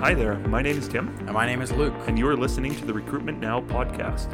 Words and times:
Hi 0.00 0.14
there, 0.14 0.36
my 0.48 0.62
name 0.62 0.78
is 0.78 0.88
Tim, 0.88 1.08
And 1.20 1.32
my 1.32 1.46
name 1.46 1.62
is 1.62 1.72
Luke. 1.72 1.94
and 2.06 2.18
you 2.18 2.28
are 2.28 2.36
listening 2.36 2.74
to 2.76 2.84
the 2.84 2.92
Recruitment 2.92 3.40
Now 3.40 3.60
podcast. 3.60 4.32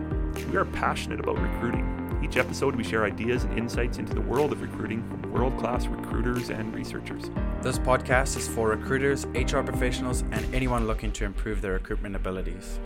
We 0.50 0.57
are 0.57 0.65
passionate 0.65 1.21
about 1.21 1.39
recruiting. 1.41 2.21
Each 2.23 2.37
episode, 2.37 2.75
we 2.76 2.85
share 2.85 3.05
ideas 3.05 3.44
and 3.44 3.58
insights 3.58 3.98
into 3.98 4.14
the 4.14 4.21
world 4.21 4.53
of 4.53 4.60
recruiting 4.62 5.03
from 5.08 5.33
world 5.33 5.57
class 5.58 5.87
recruiters 5.87 6.51
and 6.51 6.75
researchers. 6.75 7.25
This 7.62 7.78
podcast 7.78 8.37
is 8.37 8.48
for 8.48 8.69
recruiters, 8.71 9.25
HR 9.27 9.61
professionals, 9.61 10.23
and 10.33 10.55
anyone 10.55 10.87
looking 10.87 11.12
to 11.12 11.25
improve 11.25 11.61
their 11.63 11.73
recruitment 11.73 12.17
abilities. 12.17 12.79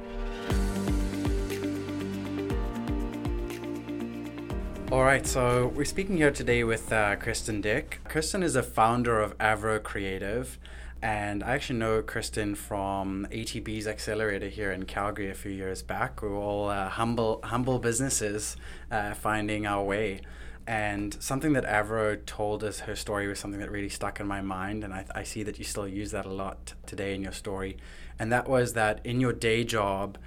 All 4.92 5.02
right, 5.02 5.26
so 5.26 5.72
we're 5.74 5.84
speaking 5.84 6.16
here 6.16 6.30
today 6.30 6.62
with 6.62 6.92
uh, 6.92 7.16
Kristen 7.16 7.60
Dick. 7.60 8.00
Kristen 8.04 8.42
is 8.42 8.54
a 8.54 8.62
founder 8.62 9.20
of 9.20 9.36
Avro 9.38 9.82
Creative, 9.82 10.58
and 11.06 11.44
I 11.44 11.54
actually 11.54 11.78
know 11.78 12.02
Kristen 12.02 12.56
from 12.56 13.28
ATB's 13.30 13.86
accelerator 13.86 14.48
here 14.48 14.72
in 14.72 14.86
Calgary 14.86 15.30
a 15.30 15.34
few 15.34 15.52
years 15.52 15.80
back. 15.80 16.20
We 16.20 16.26
were 16.30 16.34
all 16.34 16.68
uh, 16.68 16.88
humble, 16.88 17.38
humble 17.44 17.78
businesses 17.78 18.56
uh, 18.90 19.14
finding 19.14 19.68
our 19.68 19.84
way. 19.84 20.22
And 20.66 21.16
something 21.22 21.52
that 21.52 21.64
Avro 21.64 22.26
told 22.26 22.64
us 22.64 22.80
her 22.80 22.96
story 22.96 23.28
was 23.28 23.38
something 23.38 23.60
that 23.60 23.70
really 23.70 23.88
stuck 23.88 24.18
in 24.18 24.26
my 24.26 24.40
mind, 24.40 24.82
and 24.82 24.92
I, 24.92 25.04
I 25.14 25.22
see 25.22 25.44
that 25.44 25.60
you 25.60 25.64
still 25.64 25.86
use 25.86 26.10
that 26.10 26.26
a 26.26 26.32
lot 26.32 26.74
today 26.86 27.14
in 27.14 27.22
your 27.22 27.30
story. 27.30 27.76
And 28.18 28.32
that 28.32 28.48
was 28.48 28.72
that 28.72 28.98
in 29.04 29.20
your 29.20 29.32
day 29.32 29.62
job, 29.62 30.18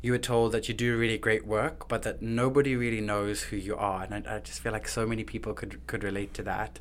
you 0.00 0.12
were 0.12 0.18
told 0.32 0.52
that 0.52 0.68
you 0.68 0.74
do 0.74 0.96
really 0.96 1.18
great 1.18 1.46
work, 1.46 1.86
but 1.86 2.00
that 2.04 2.22
nobody 2.22 2.76
really 2.76 3.02
knows 3.02 3.42
who 3.42 3.56
you 3.56 3.76
are. 3.76 4.04
And 4.04 4.26
I, 4.26 4.36
I 4.36 4.38
just 4.38 4.60
feel 4.60 4.72
like 4.72 4.88
so 4.88 5.06
many 5.06 5.22
people 5.22 5.52
could, 5.52 5.86
could 5.86 6.02
relate 6.02 6.32
to 6.32 6.42
that. 6.44 6.78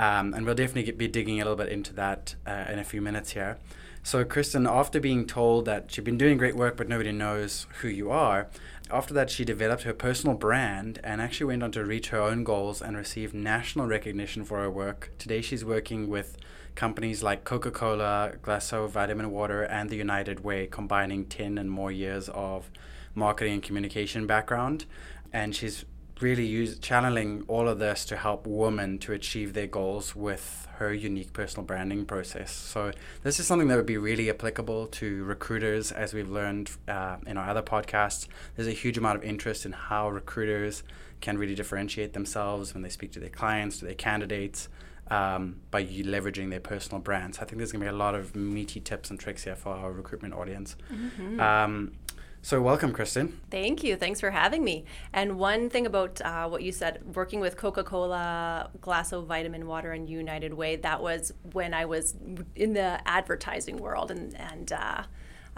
Um, 0.00 0.32
and 0.32 0.46
we'll 0.46 0.54
definitely 0.54 0.84
get, 0.84 0.96
be 0.96 1.08
digging 1.08 1.42
a 1.42 1.44
little 1.44 1.56
bit 1.56 1.68
into 1.68 1.92
that 1.92 2.34
uh, 2.46 2.64
in 2.70 2.78
a 2.78 2.84
few 2.84 3.02
minutes 3.02 3.32
here. 3.32 3.58
So, 4.02 4.24
Kristen, 4.24 4.66
after 4.66 4.98
being 4.98 5.26
told 5.26 5.66
that 5.66 5.92
she'd 5.92 6.04
been 6.04 6.16
doing 6.16 6.38
great 6.38 6.56
work, 6.56 6.78
but 6.78 6.88
nobody 6.88 7.12
knows 7.12 7.66
who 7.80 7.88
you 7.88 8.10
are, 8.10 8.48
after 8.90 9.12
that, 9.12 9.28
she 9.28 9.44
developed 9.44 9.82
her 9.82 9.92
personal 9.92 10.34
brand 10.34 11.00
and 11.04 11.20
actually 11.20 11.48
went 11.48 11.62
on 11.62 11.70
to 11.72 11.84
reach 11.84 12.08
her 12.08 12.20
own 12.22 12.44
goals 12.44 12.80
and 12.80 12.96
receive 12.96 13.34
national 13.34 13.88
recognition 13.88 14.42
for 14.42 14.60
her 14.60 14.70
work. 14.70 15.10
Today, 15.18 15.42
she's 15.42 15.66
working 15.66 16.08
with 16.08 16.38
companies 16.74 17.22
like 17.22 17.44
Coca 17.44 17.70
Cola, 17.70 18.32
Glacéau 18.40 18.88
Vitamin 18.88 19.30
Water, 19.30 19.64
and 19.64 19.90
the 19.90 19.96
United 19.96 20.42
Way, 20.42 20.66
combining 20.66 21.26
10 21.26 21.58
and 21.58 21.70
more 21.70 21.92
years 21.92 22.30
of 22.30 22.70
marketing 23.14 23.52
and 23.52 23.62
communication 23.62 24.26
background. 24.26 24.86
And 25.30 25.54
she's 25.54 25.84
really 26.20 26.46
use, 26.46 26.78
channeling 26.78 27.44
all 27.48 27.68
of 27.68 27.78
this 27.78 28.04
to 28.06 28.16
help 28.16 28.46
women 28.46 28.98
to 28.98 29.12
achieve 29.12 29.54
their 29.54 29.66
goals 29.66 30.14
with 30.14 30.68
her 30.76 30.92
unique 30.92 31.32
personal 31.32 31.64
branding 31.64 32.06
process. 32.06 32.50
So, 32.50 32.92
this 33.22 33.38
is 33.38 33.46
something 33.46 33.68
that 33.68 33.76
would 33.76 33.86
be 33.86 33.98
really 33.98 34.30
applicable 34.30 34.86
to 34.86 35.24
recruiters, 35.24 35.92
as 35.92 36.14
we've 36.14 36.30
learned 36.30 36.70
uh, 36.88 37.16
in 37.26 37.36
our 37.36 37.48
other 37.48 37.62
podcasts. 37.62 38.28
There's 38.56 38.68
a 38.68 38.72
huge 38.72 38.96
amount 38.96 39.18
of 39.18 39.24
interest 39.24 39.66
in 39.66 39.72
how 39.72 40.10
recruiters 40.10 40.82
can 41.20 41.36
really 41.36 41.54
differentiate 41.54 42.12
themselves 42.14 42.72
when 42.72 42.82
they 42.82 42.88
speak 42.88 43.12
to 43.12 43.20
their 43.20 43.30
clients, 43.30 43.78
to 43.78 43.84
their 43.84 43.94
candidates. 43.94 44.68
Um, 45.12 45.56
by 45.72 45.84
leveraging 45.86 46.50
their 46.50 46.60
personal 46.60 47.00
brands. 47.00 47.38
I 47.38 47.44
think 47.44 47.56
there's 47.56 47.72
going 47.72 47.84
to 47.84 47.90
be 47.90 47.92
a 47.92 47.98
lot 47.98 48.14
of 48.14 48.36
meaty 48.36 48.78
tips 48.78 49.10
and 49.10 49.18
tricks 49.18 49.42
here 49.42 49.56
for 49.56 49.70
our 49.70 49.90
recruitment 49.90 50.34
audience. 50.34 50.76
Mm-hmm. 50.88 51.40
Um, 51.40 51.92
so, 52.42 52.60
welcome, 52.62 52.92
Kristen. 52.92 53.38
Thank 53.50 53.84
you. 53.84 53.96
Thanks 53.96 54.18
for 54.20 54.30
having 54.30 54.64
me. 54.64 54.84
And 55.12 55.38
one 55.38 55.68
thing 55.68 55.86
about 55.86 56.20
uh, 56.22 56.48
what 56.48 56.62
you 56.62 56.72
said, 56.72 57.14
working 57.14 57.38
with 57.38 57.56
Coca 57.56 57.84
Cola, 57.84 58.70
Glacéau 58.80 59.24
Vitamin 59.26 59.66
Water, 59.66 59.92
and 59.92 60.08
United 60.08 60.54
Way, 60.54 60.76
that 60.76 61.02
was 61.02 61.32
when 61.52 61.74
I 61.74 61.84
was 61.84 62.14
in 62.56 62.72
the 62.72 63.00
advertising 63.06 63.76
world 63.76 64.10
and, 64.10 64.34
and 64.40 64.72
uh, 64.72 65.02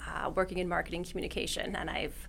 uh, 0.07 0.31
working 0.35 0.59
in 0.59 0.69
marketing 0.69 1.05
communication. 1.05 1.77
And 1.77 1.89
I've 1.89 2.29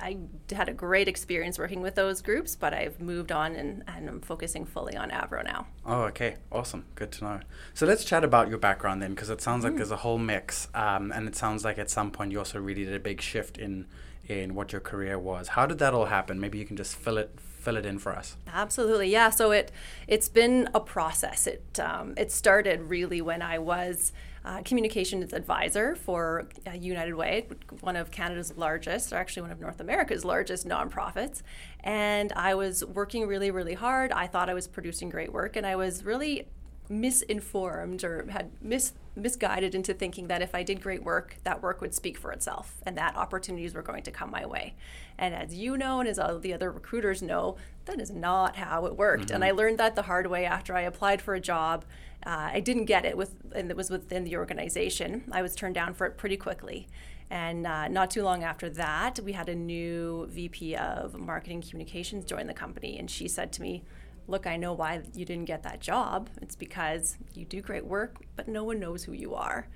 I 0.00 0.16
had 0.50 0.68
a 0.68 0.72
great 0.72 1.08
experience 1.08 1.58
working 1.58 1.82
with 1.82 1.94
those 1.94 2.22
groups, 2.22 2.56
but 2.56 2.72
I've 2.72 3.00
moved 3.00 3.30
on 3.30 3.54
and, 3.54 3.84
and 3.86 4.08
I'm 4.08 4.20
focusing 4.20 4.64
fully 4.64 4.96
on 4.96 5.10
Avro 5.10 5.44
now. 5.44 5.66
Oh, 5.84 6.02
okay. 6.04 6.36
Awesome. 6.50 6.86
Good 6.94 7.12
to 7.12 7.24
know. 7.24 7.40
So 7.74 7.86
let's 7.86 8.04
chat 8.04 8.24
about 8.24 8.48
your 8.48 8.58
background 8.58 9.02
then, 9.02 9.10
because 9.14 9.30
it 9.30 9.40
sounds 9.40 9.64
like 9.64 9.76
there's 9.76 9.90
a 9.90 9.96
whole 9.96 10.18
mix. 10.18 10.68
Um, 10.74 11.12
and 11.12 11.28
it 11.28 11.36
sounds 11.36 11.64
like 11.64 11.78
at 11.78 11.90
some 11.90 12.10
point 12.10 12.32
you 12.32 12.38
also 12.38 12.58
really 12.58 12.84
did 12.84 12.94
a 12.94 13.00
big 13.00 13.20
shift 13.20 13.58
in 13.58 13.86
in 14.28 14.54
what 14.54 14.72
your 14.72 14.80
career 14.80 15.18
was. 15.18 15.48
How 15.48 15.66
did 15.66 15.78
that 15.78 15.92
all 15.92 16.06
happen? 16.06 16.38
Maybe 16.38 16.56
you 16.58 16.64
can 16.64 16.76
just 16.76 16.94
fill 16.94 17.18
it 17.18 17.38
fill 17.60 17.76
it 17.76 17.86
in 17.86 17.98
for 17.98 18.16
us. 18.16 18.36
Absolutely, 18.52 19.10
yeah. 19.10 19.30
So 19.30 19.50
it 19.50 19.70
it's 20.08 20.28
been 20.28 20.68
a 20.74 20.80
process. 20.80 21.46
It 21.46 21.78
um, 21.78 22.14
it 22.16 22.32
started 22.32 22.80
really 22.82 23.20
when 23.20 23.42
I 23.42 23.58
was 23.58 24.12
uh, 24.44 24.62
communications 24.62 25.32
advisor 25.32 25.94
for 25.94 26.48
uh, 26.66 26.70
United 26.70 27.14
Way, 27.14 27.46
one 27.80 27.96
of 27.96 28.10
Canada's 28.10 28.56
largest, 28.56 29.12
or 29.12 29.16
actually 29.16 29.42
one 29.42 29.50
of 29.50 29.60
North 29.60 29.80
America's 29.80 30.24
largest 30.24 30.66
nonprofits. 30.66 31.42
And 31.80 32.32
I 32.34 32.54
was 32.54 32.84
working 32.84 33.26
really, 33.26 33.50
really 33.50 33.74
hard. 33.74 34.12
I 34.12 34.26
thought 34.26 34.48
I 34.48 34.54
was 34.54 34.66
producing 34.66 35.10
great 35.10 35.32
work, 35.32 35.56
and 35.56 35.66
I 35.66 35.76
was 35.76 36.04
really 36.04 36.48
misinformed 36.90 38.02
or 38.02 38.26
had 38.30 38.50
mis- 38.60 38.94
misguided 39.14 39.74
into 39.74 39.94
thinking 39.94 40.26
that 40.26 40.42
if 40.42 40.54
I 40.54 40.62
did 40.62 40.82
great 40.82 41.04
work, 41.04 41.36
that 41.44 41.62
work 41.62 41.80
would 41.80 41.94
speak 41.94 42.18
for 42.18 42.32
itself 42.32 42.76
and 42.84 42.98
that 42.98 43.16
opportunities 43.16 43.74
were 43.74 43.82
going 43.82 44.02
to 44.02 44.10
come 44.10 44.30
my 44.30 44.44
way. 44.44 44.74
And 45.16 45.34
as 45.34 45.54
you 45.54 45.78
know, 45.78 46.00
and 46.00 46.08
as 46.08 46.18
all 46.18 46.38
the 46.38 46.52
other 46.52 46.70
recruiters 46.70 47.22
know, 47.22 47.56
that 47.84 48.00
is 48.00 48.10
not 48.10 48.56
how 48.56 48.86
it 48.86 48.96
worked. 48.96 49.26
Mm-hmm. 49.26 49.36
And 49.36 49.44
I 49.44 49.52
learned 49.52 49.78
that 49.78 49.94
the 49.94 50.02
hard 50.02 50.26
way 50.26 50.44
after 50.44 50.76
I 50.76 50.82
applied 50.82 51.22
for 51.22 51.34
a 51.34 51.40
job. 51.40 51.84
Uh, 52.26 52.50
I 52.52 52.60
didn't 52.60 52.84
get 52.84 53.06
it 53.06 53.16
with, 53.16 53.34
and 53.54 53.70
it 53.70 53.76
was 53.76 53.88
within 53.88 54.24
the 54.24 54.36
organization. 54.36 55.24
I 55.32 55.40
was 55.40 55.54
turned 55.54 55.74
down 55.74 55.94
for 55.94 56.06
it 56.06 56.18
pretty 56.18 56.36
quickly. 56.36 56.86
And 57.30 57.66
uh, 57.66 57.88
not 57.88 58.10
too 58.10 58.24
long 58.24 58.42
after 58.42 58.68
that, 58.70 59.20
we 59.20 59.32
had 59.32 59.48
a 59.48 59.54
new 59.54 60.26
VP 60.30 60.74
of 60.76 61.16
marketing 61.18 61.62
communications 61.62 62.24
join 62.24 62.46
the 62.46 62.54
company. 62.54 62.98
And 62.98 63.08
she 63.08 63.28
said 63.28 63.52
to 63.52 63.62
me, 63.62 63.84
look, 64.30 64.46
I 64.46 64.56
know 64.56 64.72
why 64.72 65.02
you 65.14 65.24
didn't 65.24 65.46
get 65.46 65.62
that 65.64 65.80
job. 65.80 66.30
It's 66.40 66.56
because 66.56 67.18
you 67.34 67.44
do 67.44 67.60
great 67.60 67.84
work, 67.84 68.16
but 68.36 68.48
no 68.48 68.64
one 68.64 68.78
knows 68.78 69.04
who 69.04 69.12
you 69.12 69.34
are. 69.34 69.66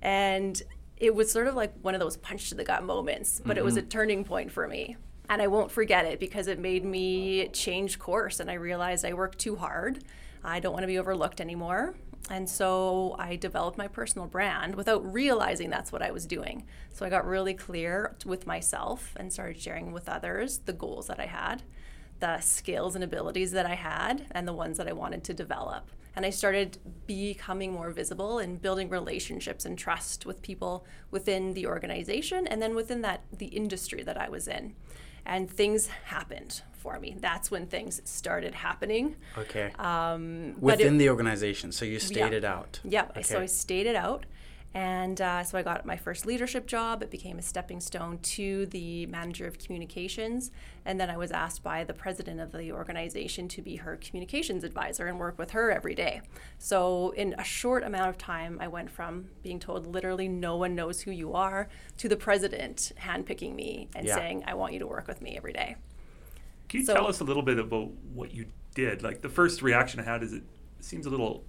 And 0.00 0.60
it 0.96 1.14
was 1.14 1.30
sort 1.30 1.46
of 1.46 1.54
like 1.54 1.72
one 1.82 1.94
of 1.94 2.00
those 2.00 2.16
punch 2.16 2.48
to 2.48 2.54
the 2.54 2.64
gut 2.64 2.84
moments, 2.84 3.40
but 3.44 3.50
mm-hmm. 3.50 3.58
it 3.58 3.64
was 3.64 3.76
a 3.76 3.82
turning 3.82 4.24
point 4.24 4.50
for 4.50 4.66
me. 4.66 4.96
And 5.28 5.42
I 5.42 5.48
won't 5.48 5.72
forget 5.72 6.04
it 6.04 6.20
because 6.20 6.46
it 6.46 6.58
made 6.58 6.84
me 6.84 7.48
change 7.48 7.98
course. 7.98 8.38
And 8.38 8.50
I 8.50 8.54
realized 8.54 9.04
I 9.04 9.12
worked 9.12 9.38
too 9.38 9.56
hard. 9.56 10.04
I 10.44 10.60
don't 10.60 10.72
want 10.72 10.84
to 10.84 10.88
be 10.88 10.98
overlooked 10.98 11.40
anymore. 11.40 11.94
And 12.30 12.48
so 12.48 13.14
I 13.18 13.36
developed 13.36 13.78
my 13.78 13.88
personal 13.88 14.26
brand 14.26 14.74
without 14.74 15.12
realizing 15.12 15.70
that's 15.70 15.92
what 15.92 16.02
I 16.02 16.10
was 16.10 16.26
doing. 16.26 16.64
So 16.92 17.04
I 17.04 17.10
got 17.10 17.26
really 17.26 17.54
clear 17.54 18.16
with 18.24 18.46
myself 18.46 19.14
and 19.16 19.32
started 19.32 19.60
sharing 19.60 19.92
with 19.92 20.08
others 20.08 20.58
the 20.58 20.72
goals 20.72 21.08
that 21.08 21.20
I 21.20 21.26
had 21.26 21.62
the 22.20 22.40
skills 22.40 22.94
and 22.94 23.04
abilities 23.04 23.52
that 23.52 23.66
I 23.66 23.74
had 23.74 24.26
and 24.30 24.46
the 24.46 24.52
ones 24.52 24.78
that 24.78 24.88
I 24.88 24.92
wanted 24.92 25.24
to 25.24 25.34
develop. 25.34 25.90
And 26.14 26.24
I 26.24 26.30
started 26.30 26.78
becoming 27.06 27.72
more 27.72 27.90
visible 27.90 28.38
and 28.38 28.60
building 28.60 28.88
relationships 28.88 29.66
and 29.66 29.78
trust 29.78 30.24
with 30.24 30.40
people 30.40 30.86
within 31.10 31.52
the 31.52 31.66
organization 31.66 32.46
and 32.46 32.62
then 32.62 32.74
within 32.74 33.02
that 33.02 33.24
the 33.30 33.46
industry 33.46 34.02
that 34.02 34.16
I 34.16 34.30
was 34.30 34.48
in. 34.48 34.74
And 35.26 35.50
things 35.50 35.88
happened 36.04 36.62
for 36.72 36.98
me. 37.00 37.16
That's 37.20 37.50
when 37.50 37.66
things 37.66 38.00
started 38.04 38.54
happening. 38.54 39.16
Okay. 39.36 39.72
Um, 39.78 40.54
within 40.60 40.94
it, 40.94 40.98
the 40.98 41.10
organization, 41.10 41.72
so 41.72 41.84
you 41.84 41.98
stayed 41.98 42.32
yeah, 42.32 42.38
it 42.38 42.44
out. 42.44 42.80
Yeah. 42.84 43.06
Okay. 43.10 43.22
So 43.22 43.40
I 43.40 43.46
stayed 43.46 43.86
it 43.86 43.96
out. 43.96 44.24
And 44.74 45.20
uh, 45.22 45.42
so 45.42 45.56
I 45.56 45.62
got 45.62 45.86
my 45.86 45.96
first 45.96 46.26
leadership 46.26 46.66
job. 46.66 47.02
It 47.02 47.10
became 47.10 47.38
a 47.38 47.42
stepping 47.42 47.80
stone 47.80 48.18
to 48.18 48.66
the 48.66 49.06
manager 49.06 49.46
of 49.46 49.58
communications. 49.58 50.50
And 50.84 51.00
then 51.00 51.08
I 51.08 51.16
was 51.16 51.30
asked 51.30 51.62
by 51.62 51.84
the 51.84 51.94
president 51.94 52.40
of 52.40 52.52
the 52.52 52.72
organization 52.72 53.48
to 53.48 53.62
be 53.62 53.76
her 53.76 53.96
communications 53.96 54.64
advisor 54.64 55.06
and 55.06 55.18
work 55.18 55.38
with 55.38 55.52
her 55.52 55.70
every 55.70 55.94
day. 55.94 56.20
So, 56.58 57.10
in 57.12 57.34
a 57.38 57.44
short 57.44 57.84
amount 57.84 58.10
of 58.10 58.18
time, 58.18 58.58
I 58.60 58.68
went 58.68 58.90
from 58.90 59.28
being 59.42 59.58
told 59.58 59.86
literally 59.86 60.28
no 60.28 60.56
one 60.56 60.74
knows 60.74 61.00
who 61.00 61.10
you 61.10 61.32
are 61.32 61.68
to 61.96 62.08
the 62.08 62.16
president 62.16 62.92
handpicking 63.00 63.54
me 63.54 63.88
and 63.94 64.06
yeah. 64.06 64.14
saying, 64.14 64.44
I 64.46 64.54
want 64.54 64.74
you 64.74 64.78
to 64.80 64.86
work 64.86 65.08
with 65.08 65.22
me 65.22 65.38
every 65.38 65.54
day. 65.54 65.76
Can 66.68 66.80
you 66.80 66.86
so, 66.86 66.92
tell 66.94 67.06
us 67.06 67.20
a 67.20 67.24
little 67.24 67.42
bit 67.42 67.58
about 67.58 67.90
what 68.12 68.34
you 68.34 68.46
did? 68.74 69.02
Like, 69.02 69.22
the 69.22 69.30
first 69.30 69.62
reaction 69.62 70.00
I 70.00 70.02
had 70.02 70.22
is 70.22 70.34
it 70.34 70.42
seems 70.80 71.06
a 71.06 71.10
little 71.10 71.44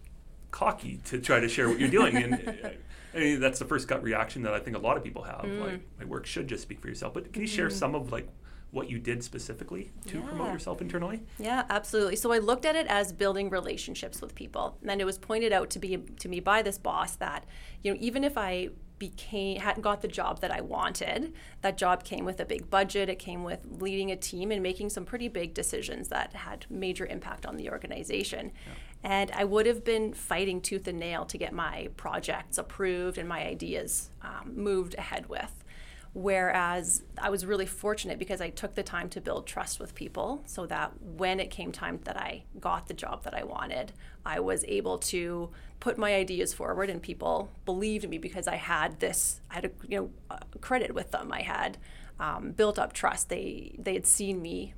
cocky 0.52 1.02
to 1.06 1.20
try 1.20 1.40
to 1.40 1.50
share 1.50 1.68
what 1.68 1.80
you're 1.80 1.90
doing. 1.90 2.16
and 2.16 2.78
I 3.18 3.20
mean, 3.20 3.40
that's 3.40 3.58
the 3.58 3.66
first 3.66 3.88
gut 3.88 4.04
reaction 4.04 4.44
that 4.44 4.54
I 4.54 4.60
think 4.60 4.78
a 4.78 4.80
lot 4.80 4.96
of 4.96 5.04
people 5.04 5.24
have. 5.24 5.42
Mm. 5.42 5.60
Like, 5.60 5.82
my 5.98 6.06
work 6.06 6.28
should 6.28 6.48
just 6.48 6.62
speak 6.62 6.80
for 6.80 6.88
yourself. 6.88 7.14
But 7.16 7.34
can 7.34 7.42
you 7.42 7.48
share 7.48 7.70
mm. 7.70 7.72
some 7.72 7.96
of 7.96 8.12
like 8.12 8.30
what 8.70 8.90
you 8.90 9.00
did 9.00 9.24
specifically 9.24 9.92
to 10.06 10.20
yeah. 10.20 10.26
promote 10.26 10.54
yourself 10.54 10.82
internally? 10.82 11.24
Yeah, 11.40 11.64
absolutely. 11.70 12.16
So 12.16 12.32
I 12.32 12.38
looked 12.38 12.66
at 12.66 12.76
it 12.76 12.86
as 12.88 13.12
building 13.12 13.50
relationships 13.50 14.22
with 14.22 14.36
people, 14.36 14.78
and 14.88 15.02
it 15.02 15.06
was 15.06 15.18
pointed 15.18 15.52
out 15.52 15.72
to 15.72 15.80
be 15.80 15.98
to 15.98 16.30
me 16.30 16.40
by 16.40 16.62
this 16.62 16.78
boss 16.78 17.16
that 17.16 17.46
you 17.84 17.92
know 17.92 17.98
even 18.00 18.24
if 18.24 18.38
I 18.38 18.70
became 19.00 19.60
hadn't 19.60 19.84
got 19.84 20.02
the 20.02 20.08
job 20.08 20.42
that 20.42 20.52
I 20.52 20.62
wanted. 20.62 21.34
That 21.62 21.78
job 21.78 22.04
came 22.04 22.26
with 22.26 22.40
a 22.40 22.46
big 22.46 22.70
budget. 22.70 23.10
It 23.10 23.20
came 23.20 23.44
with 23.44 23.60
leading 23.80 24.12
a 24.12 24.16
team 24.16 24.52
and 24.52 24.64
making 24.64 24.90
some 24.90 25.06
pretty 25.06 25.28
big 25.28 25.54
decisions 25.54 26.08
that 26.10 26.34
had 26.34 26.66
major 26.70 27.06
impact 27.06 27.46
on 27.46 27.58
the 27.58 27.70
organization. 27.70 28.52
Yeah. 28.66 28.74
And 29.08 29.32
I 29.32 29.46
would 29.46 29.66
have 29.68 29.86
been 29.86 30.14
fighting 30.14 30.60
tooth 30.60 30.86
and 30.86 31.00
nail 31.00 31.24
to 31.28 31.38
get 31.38 31.54
my 31.54 31.88
projects 31.96 32.58
approved 32.58 33.18
and 33.18 33.28
my 33.28 33.46
ideas 33.46 34.10
um, 34.22 34.52
moved 34.54 34.96
ahead 34.96 35.30
with. 35.30 35.64
Whereas 36.12 37.04
I 37.18 37.30
was 37.30 37.46
really 37.46 37.66
fortunate 37.66 38.20
because 38.20 38.42
I 38.42 38.50
took 38.50 38.76
the 38.76 38.84
time 38.84 39.08
to 39.12 39.22
build 39.22 39.48
trust 39.48 39.80
with 39.80 39.96
people 39.96 40.44
so 40.46 40.66
that 40.66 40.92
when 41.02 41.40
it 41.40 41.50
came 41.50 41.72
time 41.72 42.02
that 42.04 42.18
I 42.18 42.44
got 42.60 42.90
the 42.90 42.94
job 42.94 43.24
that 43.24 43.34
I 43.34 43.46
wanted, 43.46 43.94
I 44.26 44.42
was 44.42 44.66
able 44.68 44.98
to 44.98 45.52
put 45.80 45.98
my 45.98 46.14
ideas 46.14 46.54
forward 46.54 46.90
and 46.90 47.02
people 47.02 47.50
believed 47.64 48.10
me 48.10 48.18
because 48.18 48.46
I 48.46 48.56
had 48.56 49.00
this, 49.00 49.40
I 49.50 49.56
had 49.56 49.66
a 49.66 49.72
you 49.88 50.12
know, 50.30 50.38
credit 50.60 50.94
with 50.94 51.12
them. 51.12 51.32
I 51.32 51.44
had 51.44 51.78
um, 52.20 52.52
built 52.52 52.78
up 52.78 52.92
trust. 52.92 53.30
They, 53.30 53.74
they 53.80 53.94
had 53.94 54.06
seen 54.06 54.42
me 54.42 54.74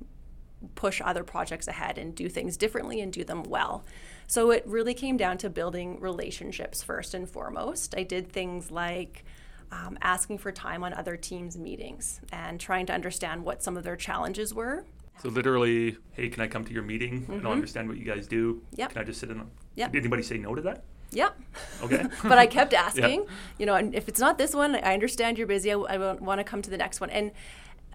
push 0.74 1.00
other 1.04 1.24
projects 1.24 1.68
ahead 1.68 1.98
and 1.98 2.14
do 2.14 2.28
things 2.28 2.56
differently 2.56 3.00
and 3.00 3.12
do 3.12 3.24
them 3.24 3.42
well. 3.44 3.84
So 4.26 4.50
it 4.50 4.64
really 4.66 4.94
came 4.94 5.16
down 5.16 5.38
to 5.38 5.50
building 5.50 6.00
relationships 6.00 6.82
first 6.82 7.14
and 7.14 7.28
foremost. 7.28 7.94
I 7.96 8.02
did 8.02 8.30
things 8.30 8.70
like 8.70 9.24
um, 9.72 9.98
asking 10.02 10.38
for 10.38 10.52
time 10.52 10.84
on 10.84 10.92
other 10.92 11.16
teams' 11.16 11.56
meetings 11.56 12.20
and 12.32 12.60
trying 12.60 12.86
to 12.86 12.92
understand 12.92 13.44
what 13.44 13.62
some 13.62 13.76
of 13.76 13.84
their 13.84 13.96
challenges 13.96 14.52
were. 14.52 14.84
So 15.22 15.28
literally, 15.28 15.98
hey, 16.12 16.28
can 16.28 16.42
I 16.42 16.46
come 16.46 16.64
to 16.64 16.72
your 16.72 16.82
meeting? 16.82 17.22
Mm-hmm. 17.22 17.32
I 17.32 17.38
don't 17.38 17.52
understand 17.52 17.88
what 17.88 17.98
you 17.98 18.04
guys 18.04 18.26
do. 18.26 18.62
Yep. 18.76 18.92
Can 18.92 19.02
I 19.02 19.04
just 19.04 19.20
sit 19.20 19.30
in? 19.30 19.42
Yep. 19.74 19.92
Did 19.92 19.98
anybody 19.98 20.22
say 20.22 20.38
no 20.38 20.54
to 20.54 20.62
that? 20.62 20.84
Yep. 21.12 21.40
Okay. 21.82 22.06
but 22.22 22.38
I 22.38 22.46
kept 22.46 22.72
asking. 22.86 23.20
Yep. 23.20 23.28
You 23.58 23.66
know, 23.66 23.74
and 23.74 23.94
if 23.94 24.08
it's 24.08 24.20
not 24.20 24.38
this 24.38 24.54
one, 24.54 24.76
I 24.76 24.94
understand 24.94 25.38
you're 25.38 25.46
busy. 25.46 25.72
I, 25.72 25.76
I 25.76 26.12
want 26.14 26.38
to 26.38 26.44
come 26.44 26.62
to 26.62 26.70
the 26.70 26.78
next 26.78 27.00
one. 27.00 27.10
And 27.10 27.32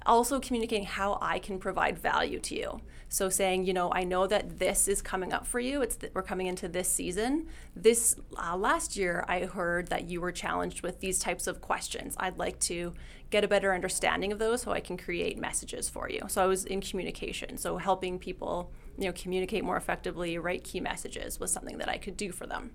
also 0.05 0.39
communicating 0.39 0.85
how 0.85 1.17
I 1.21 1.39
can 1.39 1.59
provide 1.59 1.97
value 1.97 2.39
to 2.39 2.55
you. 2.55 2.81
So 3.09 3.29
saying, 3.29 3.65
you 3.65 3.73
know, 3.73 3.91
I 3.93 4.03
know 4.03 4.27
that 4.27 4.59
this 4.59 4.87
is 4.87 5.01
coming 5.01 5.31
up 5.31 5.45
for 5.45 5.59
you. 5.59 5.81
It's 5.81 5.95
th- 5.95 6.11
we're 6.13 6.21
coming 6.21 6.47
into 6.47 6.67
this 6.67 6.89
season. 6.89 7.47
This 7.75 8.15
uh, 8.37 8.57
last 8.57 8.97
year, 8.97 9.23
I 9.27 9.41
heard 9.41 9.87
that 9.87 10.09
you 10.09 10.21
were 10.21 10.31
challenged 10.31 10.81
with 10.81 10.99
these 10.99 11.19
types 11.19 11.47
of 11.47 11.61
questions. 11.61 12.15
I'd 12.19 12.37
like 12.37 12.59
to 12.61 12.93
get 13.29 13.43
a 13.43 13.47
better 13.47 13.73
understanding 13.73 14.31
of 14.31 14.39
those 14.39 14.61
so 14.61 14.71
I 14.71 14.79
can 14.79 14.97
create 14.97 15.37
messages 15.37 15.89
for 15.89 16.09
you. 16.09 16.21
So 16.27 16.43
I 16.43 16.45
was 16.45 16.65
in 16.65 16.81
communication. 16.81 17.57
So 17.57 17.77
helping 17.77 18.19
people, 18.19 18.71
you 18.97 19.05
know, 19.05 19.13
communicate 19.13 19.63
more 19.63 19.77
effectively, 19.77 20.37
write 20.37 20.63
key 20.63 20.79
messages 20.79 21.39
was 21.39 21.51
something 21.51 21.77
that 21.77 21.89
I 21.89 21.97
could 21.97 22.17
do 22.17 22.31
for 22.31 22.45
them. 22.45 22.71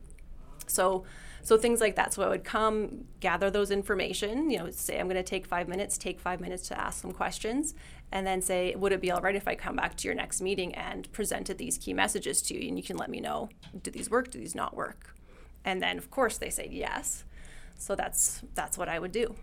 So 0.70 1.04
so 1.42 1.56
things 1.56 1.80
like 1.80 1.96
that. 1.96 2.12
So 2.12 2.22
I 2.22 2.28
would 2.28 2.44
come, 2.44 3.04
gather 3.20 3.50
those 3.50 3.70
information, 3.70 4.50
you 4.50 4.58
know, 4.58 4.70
say 4.70 4.98
I'm 4.98 5.06
going 5.06 5.16
to 5.16 5.22
take 5.22 5.46
five 5.46 5.68
minutes, 5.68 5.96
take 5.96 6.20
five 6.20 6.40
minutes 6.40 6.68
to 6.68 6.78
ask 6.78 7.00
some 7.00 7.12
questions, 7.12 7.74
and 8.12 8.26
then 8.26 8.42
say, 8.42 8.74
would 8.74 8.92
it 8.92 9.00
be 9.00 9.10
all 9.10 9.20
right 9.20 9.34
if 9.34 9.48
I 9.48 9.54
come 9.54 9.76
back 9.76 9.96
to 9.96 10.08
your 10.08 10.14
next 10.14 10.40
meeting 10.40 10.74
and 10.74 11.10
presented 11.12 11.58
these 11.58 11.78
key 11.78 11.94
messages 11.94 12.42
to 12.42 12.54
you, 12.54 12.68
and 12.68 12.76
you 12.76 12.82
can 12.82 12.96
let 12.96 13.08
me 13.08 13.20
know, 13.20 13.48
do 13.82 13.90
these 13.90 14.10
work, 14.10 14.30
do 14.30 14.38
these 14.38 14.54
not 14.54 14.76
work? 14.76 15.14
And 15.64 15.82
then 15.82 15.98
of 15.98 16.10
course 16.10 16.38
they 16.38 16.50
say 16.50 16.68
yes. 16.70 17.24
So 17.76 17.94
that's 17.94 18.42
that's 18.54 18.76
what 18.76 18.88
I 18.88 18.98
would 18.98 19.12
do. 19.12 19.34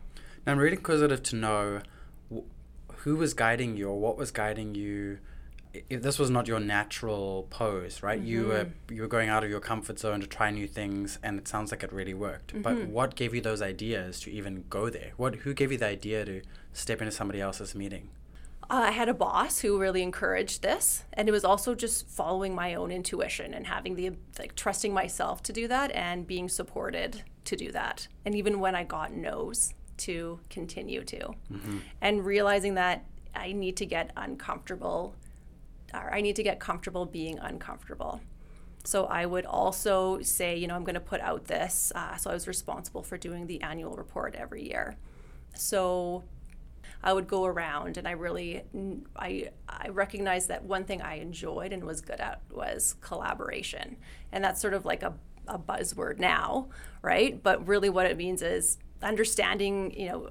Now 0.46 0.52
I'm 0.54 0.60
really 0.60 0.78
inquisitive 0.78 1.24
to 1.24 1.36
know 1.36 1.82
who 2.98 3.16
was 3.16 3.34
guiding 3.34 3.78
you 3.78 3.90
or 3.90 4.00
what 4.00 4.18
was 4.18 4.32
guiding 4.32 4.76
you 4.76 5.20
if 5.90 6.02
this 6.02 6.20
was 6.20 6.30
not 6.30 6.48
your 6.48 6.60
natural 6.60 7.48
pose, 7.50 8.04
right? 8.04 8.20
Mm-hmm. 8.20 8.28
You 8.28 8.46
were 8.46 8.66
mm-hmm. 8.66 8.94
you 8.94 9.02
were 9.02 9.08
going 9.08 9.30
out 9.30 9.44
of 9.44 9.50
your 9.50 9.60
comfort 9.60 10.00
zone 10.00 10.22
to 10.22 10.28
try 10.28 10.52
new 10.52 10.68
things, 10.68 11.20
and 11.24 11.38
it 11.38 11.48
sounds 11.48 11.72
like 11.72 11.84
it 11.84 11.92
really 11.92 12.14
worked. 12.14 12.54
Mm-hmm. 12.54 12.62
But 12.62 12.88
what 12.88 13.16
gave 13.16 13.34
you 13.34 13.42
those 13.42 13.62
ideas 13.62 14.20
to 14.22 14.32
even 14.32 14.66
go 14.70 14.90
there? 14.90 15.12
What 15.18 15.36
who 15.36 15.54
gave 15.54 15.72
you 15.72 15.78
the 15.78 15.88
idea 15.88 16.26
to 16.26 16.42
step 16.74 17.02
into 17.02 17.12
somebody 17.12 17.42
else's 17.42 17.76
meeting? 17.76 18.10
Uh, 18.70 18.88
I 18.88 18.92
had 18.92 19.08
a 19.08 19.14
boss 19.14 19.60
who 19.60 19.80
really 19.80 20.04
encouraged 20.04 20.62
this, 20.62 21.04
and 21.14 21.30
it 21.30 21.32
was 21.32 21.46
also 21.46 21.74
just 21.74 22.08
following 22.10 22.54
my 22.54 22.76
own 22.76 22.92
intuition 22.92 23.54
and 23.54 23.68
having 23.68 23.96
the 23.96 24.12
like 24.38 24.56
trusting 24.56 24.94
myself 24.94 25.42
to 25.44 25.54
do 25.54 25.68
that 25.68 25.92
and 25.92 26.28
being 26.28 26.50
supported 26.50 27.24
to 27.46 27.56
do 27.56 27.72
that. 27.72 28.08
And 28.26 28.36
even 28.36 28.60
when 28.60 28.76
I 28.76 28.84
got 28.84 29.14
no's, 29.14 29.74
to 29.98 30.40
continue 30.50 31.04
to, 31.04 31.20
mm-hmm. 31.52 31.78
and 32.02 32.26
realizing 32.26 32.76
that 32.76 33.06
I 33.36 33.52
need 33.52 33.78
to 33.78 33.86
get 33.86 34.12
uncomfortable 34.16 35.16
or 35.94 36.14
I 36.14 36.22
need 36.22 36.36
to 36.38 36.44
get 36.44 36.60
comfortable 36.60 37.06
being 37.06 37.40
uncomfortable. 37.40 38.22
So 38.84 39.06
I 39.06 39.26
would 39.26 39.46
also 39.46 40.22
say, 40.22 40.56
you 40.56 40.68
know, 40.68 40.76
I'm 40.76 40.84
going 40.84 40.94
to 40.94 41.02
put 41.02 41.20
out 41.20 41.46
this. 41.46 41.92
Uh, 41.94 42.16
so 42.16 42.30
I 42.30 42.34
was 42.34 42.48
responsible 42.48 43.04
for 43.04 43.18
doing 43.18 43.48
the 43.48 43.62
annual 43.62 43.96
report 43.96 44.34
every 44.36 44.68
year. 44.68 44.96
So 45.56 46.24
I 47.04 47.14
would 47.14 47.28
go 47.28 47.46
around 47.46 47.98
and 47.98 48.08
I 48.08 48.12
really 48.12 48.64
I 49.16 49.50
I 49.68 49.90
recognized 49.90 50.48
that 50.50 50.64
one 50.64 50.86
thing 50.86 51.02
I 51.02 51.16
enjoyed 51.16 51.74
and 51.74 51.84
was 51.84 52.02
good 52.02 52.20
at 52.20 52.42
was 52.50 52.96
collaboration. 53.02 53.98
And 54.32 54.44
that's 54.44 54.62
sort 54.62 54.74
of 54.74 54.86
like 54.86 55.04
a, 55.04 55.14
a 55.48 55.60
buzzword 55.60 56.20
now, 56.20 56.70
right? 57.02 57.42
But 57.42 57.68
really 57.68 57.90
what 57.90 58.06
it 58.06 58.18
means 58.18 58.42
is 58.42 58.78
understanding, 59.02 59.94
you 60.00 60.08
know, 60.10 60.30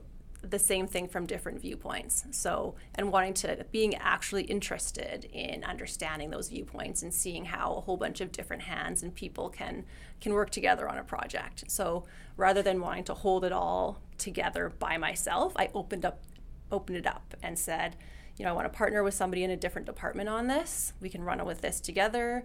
the 0.51 0.59
same 0.59 0.87
thing 0.87 1.09
from 1.09 1.27
different 1.27 1.61
viewpoints. 1.61 2.25
So, 2.31 2.75
and 2.95 3.13
wanting 3.13 3.35
to 3.35 3.67
being 3.71 3.95
actually 3.97 4.45
interested 4.45 5.27
in 5.33 5.65
understanding 5.65 6.31
those 6.31 6.49
viewpoints 6.49 7.03
and 7.03 7.13
seeing 7.13 7.45
how 7.45 7.75
a 7.75 7.81
whole 7.81 7.97
bunch 7.97 8.21
of 8.21 8.33
different 8.33 8.63
hands 8.63 9.03
and 9.03 9.15
people 9.15 9.49
can 9.49 9.85
can 10.21 10.33
work 10.33 10.51
together 10.51 10.89
on 10.89 10.99
a 10.99 11.05
project. 11.05 11.65
So, 11.69 12.05
rather 12.37 12.63
than 12.63 12.81
wanting 12.81 13.05
to 13.05 13.15
hold 13.15 13.45
it 13.45 13.53
all 13.53 14.01
together 14.19 14.73
by 14.79 14.97
myself, 14.97 15.53
I 15.57 15.71
opened 15.75 16.05
up 16.05 16.23
opened 16.71 16.99
it 16.99 17.07
up 17.07 17.35
and 17.43 17.59
said, 17.59 17.97
you 18.37 18.45
know, 18.45 18.51
I 18.51 18.55
want 18.55 18.71
to 18.71 18.77
partner 18.77 19.03
with 19.03 19.15
somebody 19.15 19.45
in 19.45 19.51
a 19.51 19.57
different 19.57 19.87
department 19.87 20.29
on 20.29 20.47
this. 20.47 20.93
We 21.01 21.09
can 21.09 21.23
run 21.23 21.41
it 21.41 21.47
with 21.47 21.61
this 21.61 21.81
together. 21.81 22.45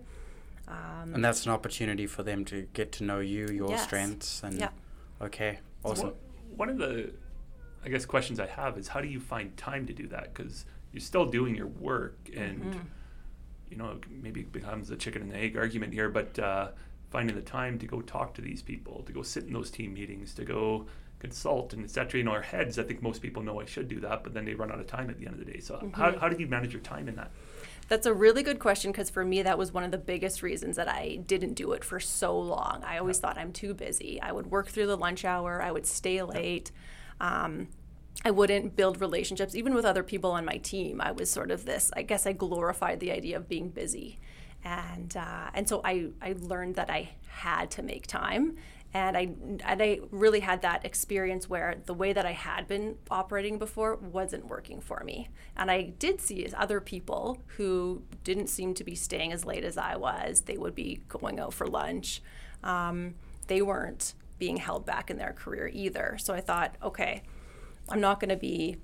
Um, 0.68 1.15
and 1.15 1.25
that's 1.25 1.45
an 1.45 1.51
opportunity 1.51 2.07
for 2.07 2.24
them 2.24 2.45
to 2.45 2.68
get 2.74 2.92
to 2.94 3.04
know 3.04 3.19
you, 3.19 3.47
your 3.47 3.69
yes. 3.69 3.83
strengths, 3.83 4.42
and 4.44 4.59
yeah. 4.59 4.69
okay, 5.21 5.59
awesome. 5.83 6.13
one 6.56 6.69
of 6.69 6.77
the 6.77 7.12
I 7.83 7.89
guess 7.89 8.06
questions 8.06 8.39
I 8.39 8.48
have 8.48 8.78
is 8.78 8.88
how 8.88 9.01
do 9.01 9.07
you 9.07 9.19
find 9.19 9.56
time 9.57 9.86
to 9.88 9.94
do 9.94 10.07
that? 10.07 10.33
Because 10.33 10.66
you're 10.92 11.01
still 11.01 11.25
doing 11.25 11.56
your 11.56 11.68
work, 11.68 12.18
and 12.36 12.63
mm-hmm. 12.63 12.80
you 13.69 13.78
know 13.78 14.00
maybe 14.10 14.42
it 14.42 14.51
becomes 14.51 14.92
a 14.92 14.95
chicken 14.95 15.22
and 15.22 15.33
egg 15.33 15.57
argument 15.57 15.94
here, 15.94 16.10
but 16.10 16.38
uh, 16.38 16.69
finding 17.10 17.36
the 17.36 17.42
time 17.42 17.80
to 17.80 17.88
go 17.88 18.01
talk 18.01 18.33
to 18.36 18.42
these 18.42 18.62
people, 18.62 19.04
to 19.04 19.12
go 19.12 19.22
sit 19.22 19.45
in 19.45 19.54
those 19.54 19.72
team 19.72 19.94
meetings, 19.94 20.33
to 20.36 20.45
go 20.45 20.86
consult 21.19 21.74
and 21.74 21.83
etc. 21.83 22.19
In 22.19 22.28
our 22.28 22.42
heads, 22.42 22.78
I 22.78 22.83
think 22.83 23.01
most 23.01 23.22
people 23.22 23.42
know 23.42 23.60
I 23.60 23.66
should 23.66 23.88
do 23.88 24.00
that, 24.01 24.24
but 24.24 24.33
then 24.33 24.45
they 24.45 24.54
run 24.54 24.72
out 24.72 24.80
of 24.80 24.88
time 24.88 25.10
at 25.10 25.19
the 25.19 25.25
end 25.25 25.39
of 25.39 25.45
the 25.45 25.51
day. 25.51 25.60
So 25.60 25.75
mm-hmm. 25.75 25.89
how 26.00 26.18
how 26.19 26.30
do 26.30 26.39
you 26.39 26.48
manage 26.48 26.74
your 26.74 26.83
time 26.83 27.07
in 27.07 27.16
that? 27.16 27.31
That's 27.88 28.06
a 28.06 28.13
really 28.13 28.42
good 28.42 28.60
question 28.60 28.92
because 28.92 29.10
for 29.10 29.25
me, 29.25 29.42
that 29.42 29.57
was 29.57 29.74
one 29.74 29.83
of 29.83 29.92
the 29.92 29.98
biggest 29.98 30.44
reasons 30.44 30.78
that 30.78 30.88
I 30.88 31.19
didn't 31.25 31.56
do 31.56 31.74
it 31.74 31.83
for 31.83 32.00
so 32.00 32.39
long. 32.39 32.83
I 32.86 33.00
always 33.00 33.18
yeah. 33.18 33.22
thought 33.22 33.38
I'm 33.38 33.51
too 33.51 33.74
busy. 33.74 34.22
I 34.22 34.31
would 34.31 34.48
work 34.48 34.69
through 34.69 34.88
the 34.88 34.95
lunch 34.95 35.25
hour, 35.25 35.62
I 35.62 35.72
would 35.72 35.88
stay 35.88 36.22
late. 36.22 36.71
Yeah 36.73 36.81
um, 37.21 37.68
I 38.25 38.31
wouldn't 38.31 38.75
build 38.75 38.99
relationships, 38.99 39.56
even 39.56 39.73
with 39.73 39.85
other 39.85 40.04
people 40.04 40.31
on 40.31 40.44
my 40.44 40.57
team. 40.57 40.99
I 40.99 41.11
was 41.11 41.31
sort 41.31 41.51
of 41.51 41.66
this, 41.66 41.92
I 41.95 42.01
guess 42.01 42.28
I 42.28 42.33
glorified 42.33 42.99
the 42.99 43.11
idea 43.11 43.37
of 43.37 43.47
being 43.47 43.69
busy. 43.69 44.19
And, 44.63 45.16
uh, 45.16 45.49
and 45.54 45.69
so 45.69 45.81
I, 45.85 46.09
I 46.21 46.35
learned 46.37 46.75
that 46.75 46.90
I 46.90 47.11
had 47.28 47.71
to 47.71 47.83
make 47.83 48.06
time. 48.07 48.57
And 48.94 49.16
I, 49.16 49.30
and 49.66 49.81
I 49.81 50.01
really 50.11 50.42
had 50.42 50.63
that 50.63 50.83
experience 50.83 51.49
where 51.49 51.78
the 51.85 51.94
way 51.94 52.11
that 52.11 52.25
I 52.25 52.33
had 52.33 52.68
been 52.68 52.97
operating 53.09 53.57
before 53.57 53.95
wasn't 53.95 54.47
working 54.47 54.81
for 54.81 55.01
me. 55.06 55.30
And 55.56 55.71
I 55.71 55.94
did 55.97 56.19
see 56.19 56.45
other 56.56 56.81
people 56.81 57.42
who 57.57 58.04
didn't 58.23 58.47
seem 58.47 58.73
to 58.73 58.83
be 58.83 58.95
staying 58.95 59.31
as 59.31 59.45
late 59.45 59.63
as 59.63 59.78
I 59.78 59.95
was. 59.95 60.42
They 60.42 60.57
would 60.57 60.75
be 60.75 61.01
going 61.07 61.40
out 61.40 61.54
for 61.54 61.66
lunch. 61.66 62.21
Um, 62.63 63.16
they 63.47 63.61
weren't 63.61 64.13
being 64.42 64.57
held 64.57 64.88
back 64.88 65.12
in 65.12 65.18
their 65.18 65.33
career 65.33 65.69
either. 65.71 66.18
So 66.19 66.33
I 66.33 66.42
thought, 66.42 66.76
okay, 66.81 67.21
I'm 67.88 68.02
not 68.02 68.19
going 68.19 68.30
to 68.30 68.36
be 68.36 68.78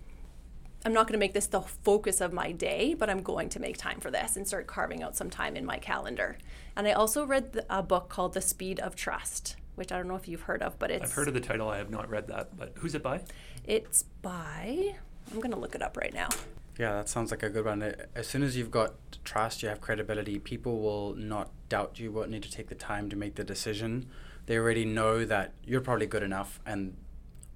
I'm 0.86 0.94
not 0.94 1.08
going 1.08 1.14
to 1.14 1.20
make 1.20 1.34
this 1.34 1.48
the 1.48 1.62
focus 1.62 2.22
of 2.22 2.32
my 2.32 2.52
day, 2.52 2.94
but 2.94 3.10
I'm 3.10 3.24
going 3.24 3.50
to 3.50 3.60
make 3.60 3.76
time 3.76 4.00
for 4.00 4.12
this 4.12 4.38
and 4.38 4.48
start 4.48 4.68
carving 4.68 5.02
out 5.02 5.18
some 5.18 5.32
time 5.32 5.58
in 5.58 5.66
my 5.66 5.80
calendar. 5.80 6.38
And 6.76 6.88
I 6.88 6.92
also 6.92 7.26
read 7.26 7.66
a 7.72 7.82
book 7.82 8.08
called 8.08 8.36
The 8.36 8.42
Speed 8.42 8.80
of 8.80 8.96
Trust, 8.96 9.56
which 9.74 9.92
I 9.92 9.98
don't 9.98 10.08
know 10.08 10.16
if 10.16 10.28
you've 10.28 10.44
heard 10.44 10.62
of, 10.62 10.78
but 10.78 10.92
it's 10.92 11.06
I've 11.06 11.14
heard 11.14 11.28
of 11.28 11.34
the 11.34 11.42
title. 11.42 11.68
I 11.68 11.78
have 11.78 11.90
not 11.90 12.08
read 12.08 12.28
that, 12.28 12.56
but 12.56 12.74
who's 12.76 12.94
it 12.94 13.02
by? 13.02 13.22
It's 13.66 14.04
by 14.22 14.94
I'm 15.32 15.38
going 15.38 15.52
to 15.52 15.58
look 15.58 15.74
it 15.74 15.82
up 15.82 15.98
right 15.98 16.14
now. 16.14 16.30
Yeah, 16.78 16.94
that 16.94 17.10
sounds 17.10 17.32
like 17.32 17.42
a 17.42 17.50
good 17.50 17.66
one. 17.66 17.96
As 18.14 18.28
soon 18.28 18.44
as 18.44 18.56
you've 18.56 18.70
got 18.70 18.94
trust, 19.26 19.64
you 19.64 19.70
have 19.70 19.82
credibility, 19.82 20.38
people 20.38 20.80
will 20.80 21.16
not 21.16 21.50
doubt 21.70 22.00
you, 22.00 22.12
won't 22.12 22.30
need 22.30 22.44
to 22.44 22.52
take 22.52 22.70
the 22.70 22.76
time 22.76 23.10
to 23.10 23.16
make 23.16 23.34
the 23.34 23.44
decision 23.44 24.06
they 24.48 24.58
already 24.58 24.86
know 24.86 25.24
that 25.26 25.54
you're 25.64 25.82
probably 25.82 26.08
good 26.08 26.24
enough 26.24 26.60
and 26.66 26.98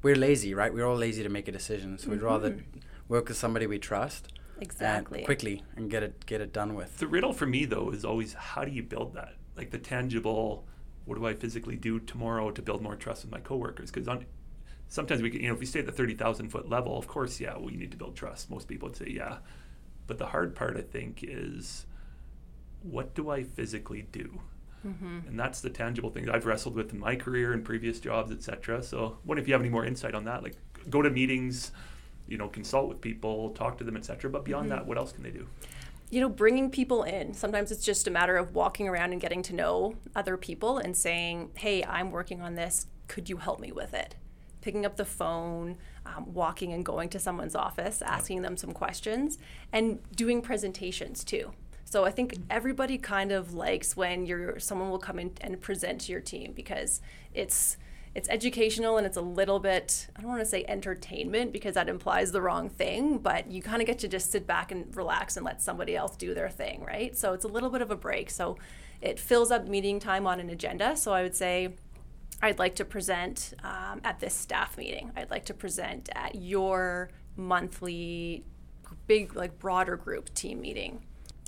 we're 0.04 0.16
lazy, 0.16 0.54
right? 0.54 0.74
We're 0.74 0.86
all 0.86 0.96
lazy 0.96 1.24
to 1.24 1.30
make 1.30 1.48
a 1.48 1.52
decision. 1.52 1.98
So 1.98 2.04
mm-hmm. 2.04 2.12
we'd 2.12 2.22
rather 2.22 2.52
mm-hmm. 2.52 2.80
work 3.08 3.28
with 3.28 3.38
somebody 3.38 3.66
we 3.68 3.80
trust 3.80 4.32
exactly 4.60 5.20
and 5.20 5.26
quickly 5.26 5.64
and 5.76 5.90
get 5.90 6.04
it 6.04 6.26
get 6.26 6.40
it 6.40 6.54
done 6.54 6.76
with. 6.76 7.00
The 7.00 7.08
riddle 7.08 7.34
for 7.34 7.48
me 7.48 7.66
though 7.66 7.90
is 7.90 8.06
always 8.06 8.34
how 8.34 8.64
do 8.64 8.72
you 8.72 8.84
build 8.84 9.16
that? 9.16 9.34
Like 9.58 9.72
the 9.72 9.80
tangible 9.80 10.66
what 11.06 11.18
do 11.18 11.26
I 11.26 11.34
physically 11.34 11.76
do 11.76 12.00
tomorrow 12.00 12.52
to 12.52 12.62
build 12.62 12.82
more 12.82 12.96
trust 12.96 13.24
with 13.24 13.32
my 13.32 13.40
coworkers? 13.40 13.90
Because 13.90 14.08
on 14.08 14.26
sometimes 14.88 15.22
we 15.22 15.32
can, 15.32 15.42
you 15.42 15.48
know, 15.48 15.54
if 15.54 15.60
we 15.60 15.66
stay 15.66 15.80
at 15.80 15.86
the 15.86 15.92
30,000 15.92 16.50
foot 16.50 16.70
level, 16.70 16.98
of 16.98 17.08
course, 17.08 17.40
yeah, 17.40 17.58
we 17.58 17.72
need 17.72 17.92
to 17.92 17.98
build 17.98 18.16
trust. 18.16 18.50
Most 18.50 18.68
people 18.68 18.90
would 18.90 18.98
say, 18.98 19.10
yeah. 19.10 19.38
But 20.06 20.18
the 20.18 20.28
hard 20.28 20.54
part, 20.54 20.76
I 20.78 20.82
think, 20.82 21.24
is 21.24 21.86
what 22.84 23.16
do 23.16 23.30
I 23.30 23.44
physically 23.44 24.06
do? 24.12 24.42
Mm-hmm. 24.86 25.28
And 25.28 25.40
that's 25.40 25.62
the 25.62 25.70
tangible 25.70 26.10
thing 26.10 26.30
I've 26.30 26.46
wrestled 26.46 26.76
with 26.76 26.92
in 26.94 27.00
my 27.00 27.16
career 27.16 27.54
and 27.54 27.64
previous 27.64 28.00
jobs, 28.00 28.32
etc. 28.32 28.82
So, 28.82 29.18
what 29.24 29.38
if 29.38 29.48
you 29.48 29.54
have 29.54 29.62
any 29.62 29.70
more 29.70 29.86
insight 29.86 30.16
on 30.16 30.26
that? 30.26 30.44
Like, 30.44 30.56
go 30.90 31.02
to 31.02 31.10
meetings, 31.10 31.72
you 32.28 32.38
know, 32.38 32.48
consult 32.48 32.90
with 32.90 33.02
people, 33.02 33.52
talk 33.52 33.78
to 33.78 33.84
them, 33.84 33.96
etc. 33.96 34.30
But 34.30 34.44
beyond 34.46 34.70
mm-hmm. 34.70 34.80
that, 34.80 34.88
what 34.88 34.98
else 34.98 35.12
can 35.12 35.24
they 35.24 35.32
do? 35.32 35.48
You 36.10 36.20
know, 36.20 36.30
bringing 36.30 36.70
people 36.70 37.04
in. 37.04 37.34
Sometimes 37.34 37.72
it's 37.72 37.86
just 37.86 38.08
a 38.08 38.12
matter 38.12 38.36
of 38.36 38.54
walking 38.54 38.88
around 38.88 39.12
and 39.12 39.22
getting 39.22 39.42
to 39.44 39.56
know 39.56 39.96
other 40.16 40.36
people 40.36 40.78
and 40.78 40.98
saying, 40.98 41.52
"Hey, 41.56 41.84
I'm 41.84 42.12
working 42.12 42.42
on 42.42 42.56
this. 42.56 42.88
Could 43.08 43.30
you 43.30 43.38
help 43.38 43.60
me 43.60 43.72
with 43.72 43.94
it?" 43.94 44.16
Picking 44.62 44.86
up 44.86 44.98
the 44.98 45.06
phone, 45.06 45.78
um, 46.06 46.34
walking 46.34 46.74
and 46.74 46.84
going 46.86 47.10
to 47.10 47.20
someone's 47.20 47.56
office, 47.56 48.02
asking 48.02 48.42
them 48.42 48.58
some 48.58 48.74
questions, 48.74 49.38
and 49.72 50.00
doing 50.16 50.42
presentations 50.42 51.24
too. 51.24 51.54
So 51.92 52.06
I 52.06 52.12
think 52.12 52.36
everybody 52.50 52.98
kind 52.98 53.34
of 53.34 53.54
likes 53.54 53.98
when 53.98 54.26
you're 54.26 54.58
someone 54.60 54.90
will 54.90 54.98
come 54.98 55.20
in 55.20 55.34
and 55.42 55.60
present 55.60 56.00
to 56.02 56.14
your 56.14 56.22
team 56.22 56.54
because 56.56 57.02
it's 57.34 57.76
it's 58.16 58.30
educational 58.30 58.96
and 58.98 59.06
it's 59.06 59.18
a 59.18 59.22
little 59.22 59.60
bit 59.60 60.08
I 60.16 60.22
don't 60.22 60.30
want 60.30 60.40
to 60.40 60.46
say 60.46 60.64
entertainment 60.70 61.52
because 61.52 61.76
that 61.76 61.90
implies 61.90 62.32
the 62.32 62.42
wrong 62.42 62.70
thing, 62.70 63.18
but 63.18 63.52
you 63.52 63.62
kind 63.62 63.82
of 63.82 63.88
get 63.88 64.00
to 64.00 64.08
just 64.08 64.32
sit 64.32 64.48
back 64.48 64.72
and 64.72 64.96
relax 64.96 65.36
and 65.36 65.46
let 65.46 65.62
somebody 65.62 65.94
else 65.94 66.16
do 66.16 66.34
their 66.34 66.50
thing, 66.50 66.82
right? 66.82 67.18
So 67.18 67.34
it's 67.34 67.44
a 67.44 67.50
little 67.50 67.70
bit 67.70 67.82
of 67.82 67.92
a 67.92 67.98
break. 67.98 68.30
So 68.30 68.58
it 69.02 69.20
fills 69.20 69.52
up 69.52 69.68
meeting 69.68 70.00
time 70.00 70.26
on 70.26 70.40
an 70.40 70.50
agenda. 70.50 70.96
So 70.96 71.12
I 71.12 71.24
would 71.24 71.36
say 71.36 71.74
I'd 72.42 72.58
like 72.58 72.76
to 72.76 72.86
present 72.86 73.54
um, 73.66 74.00
at 74.06 74.18
this 74.22 74.34
staff 74.34 74.78
meeting. 74.78 75.12
I'd 75.18 75.30
like 75.30 75.44
to 75.48 75.54
present 75.54 76.08
at 76.16 76.36
your 76.36 77.10
monthly 77.36 78.46
big 79.08 79.36
like 79.36 79.60
broader 79.60 79.98
group 79.98 80.34
team 80.34 80.62
meeting 80.62 81.02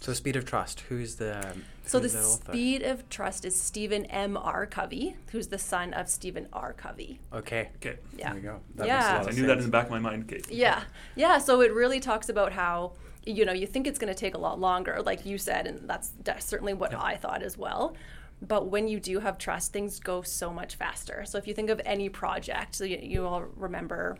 so 0.04 0.12
Speed 0.12 0.36
of 0.36 0.44
Trust, 0.44 0.82
who's 0.90 1.16
the 1.16 1.56
So 1.86 1.98
the 1.98 2.10
Speed 2.10 2.82
of 2.82 3.08
Trust 3.10 3.46
is 3.46 3.58
Stephen 3.58 4.06
M. 4.08 4.36
R. 4.36 4.66
Covey, 4.66 5.16
who's 5.32 5.48
the 5.48 5.58
son 5.58 5.94
of 5.94 6.10
Stephen 6.10 6.50
R. 6.52 6.74
Covey. 6.74 7.22
Okay. 7.32 7.70
Okay. 7.78 8.00
Yeah. 8.18 8.34
There 8.34 8.36
we 8.36 8.42
go. 8.42 8.60
That 8.76 8.88
yeah. 8.88 9.24
I 9.26 9.32
knew 9.32 9.46
that 9.48 9.60
in 9.60 9.64
the 9.64 9.70
back 9.70 9.86
of 9.86 9.92
my 9.92 10.00
mind, 10.00 10.28
Kate. 10.28 10.52
Yeah. 10.52 10.84
Yeah. 11.16 11.38
So 11.38 11.62
it 11.62 11.74
really 11.74 12.02
talks 12.02 12.28
about 12.28 12.52
how 12.52 12.92
you 13.26 13.46
know 13.46 13.54
you 13.54 13.66
think 13.66 13.88
it's 13.88 13.98
going 13.98 14.14
to 14.14 14.20
take 14.20 14.36
a 14.36 14.38
lot 14.38 14.60
longer, 14.60 15.02
like 15.02 15.26
you 15.26 15.38
said, 15.38 15.68
and 15.68 15.90
that's, 15.90 16.12
that's 16.26 16.46
certainly 16.46 16.74
what 16.74 16.92
yeah. 16.92 17.02
I 17.02 17.16
thought 17.16 17.42
as 17.42 17.58
well. 17.58 17.96
But 18.42 18.68
when 18.68 18.90
you 18.90 19.00
do 19.00 19.20
have 19.20 19.38
trust, 19.38 19.72
things 19.72 20.02
go 20.02 20.22
so 20.22 20.52
much 20.52 20.76
faster. 20.76 21.24
So 21.26 21.38
if 21.38 21.48
you 21.48 21.54
think 21.54 21.70
of 21.70 21.80
any 21.86 22.10
project, 22.10 22.76
so 22.76 22.84
you, 22.84 23.00
you 23.02 23.26
all 23.26 23.46
remember 23.56 24.18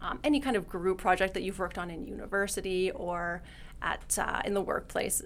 um, 0.00 0.20
any 0.22 0.40
kind 0.40 0.56
of 0.56 0.68
group 0.68 0.98
project 0.98 1.34
that 1.34 1.42
you've 1.42 1.58
worked 1.58 1.78
on 1.78 1.90
in 1.90 2.06
university 2.06 2.90
or 2.90 3.42
at 3.82 4.18
uh, 4.18 4.42
in 4.44 4.54
the 4.54 4.60
workplace, 4.60 5.22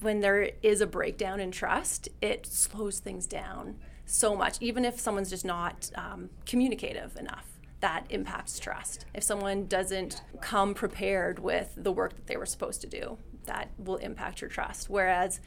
when 0.00 0.20
there 0.20 0.50
is 0.62 0.80
a 0.80 0.86
breakdown 0.86 1.40
in 1.40 1.50
trust, 1.50 2.08
it 2.20 2.46
slows 2.46 2.98
things 2.98 3.26
down 3.26 3.76
so 4.04 4.36
much. 4.36 4.58
Even 4.60 4.84
if 4.84 4.98
someone's 5.00 5.30
just 5.30 5.44
not 5.44 5.90
um, 5.94 6.30
communicative 6.44 7.16
enough, 7.16 7.46
that 7.80 8.04
impacts 8.10 8.58
trust. 8.58 9.04
If 9.14 9.22
someone 9.22 9.66
doesn't 9.66 10.22
come 10.40 10.74
prepared 10.74 11.38
with 11.38 11.72
the 11.76 11.92
work 11.92 12.14
that 12.14 12.26
they 12.26 12.36
were 12.36 12.46
supposed 12.46 12.80
to 12.82 12.86
do, 12.86 13.18
that 13.44 13.70
will 13.78 13.96
impact 13.96 14.40
your 14.40 14.50
trust. 14.50 14.90
Whereas, 14.90 15.40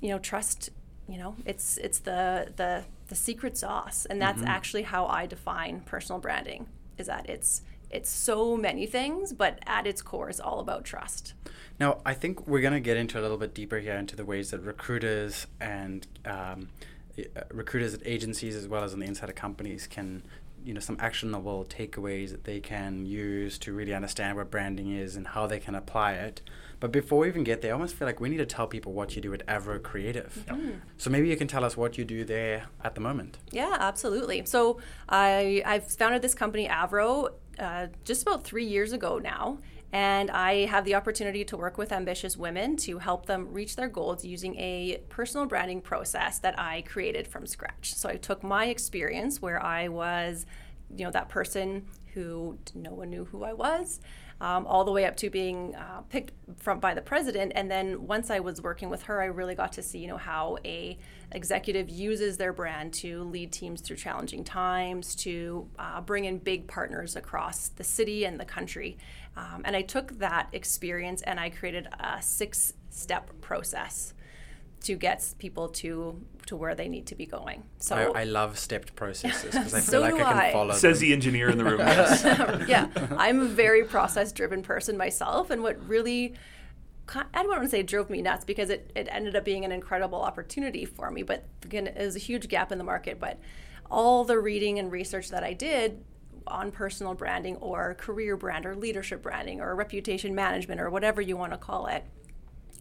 you 0.00 0.08
know, 0.08 0.18
trust, 0.18 0.70
you 1.08 1.18
know, 1.18 1.36
it's 1.44 1.76
it's 1.78 2.00
the 2.00 2.52
the 2.56 2.84
the 3.08 3.14
secret 3.14 3.56
sauce, 3.56 4.06
and 4.06 4.20
that's 4.20 4.38
mm-hmm. 4.38 4.48
actually 4.48 4.82
how 4.82 5.06
I 5.06 5.26
define 5.26 5.80
personal 5.80 6.20
branding. 6.20 6.66
Is 6.98 7.06
that 7.06 7.28
it's 7.28 7.62
it's 7.92 8.10
so 8.10 8.56
many 8.56 8.86
things, 8.86 9.32
but 9.32 9.58
at 9.66 9.86
its 9.86 10.02
core 10.02 10.28
it's 10.30 10.40
all 10.40 10.60
about 10.60 10.84
trust. 10.84 11.34
Now, 11.78 11.98
I 12.04 12.14
think 12.14 12.46
we're 12.46 12.60
going 12.60 12.74
to 12.74 12.80
get 12.80 12.96
into 12.96 13.18
a 13.18 13.22
little 13.22 13.38
bit 13.38 13.54
deeper 13.54 13.78
here 13.78 13.94
into 13.94 14.16
the 14.16 14.24
ways 14.24 14.50
that 14.50 14.60
recruiters 14.60 15.46
and 15.60 16.06
um, 16.24 16.68
uh, 17.18 17.42
recruiters 17.52 17.94
at 17.94 18.00
agencies 18.04 18.54
as 18.54 18.68
well 18.68 18.84
as 18.84 18.92
on 18.92 19.00
the 19.00 19.06
inside 19.06 19.28
of 19.28 19.34
companies 19.34 19.86
can 19.86 20.22
you 20.64 20.72
know 20.72 20.80
some 20.80 20.96
actionable 21.00 21.64
takeaways 21.64 22.30
that 22.30 22.44
they 22.44 22.60
can 22.60 23.04
use 23.04 23.58
to 23.58 23.72
really 23.72 23.94
understand 23.94 24.36
what 24.36 24.50
branding 24.50 24.92
is 24.92 25.16
and 25.16 25.28
how 25.28 25.46
they 25.46 25.58
can 25.58 25.74
apply 25.74 26.12
it. 26.12 26.40
But 26.80 26.90
before 26.90 27.20
we 27.20 27.28
even 27.28 27.44
get 27.44 27.62
there, 27.62 27.70
I 27.70 27.74
almost 27.74 27.94
feel 27.94 28.06
like 28.06 28.20
we 28.20 28.28
need 28.28 28.38
to 28.38 28.46
tell 28.46 28.66
people 28.66 28.92
what 28.92 29.14
you 29.14 29.22
do 29.22 29.32
at 29.32 29.46
Avro 29.46 29.80
Creative. 29.80 30.44
Mm-hmm. 30.48 30.70
So 30.98 31.10
maybe 31.10 31.28
you 31.28 31.36
can 31.36 31.46
tell 31.46 31.64
us 31.64 31.76
what 31.76 31.96
you 31.96 32.04
do 32.04 32.24
there 32.24 32.64
at 32.82 32.96
the 32.96 33.00
moment. 33.00 33.38
Yeah, 33.50 33.76
absolutely. 33.78 34.44
So 34.46 34.78
I 35.08 35.62
I've 35.64 35.86
founded 35.86 36.22
this 36.22 36.34
company 36.34 36.68
Avro 36.68 37.30
uh, 37.58 37.88
just 38.04 38.22
about 38.22 38.44
three 38.44 38.64
years 38.64 38.92
ago 38.92 39.18
now. 39.18 39.58
And 39.92 40.30
I 40.30 40.64
have 40.64 40.86
the 40.86 40.94
opportunity 40.94 41.44
to 41.44 41.56
work 41.56 41.76
with 41.76 41.92
ambitious 41.92 42.36
women 42.36 42.76
to 42.78 42.98
help 42.98 43.26
them 43.26 43.52
reach 43.52 43.76
their 43.76 43.88
goals 43.88 44.24
using 44.24 44.56
a 44.56 45.02
personal 45.10 45.46
branding 45.46 45.82
process 45.82 46.38
that 46.38 46.58
I 46.58 46.82
created 46.82 47.28
from 47.28 47.46
scratch. 47.46 47.94
So 47.94 48.08
I 48.08 48.16
took 48.16 48.42
my 48.42 48.66
experience 48.66 49.42
where 49.42 49.62
I 49.62 49.88
was, 49.88 50.46
you 50.96 51.04
know, 51.04 51.10
that 51.10 51.28
person 51.28 51.86
who 52.14 52.58
no 52.74 52.92
one 52.92 53.10
knew 53.10 53.26
who 53.26 53.44
I 53.44 53.52
was 53.52 54.00
um, 54.42 54.66
all 54.66 54.84
the 54.84 54.90
way 54.90 55.04
up 55.04 55.16
to 55.16 55.30
being 55.30 55.72
uh, 55.76 56.00
picked 56.08 56.32
from 56.56 56.80
by 56.80 56.94
the 56.94 57.00
president. 57.00 57.52
And 57.54 57.70
then 57.70 58.08
once 58.08 58.28
I 58.28 58.40
was 58.40 58.60
working 58.60 58.90
with 58.90 59.02
her, 59.04 59.22
I 59.22 59.26
really 59.26 59.54
got 59.54 59.72
to 59.74 59.82
see, 59.82 60.00
you 60.00 60.08
know, 60.08 60.16
how 60.16 60.58
a 60.64 60.98
executive 61.30 61.88
uses 61.88 62.36
their 62.38 62.52
brand 62.52 62.92
to 62.94 63.22
lead 63.22 63.52
teams 63.52 63.80
through 63.80 63.96
challenging 63.96 64.42
times, 64.42 65.14
to 65.14 65.68
uh, 65.78 66.00
bring 66.00 66.24
in 66.24 66.38
big 66.38 66.66
partners 66.66 67.14
across 67.14 67.68
the 67.68 67.84
city 67.84 68.24
and 68.24 68.38
the 68.38 68.44
country. 68.44 68.98
Um, 69.36 69.62
and 69.64 69.76
I 69.76 69.82
took 69.82 70.18
that 70.18 70.48
experience 70.52 71.22
and 71.22 71.38
I 71.38 71.48
created 71.48 71.86
a 72.00 72.20
six-step 72.20 73.40
process 73.40 74.12
to 74.82 74.94
get 74.94 75.34
people 75.38 75.68
to 75.68 76.20
to 76.46 76.56
where 76.56 76.74
they 76.74 76.88
need 76.88 77.06
to 77.06 77.14
be 77.14 77.24
going. 77.24 77.62
So 77.78 77.96
I, 77.96 78.22
I 78.22 78.24
love 78.24 78.58
stepped 78.58 78.96
processes 78.96 79.54
because 79.54 79.74
I 79.74 79.80
feel 79.80 79.82
so 79.82 80.00
like 80.00 80.14
I 80.14 80.18
can 80.18 80.38
I. 80.38 80.52
follow. 80.52 80.72
Says 80.74 80.98
them. 80.98 81.08
the 81.08 81.12
engineer 81.12 81.48
in 81.48 81.58
the 81.58 81.64
room. 81.64 81.80
Yes. 81.80 82.24
yeah, 82.68 82.88
I'm 83.16 83.40
a 83.40 83.44
very 83.44 83.84
process 83.84 84.32
driven 84.32 84.62
person 84.62 84.96
myself, 84.96 85.50
and 85.50 85.62
what 85.62 85.86
really 85.88 86.34
I 87.08 87.42
don't 87.42 87.48
want 87.48 87.62
to 87.62 87.68
say 87.68 87.82
drove 87.82 88.10
me 88.10 88.22
nuts 88.22 88.44
because 88.44 88.70
it, 88.70 88.90
it 88.94 89.08
ended 89.10 89.36
up 89.36 89.44
being 89.44 89.64
an 89.64 89.72
incredible 89.72 90.22
opportunity 90.22 90.84
for 90.84 91.10
me. 91.10 91.22
But 91.22 91.44
again, 91.62 91.86
it 91.86 91.98
was 91.98 92.16
a 92.16 92.20
huge 92.20 92.48
gap 92.48 92.72
in 92.72 92.78
the 92.78 92.84
market. 92.84 93.18
But 93.18 93.38
all 93.90 94.24
the 94.24 94.38
reading 94.38 94.78
and 94.78 94.90
research 94.90 95.28
that 95.30 95.44
I 95.44 95.52
did 95.52 96.02
on 96.46 96.72
personal 96.72 97.14
branding 97.14 97.56
or 97.56 97.94
career 97.94 98.36
brand 98.36 98.66
or 98.66 98.74
leadership 98.74 99.22
branding 99.22 99.60
or 99.60 99.74
reputation 99.74 100.34
management 100.34 100.80
or 100.80 100.90
whatever 100.90 101.20
you 101.20 101.36
want 101.36 101.52
to 101.52 101.58
call 101.58 101.86
it 101.86 102.04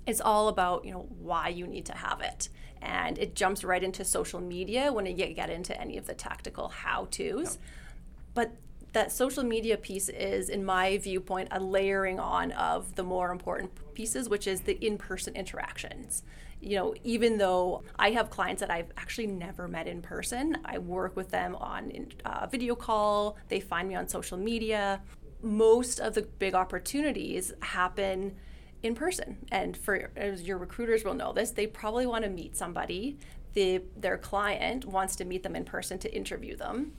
it's 0.08 0.22
all 0.22 0.48
about 0.48 0.86
you 0.86 0.92
know 0.92 1.08
why 1.20 1.50
you 1.50 1.68
need 1.68 1.86
to 1.86 1.94
have 1.94 2.22
it. 2.22 2.50
And 2.82 3.20
it 3.20 3.36
jumps 3.36 3.64
right 3.64 3.84
into 3.84 4.04
social 4.04 4.40
media 4.40 4.92
when 4.92 5.06
you 5.06 5.14
get 5.14 5.50
into 5.50 5.80
any 5.80 5.98
of 5.98 6.08
the 6.08 6.16
tactical 6.16 6.70
how 6.70 7.08
to's 7.12 7.60
but 8.34 8.52
that 8.94 9.12
social 9.12 9.44
media 9.44 9.78
piece 9.78 10.10
is 10.10 10.50
in 10.50 10.66
my 10.66 10.98
viewpoint 10.98 11.48
a 11.52 11.60
layering 11.60 12.20
on 12.20 12.52
of 12.54 12.96
the 12.96 13.04
more 13.04 13.32
important 13.32 13.72
pieces 13.94 14.28
which 14.28 14.48
is 14.48 14.62
the 14.62 14.74
in-person 14.86 15.36
interactions. 15.36 16.24
You 16.60 16.78
know 16.78 16.96
even 17.04 17.38
though 17.38 17.84
i 17.98 18.12
have 18.12 18.30
clients 18.30 18.60
that 18.60 18.70
i've 18.70 18.92
actually 18.98 19.28
never 19.28 19.68
met 19.68 19.88
in 19.88 20.02
person 20.02 20.58
i 20.66 20.78
work 20.78 21.16
with 21.16 21.30
them 21.32 21.56
on 21.56 21.92
a 22.26 22.44
uh, 22.44 22.48
video 22.48 22.76
call. 22.76 23.38
They 23.48 23.60
find 23.60 23.88
me 23.88 23.96
on 23.96 24.08
social 24.08 24.38
media. 24.38 25.02
Most 25.42 26.00
of 26.00 26.14
the 26.14 26.22
big 26.22 26.54
opportunities 26.54 27.52
happen 27.62 28.36
in 28.84 28.96
person. 28.96 29.38
And 29.52 29.78
for 29.78 30.12
as 30.16 30.44
your 30.44 30.58
recruiters 30.58 31.04
will 31.04 31.14
know 31.14 31.34
this, 31.34 31.52
they 31.52 31.68
probably 31.68 32.06
want 32.06 32.24
to 32.24 32.30
meet 32.30 32.58
somebody. 32.58 33.18
The 33.54 33.82
their 33.98 34.18
client 34.18 34.86
wants 34.86 35.16
to 35.18 35.26
meet 35.26 35.44
them 35.44 35.56
in 35.56 35.66
person 35.66 36.00
to 36.00 36.16
interview 36.16 36.56
them. 36.56 36.94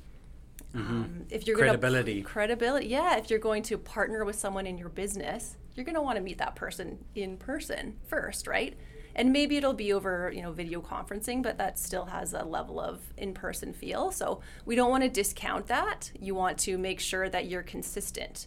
Mm-hmm. 0.75 1.03
Um, 1.03 1.27
if 1.31 1.47
you're 1.47 1.57
credibility, 1.57 2.15
gonna, 2.15 2.25
credibility, 2.25 2.87
yeah. 2.87 3.17
If 3.17 3.31
you're 3.31 3.39
going 3.39 3.63
to 3.65 3.79
partner 3.79 4.25
with 4.25 4.37
someone 4.37 4.67
in 4.67 4.79
your 4.79 4.89
business, 4.89 5.57
you're 5.75 5.85
going 5.85 5.95
to 5.95 6.03
want 6.03 6.17
to 6.17 6.23
meet 6.23 6.39
that 6.39 6.55
person 6.55 7.05
in 7.15 7.37
person 7.37 7.97
first, 8.07 8.47
right? 8.47 8.77
And 9.15 9.33
maybe 9.33 9.57
it'll 9.57 9.75
be 9.75 9.93
over, 9.93 10.33
you 10.35 10.43
know, 10.43 10.53
video 10.53 10.81
conferencing, 10.81 11.43
but 11.43 11.59
that 11.59 11.79
still 11.79 12.07
has 12.07 12.33
a 12.33 12.45
level 12.45 12.81
of 12.81 13.01
in-person 13.19 13.75
feel. 13.75 14.11
So 14.11 14.41
we 14.65 14.75
don't 14.75 14.91
want 14.91 15.03
to 15.03 15.11
discount 15.11 15.67
that. 15.67 16.11
You 16.19 16.35
want 16.35 16.57
to 16.61 16.79
make 16.79 16.99
sure 16.99 17.29
that 17.29 17.47
you're 17.47 17.63
consistent 17.63 18.47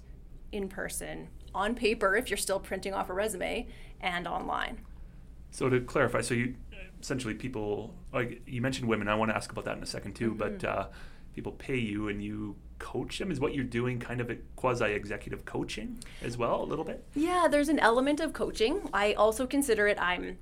in 0.52 0.68
person 0.68 1.28
on 1.56 1.74
paper 1.74 2.16
if 2.16 2.30
you're 2.30 2.38
still 2.38 2.60
printing 2.60 2.94
off 2.94 3.10
a 3.10 3.14
resume 3.14 3.68
and 4.02 4.28
online. 4.28 4.82
So 5.52 5.70
to 5.70 5.80
clarify, 5.80 6.22
so 6.22 6.34
you 6.34 6.56
essentially 7.02 7.34
people 7.34 7.94
like 8.14 8.42
you 8.46 8.62
mentioned 8.62 8.88
women. 8.88 9.08
I 9.08 9.16
want 9.16 9.32
to 9.32 9.36
ask 9.36 9.52
about 9.52 9.66
that 9.66 9.78
in 9.78 9.84
a 9.84 9.88
second 9.88 10.14
too, 10.14 10.32
mm-hmm. 10.32 10.58
but 10.58 10.64
uh, 10.64 10.88
people 11.34 11.52
pay 11.54 11.78
you 11.78 12.10
and 12.10 12.24
you 12.24 12.56
coach 12.80 13.20
them. 13.20 13.32
Is 13.32 13.40
what 13.40 13.54
you're 13.54 13.64
doing 13.64 14.00
kind 14.00 14.22
of 14.22 14.30
a 14.30 14.36
quasi 14.56 14.86
executive 14.86 15.46
coaching 15.46 16.00
as 16.24 16.38
well, 16.38 16.62
a 16.62 16.66
little 16.66 16.86
bit? 16.86 17.04
Yeah, 17.16 17.48
there's 17.50 17.70
an 17.70 17.80
element 17.80 18.20
of 18.20 18.34
coaching. 18.34 18.90
I 18.94 19.14
also 19.14 19.48
consider 19.48 19.88
it. 19.88 20.00
I'm 20.00 20.38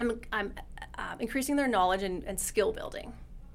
I'm, 0.00 0.20
I'm 0.32 0.54
uh, 0.98 1.16
increasing 1.18 1.56
their 1.56 1.68
knowledge 1.68 2.02
and, 2.02 2.24
and 2.24 2.38
skill 2.38 2.72
building. 2.72 3.12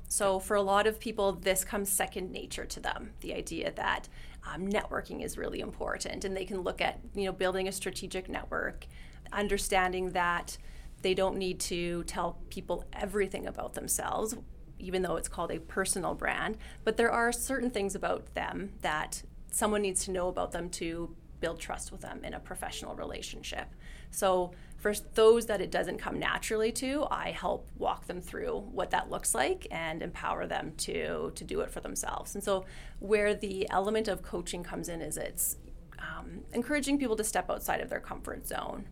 So 0.07 0.39
for 0.39 0.55
a 0.55 0.61
lot 0.61 0.87
of 0.87 0.99
people, 0.99 1.33
this 1.33 1.65
comes 1.65 1.89
second 1.89 2.31
nature 2.31 2.65
to 2.65 2.79
them. 2.79 3.11
The 3.19 3.33
idea 3.33 3.71
that 3.73 4.07
um, 4.53 4.67
networking 4.67 5.23
is 5.23 5.37
really 5.37 5.59
important, 5.59 6.25
and 6.25 6.35
they 6.35 6.45
can 6.45 6.61
look 6.61 6.81
at 6.81 6.99
you 7.15 7.25
know 7.25 7.31
building 7.31 7.67
a 7.67 7.71
strategic 7.71 8.29
network, 8.29 8.85
understanding 9.31 10.11
that 10.11 10.57
they 11.01 11.13
don't 11.13 11.37
need 11.37 11.59
to 11.59 12.03
tell 12.03 12.39
people 12.49 12.83
everything 12.93 13.47
about 13.47 13.73
themselves, 13.73 14.35
even 14.79 15.01
though 15.01 15.15
it's 15.15 15.27
called 15.27 15.51
a 15.51 15.59
personal 15.59 16.13
brand. 16.13 16.57
But 16.83 16.97
there 16.97 17.11
are 17.11 17.31
certain 17.31 17.69
things 17.69 17.95
about 17.95 18.33
them 18.33 18.73
that 18.81 19.21
someone 19.51 19.81
needs 19.81 20.05
to 20.05 20.11
know 20.11 20.27
about 20.27 20.51
them 20.51 20.69
to 20.69 21.15
build 21.39 21.59
trust 21.59 21.91
with 21.91 22.01
them 22.01 22.23
in 22.23 22.33
a 22.33 22.39
professional 22.39 22.95
relationship. 22.95 23.67
So, 24.09 24.51
for 24.77 24.93
those 25.15 25.47
that 25.47 25.59
it 25.59 25.71
doesn't 25.71 25.97
come 25.97 26.19
naturally 26.19 26.71
to, 26.73 27.07
I 27.09 27.31
help 27.31 27.67
walk 27.77 28.05
them 28.05 28.21
through 28.21 28.59
what 28.71 28.91
that 28.91 29.09
looks 29.09 29.33
like 29.33 29.67
and 29.71 30.01
empower 30.01 30.45
them 30.45 30.73
to 30.77 31.31
to 31.33 31.43
do 31.43 31.61
it 31.61 31.71
for 31.71 31.79
themselves. 31.79 32.35
And 32.35 32.43
so, 32.43 32.65
where 32.99 33.33
the 33.33 33.67
element 33.69 34.07
of 34.07 34.21
coaching 34.21 34.63
comes 34.63 34.87
in 34.87 35.01
is 35.01 35.17
it's 35.17 35.57
um, 35.99 36.41
encouraging 36.53 36.99
people 36.99 37.15
to 37.15 37.23
step 37.23 37.49
outside 37.49 37.81
of 37.81 37.89
their 37.89 37.99
comfort 37.99 38.47
zone, 38.47 38.87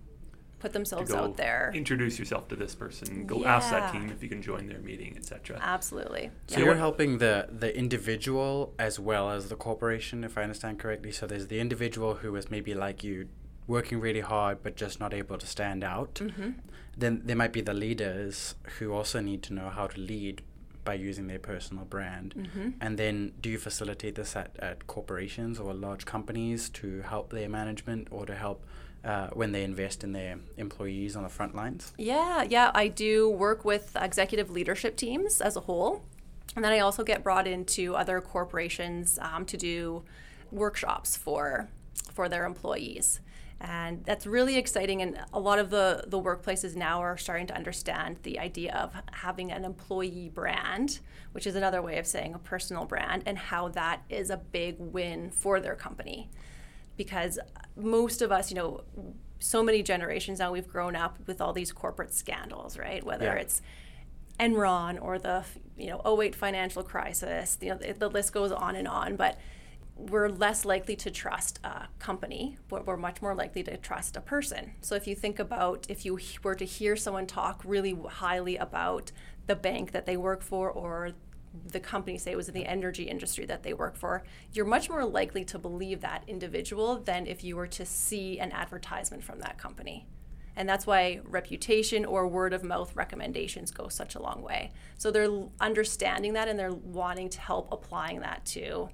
put 0.59 0.73
themselves 0.73 1.13
out 1.13 1.37
there. 1.37 1.71
Introduce 1.75 2.17
yourself 2.17 2.47
to 2.47 2.55
this 2.55 2.73
person. 2.73 3.25
Go 3.27 3.41
yeah. 3.41 3.55
ask 3.55 3.69
that 3.69 3.91
team 3.91 4.09
if 4.09 4.23
you 4.23 4.29
can 4.29 4.41
join 4.41 4.67
their 4.67 4.79
meeting, 4.79 5.15
etc. 5.17 5.59
Absolutely. 5.61 6.31
So 6.47 6.59
yeah. 6.59 6.65
you're 6.65 6.75
helping 6.75 7.19
the 7.19 7.47
the 7.51 7.77
individual 7.77 8.73
as 8.79 8.99
well 8.99 9.29
as 9.29 9.49
the 9.49 9.55
corporation, 9.55 10.23
if 10.23 10.37
I 10.37 10.43
understand 10.43 10.79
correctly. 10.79 11.11
So 11.11 11.27
there's 11.27 11.47
the 11.47 11.59
individual 11.59 12.15
who 12.15 12.35
is 12.35 12.49
maybe 12.49 12.73
like 12.73 13.03
you, 13.03 13.27
working 13.67 13.99
really 13.99 14.21
hard 14.21 14.61
but 14.61 14.75
just 14.75 14.99
not 14.99 15.13
able 15.13 15.37
to 15.37 15.47
stand 15.47 15.83
out. 15.83 16.15
Mm-hmm. 16.15 16.51
Then 16.97 17.21
there 17.25 17.35
might 17.35 17.53
be 17.53 17.61
the 17.61 17.73
leaders 17.73 18.55
who 18.79 18.93
also 18.93 19.19
need 19.19 19.43
to 19.43 19.53
know 19.53 19.69
how 19.69 19.87
to 19.87 19.99
lead 19.99 20.41
by 20.85 20.93
using 20.93 21.27
their 21.27 21.39
personal 21.39 21.83
brand. 21.83 22.35
Mm-hmm. 22.37 22.69
And 22.79 22.97
then 22.97 23.33
do 23.41 23.49
you 23.49 23.57
facilitate 23.57 24.15
this 24.15 24.35
at, 24.35 24.55
at 24.59 24.87
corporations 24.87 25.59
or 25.59 25.73
large 25.73 26.05
companies 26.05 26.69
to 26.69 27.01
help 27.01 27.31
their 27.31 27.49
management 27.49 28.07
or 28.11 28.25
to 28.25 28.35
help 28.35 28.63
uh, 29.03 29.27
when 29.33 29.51
they 29.51 29.63
invest 29.63 30.03
in 30.03 30.13
their 30.13 30.37
employees 30.57 31.15
on 31.15 31.23
the 31.23 31.29
front 31.29 31.55
lines? 31.55 31.91
Yeah, 31.97 32.43
yeah, 32.43 32.71
I 32.73 32.87
do 32.87 33.29
work 33.29 33.65
with 33.65 33.97
executive 33.99 34.49
leadership 34.49 34.95
teams 34.95 35.41
as 35.41 35.55
a 35.55 35.61
whole. 35.61 36.03
And 36.55 36.63
then 36.63 36.71
I 36.71 36.79
also 36.79 37.03
get 37.03 37.23
brought 37.23 37.47
into 37.47 37.95
other 37.95 38.21
corporations 38.21 39.19
um, 39.21 39.45
to 39.45 39.57
do 39.57 40.03
workshops 40.51 41.17
for 41.17 41.67
for 42.13 42.29
their 42.29 42.45
employees 42.45 43.19
and 43.61 44.03
that's 44.05 44.27
really 44.27 44.57
exciting 44.57 45.01
and 45.01 45.17
a 45.33 45.39
lot 45.39 45.59
of 45.59 45.69
the, 45.69 46.03
the 46.07 46.19
workplaces 46.19 46.75
now 46.75 47.01
are 47.01 47.17
starting 47.17 47.47
to 47.47 47.55
understand 47.55 48.17
the 48.23 48.37
idea 48.37 48.73
of 48.73 48.93
having 49.13 49.51
an 49.51 49.63
employee 49.63 50.29
brand 50.33 50.99
which 51.35 51.45
is 51.45 51.57
another 51.57 51.81
way 51.81 51.97
of 51.97 52.07
saying 52.07 52.33
a 52.33 52.39
personal 52.39 52.85
brand 52.85 53.21
and 53.25 53.37
how 53.37 53.67
that 53.67 54.01
is 54.09 54.29
a 54.29 54.37
big 54.37 54.77
win 54.79 55.29
for 55.29 55.59
their 55.59 55.75
company. 55.75 56.29
Because 56.95 57.37
most 57.75 58.21
of 58.21 58.31
us 58.31 58.49
you 58.49 58.55
know 58.55 58.83
so 59.39 59.61
many 59.61 59.83
generations 59.83 60.39
now 60.39 60.53
we've 60.53 60.69
grown 60.69 60.95
up 60.95 61.19
with 61.27 61.41
all 61.41 61.51
these 61.51 61.73
corporate 61.73 62.13
scandals 62.13 62.77
right? 62.77 63.03
Whether 63.03 63.25
yeah. 63.25 63.33
it's 63.33 63.61
enron 64.39 64.97
or 65.01 65.19
the 65.19 65.43
you 65.77 65.87
know 65.87 66.19
08 66.21 66.35
financial 66.35 66.83
crisis 66.83 67.57
you 67.61 67.69
know 67.69 67.77
the, 67.77 67.91
the 67.93 68.09
list 68.09 68.31
goes 68.31 68.53
on 68.53 68.77
and 68.77 68.87
on. 68.87 69.17
But 69.17 69.37
we're 69.97 70.29
less 70.29 70.65
likely 70.65 70.95
to 70.97 71.09
trust 71.09 71.59
a 71.63 71.87
company, 71.99 72.57
but 72.67 72.85
we're 72.85 72.97
much 72.97 73.21
more 73.21 73.33
likely 73.33 73.63
to 73.63 73.77
trust 73.77 74.17
a 74.17 74.21
person. 74.21 74.73
So 74.81 74.95
if 74.95 75.07
you 75.07 75.15
think 75.15 75.39
about 75.39 75.85
if 75.89 76.05
you 76.05 76.19
were 76.43 76.55
to 76.55 76.65
hear 76.65 76.95
someone 76.95 77.27
talk 77.27 77.61
really 77.63 77.97
highly 78.09 78.57
about 78.57 79.11
the 79.47 79.55
bank 79.55 79.91
that 79.91 80.05
they 80.05 80.17
work 80.17 80.41
for 80.41 80.69
or 80.69 81.11
the 81.71 81.79
company 81.79 82.17
say 82.17 82.31
it 82.31 82.35
was 82.35 82.49
in 82.49 82.53
the 82.53 82.65
energy 82.65 83.03
industry 83.03 83.45
that 83.45 83.63
they 83.63 83.73
work 83.73 83.95
for, 83.95 84.23
you're 84.51 84.65
much 84.65 84.89
more 84.89 85.05
likely 85.05 85.45
to 85.45 85.57
believe 85.57 86.01
that 86.01 86.23
individual 86.27 86.97
than 86.97 87.25
if 87.25 87.43
you 87.43 87.55
were 87.55 87.67
to 87.67 87.85
see 87.85 88.37
an 88.39 88.51
advertisement 88.51 89.23
from 89.23 89.39
that 89.39 89.57
company. 89.57 90.05
And 90.57 90.67
that's 90.67 90.85
why 90.85 91.21
reputation 91.23 92.03
or 92.05 92.27
word 92.27 92.53
of 92.53 92.63
mouth 92.63 92.95
recommendations 92.95 93.71
go 93.71 93.87
such 93.87 94.15
a 94.15 94.21
long 94.21 94.41
way. 94.41 94.71
So 94.97 95.11
they're 95.11 95.43
understanding 95.59 96.33
that 96.33 96.47
and 96.47 96.57
they're 96.57 96.73
wanting 96.73 97.29
to 97.29 97.39
help 97.39 97.69
applying 97.71 98.21
that 98.21 98.45
to 98.47 98.89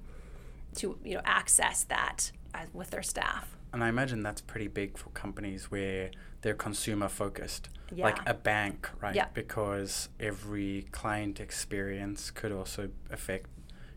to 0.76 0.98
you 1.04 1.14
know 1.14 1.22
access 1.24 1.84
that 1.84 2.32
as, 2.54 2.68
with 2.72 2.90
their 2.90 3.02
staff. 3.02 3.56
And 3.72 3.82
I 3.82 3.88
imagine 3.88 4.22
that's 4.22 4.40
pretty 4.40 4.68
big 4.68 4.98
for 4.98 5.08
companies 5.10 5.70
where 5.70 6.10
they're 6.42 6.54
consumer 6.54 7.08
focused, 7.08 7.70
yeah. 7.94 8.04
like 8.04 8.18
a 8.28 8.34
bank, 8.34 8.90
right? 9.00 9.14
Yeah. 9.14 9.28
Because 9.32 10.10
every 10.20 10.86
client 10.92 11.40
experience 11.40 12.30
could 12.30 12.52
also 12.52 12.90
affect 13.10 13.48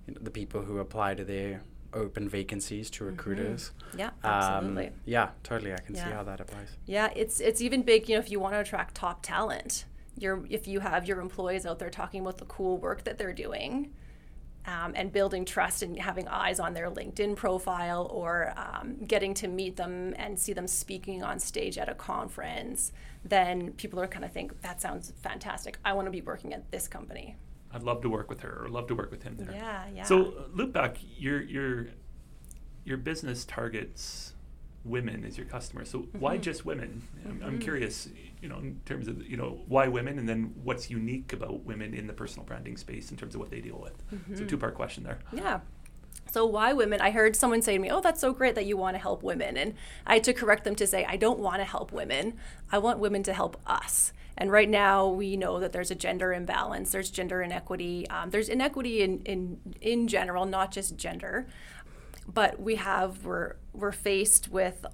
you 0.08 0.14
know, 0.14 0.22
the 0.24 0.32
people 0.32 0.62
who 0.62 0.80
apply 0.80 1.16
to 1.16 1.26
their 1.26 1.64
open 1.94 2.30
vacancies 2.30 2.90
to 2.92 3.04
mm-hmm. 3.04 3.16
recruiters. 3.16 3.72
Mm-hmm. 3.90 4.00
Yeah, 4.00 4.10
absolutely. 4.24 4.88
Um, 4.88 4.94
yeah, 5.06 5.30
totally. 5.44 5.74
I 5.74 5.78
can 5.78 5.96
yeah. 5.96 6.06
see 6.06 6.12
how 6.12 6.24
that 6.24 6.40
applies. 6.40 6.70
Yeah, 6.86 7.10
it's 7.16 7.42
it's 7.42 7.62
even 7.62 7.82
big. 7.82 8.08
You 8.08 8.16
know, 8.16 8.20
if 8.20 8.32
you 8.32 8.40
want 8.40 8.54
to 8.54 8.60
attract 8.60 8.96
top 8.96 9.24
talent, 9.24 9.86
you're 10.18 10.46
if 10.50 10.68
you 10.68 10.80
have 10.80 11.06
your 11.08 11.20
employees 11.20 11.66
out 11.66 11.80
there 11.80 11.90
talking 11.90 12.22
about 12.22 12.38
the 12.38 12.46
cool 12.46 12.78
work 12.78 13.04
that 13.04 13.18
they're 13.18 13.34
doing 13.34 13.92
um, 14.68 14.94
and 14.96 15.12
building 15.12 15.46
trust 15.46 15.84
and 15.84 16.00
having 16.00 16.28
eyes 16.28 16.60
on 16.60 16.74
their 16.74 16.90
LinkedIn 16.90 17.36
profile 17.36 18.08
or 18.12 18.54
um, 18.58 18.98
getting 19.06 19.34
to 19.36 19.48
meet 19.48 19.76
them 19.76 20.14
and 20.18 20.40
see 20.40 20.54
them 20.54 20.68
speaking 20.68 21.24
on 21.24 21.40
stage 21.40 21.78
at 21.78 21.90
a 21.90 21.96
conference, 21.96 22.92
then 23.24 23.72
people 23.74 24.00
are 24.00 24.08
kind 24.08 24.26
of 24.26 24.32
think 24.32 24.62
that 24.62 24.82
sounds 24.82 25.14
fantastic. 25.22 25.78
I 25.86 25.94
want 25.94 26.08
to 26.08 26.12
be 26.12 26.22
working 26.22 26.54
at 26.54 26.72
this 26.72 26.88
company. 26.88 27.36
I'd 27.72 27.84
love 27.84 28.02
to 28.04 28.10
work 28.10 28.30
with 28.30 28.42
her 28.42 28.64
or 28.64 28.70
love 28.70 28.88
to 28.88 28.96
work 28.96 29.12
with 29.12 29.24
him 29.24 29.36
there. 29.38 29.52
Yeah, 29.52 29.84
yeah. 29.94 30.04
So 30.04 30.46
loop 30.54 30.72
back, 30.72 30.98
your 31.18 31.42
your 31.42 31.88
your 32.86 32.98
business 32.98 33.44
targets 33.44 34.34
women 34.86 35.26
as 35.26 35.38
your 35.38 35.48
customers. 35.48 35.90
So 35.90 36.00
mm-hmm. 36.00 36.20
why 36.20 36.38
just 36.38 36.66
women? 36.66 37.02
I'm, 37.26 37.32
mm-hmm. 37.32 37.46
I'm, 37.46 37.60
curious, 37.60 38.08
you 38.46 38.50
know, 38.50 38.60
in 38.60 38.80
terms 38.86 39.08
of 39.08 39.28
you 39.28 39.38
know 39.38 39.64
why 39.68 39.88
women, 39.88 40.20
and 40.20 40.30
then 40.30 40.54
what's 40.64 40.92
unique 40.92 41.34
about 41.34 41.66
women 41.66 41.96
in 41.96 42.06
the 42.06 42.14
personal 42.14 42.46
branding 42.46 42.78
space 42.78 43.10
in 43.10 43.18
terms 43.18 43.34
of 43.34 43.42
what 43.42 43.50
they 43.50 43.60
deal 43.60 43.80
with. 43.82 43.98
Mm-hmm. 44.14 44.36
So 44.36 44.46
two 44.46 44.58
part 44.58 44.76
question 44.76 45.04
there. 45.04 45.18
Yeah. 45.34 45.62
So 46.32 46.46
why 46.46 46.72
women? 46.74 47.02
I 47.02 47.10
heard 47.10 47.36
someone 47.36 47.64
say 47.64 47.74
to 47.74 47.80
me, 47.80 47.90
"Oh, 47.90 48.02
that's 48.02 48.22
so 48.22 48.34
great 48.34 48.54
that 48.54 48.68
you 48.68 48.78
want 48.78 48.94
to 48.94 49.02
help 49.02 49.24
women," 49.24 49.58
and 49.58 49.74
I 50.06 50.16
had 50.16 50.24
to 50.26 50.34
correct 50.34 50.64
them 50.64 50.76
to 50.76 50.86
say, 50.86 51.06
"I 51.06 51.18
don't 51.18 51.40
want 51.40 51.58
to 51.58 51.64
help 51.64 51.92
women. 51.92 52.38
I 52.72 52.78
want 52.78 53.00
women 53.00 53.24
to 53.24 53.34
help 53.34 53.60
us." 53.66 54.14
And 54.38 54.52
right 54.52 54.70
now, 54.70 55.08
we 55.08 55.36
know 55.38 55.60
that 55.60 55.72
there's 55.72 55.90
a 55.90 55.96
gender 55.96 56.32
imbalance. 56.32 56.92
There's 56.92 57.10
gender 57.10 57.42
inequity. 57.42 58.08
Um, 58.12 58.30
there's 58.30 58.48
inequity 58.48 59.02
in, 59.02 59.24
in 59.24 59.60
in 59.82 60.08
general, 60.08 60.46
not 60.46 60.72
just 60.72 60.98
gender 60.98 61.48
but 62.28 62.60
we 62.60 62.76
have 62.76 63.24
we're 63.24 63.56
we're 63.74 63.92
faced 63.92 64.50
with 64.50 64.86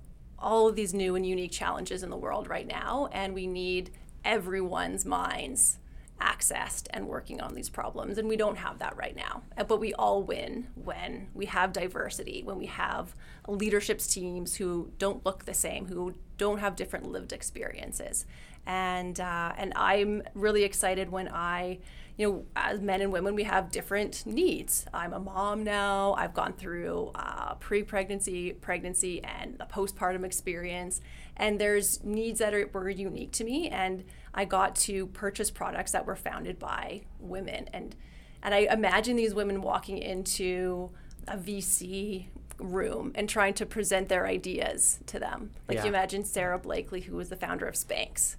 all 0.41 0.67
of 0.67 0.75
these 0.75 0.93
new 0.93 1.15
and 1.15 1.25
unique 1.25 1.51
challenges 1.51 2.04
in 2.04 2.10
the 2.10 2.17
world 2.17 2.49
right 2.49 2.67
now 2.67 3.08
and 3.12 3.34
we 3.34 3.47
need 3.47 3.91
everyone's 4.25 5.06
minds 5.06 5.77
accessed 6.21 6.88
and 6.91 7.07
working 7.07 7.41
on 7.41 7.53
these 7.55 7.69
problems 7.69 8.17
and 8.17 8.27
we 8.27 8.38
don't 8.38 8.57
have 8.57 8.79
that 8.79 8.95
right 8.95 9.15
now 9.15 9.41
uh, 9.57 9.63
but 9.63 9.79
we 9.79 9.93
all 9.95 10.21
win 10.21 10.67
when 10.75 11.27
we 11.34 11.45
have 11.45 11.73
diversity 11.73 12.43
when 12.43 12.57
we 12.57 12.67
have 12.67 13.15
leadership 13.47 13.99
teams 13.99 14.55
who 14.55 14.91
don't 14.97 15.25
look 15.25 15.45
the 15.45 15.53
same 15.53 15.88
who 15.88 16.13
don't 16.38 16.60
have 16.60 16.75
different 16.75 17.12
lived 17.12 17.34
experiences 17.34 18.25
and 18.65 19.19
uh, 19.19 19.51
and 19.57 19.73
i'm 19.75 20.21
really 20.34 20.63
excited 20.63 21.10
when 21.10 21.27
i 21.29 21.77
you 22.17 22.27
know, 22.27 22.45
as 22.55 22.79
men 22.81 23.01
and 23.01 23.12
women, 23.12 23.34
we 23.34 23.43
have 23.43 23.71
different 23.71 24.25
needs. 24.25 24.86
I'm 24.93 25.13
a 25.13 25.19
mom 25.19 25.63
now. 25.63 26.13
I've 26.13 26.34
gone 26.34 26.53
through 26.53 27.12
uh, 27.15 27.55
pre-pregnancy, 27.55 28.53
pregnancy, 28.53 29.23
and 29.23 29.57
the 29.57 29.65
postpartum 29.65 30.23
experience, 30.23 31.01
and 31.38 31.60
there's 31.60 32.03
needs 32.03 32.39
that 32.39 32.53
are, 32.53 32.69
were 32.73 32.89
unique 32.89 33.31
to 33.34 33.43
me. 33.43 33.69
And 33.69 34.03
I 34.34 34.46
got 34.46 34.76
to 34.78 35.08
purchase 35.08 35.52
products 35.52 35.91
that 35.91 36.06
were 36.06 36.15
founded 36.15 36.60
by 36.60 37.02
women, 37.20 37.70
and 37.74 37.96
and 38.44 38.56
I 38.56 38.60
imagine 38.72 39.15
these 39.15 39.34
women 39.34 39.62
walking 39.62 39.98
into 39.98 40.91
a 41.28 41.38
VC 41.38 42.26
room 42.58 43.12
and 43.15 43.28
trying 43.30 43.54
to 43.56 43.65
present 43.65 44.10
their 44.10 44.26
ideas 44.26 45.00
to 45.08 45.20
them. 45.20 45.52
Like 45.67 45.78
yeah. 45.78 45.84
you 45.84 45.89
imagine 45.89 46.24
Sara 46.24 46.58
Blakely, 46.58 47.02
who 47.02 47.17
was 47.17 47.30
the 47.30 47.36
founder 47.36 47.67
of 47.67 47.76
Spanx 47.76 48.36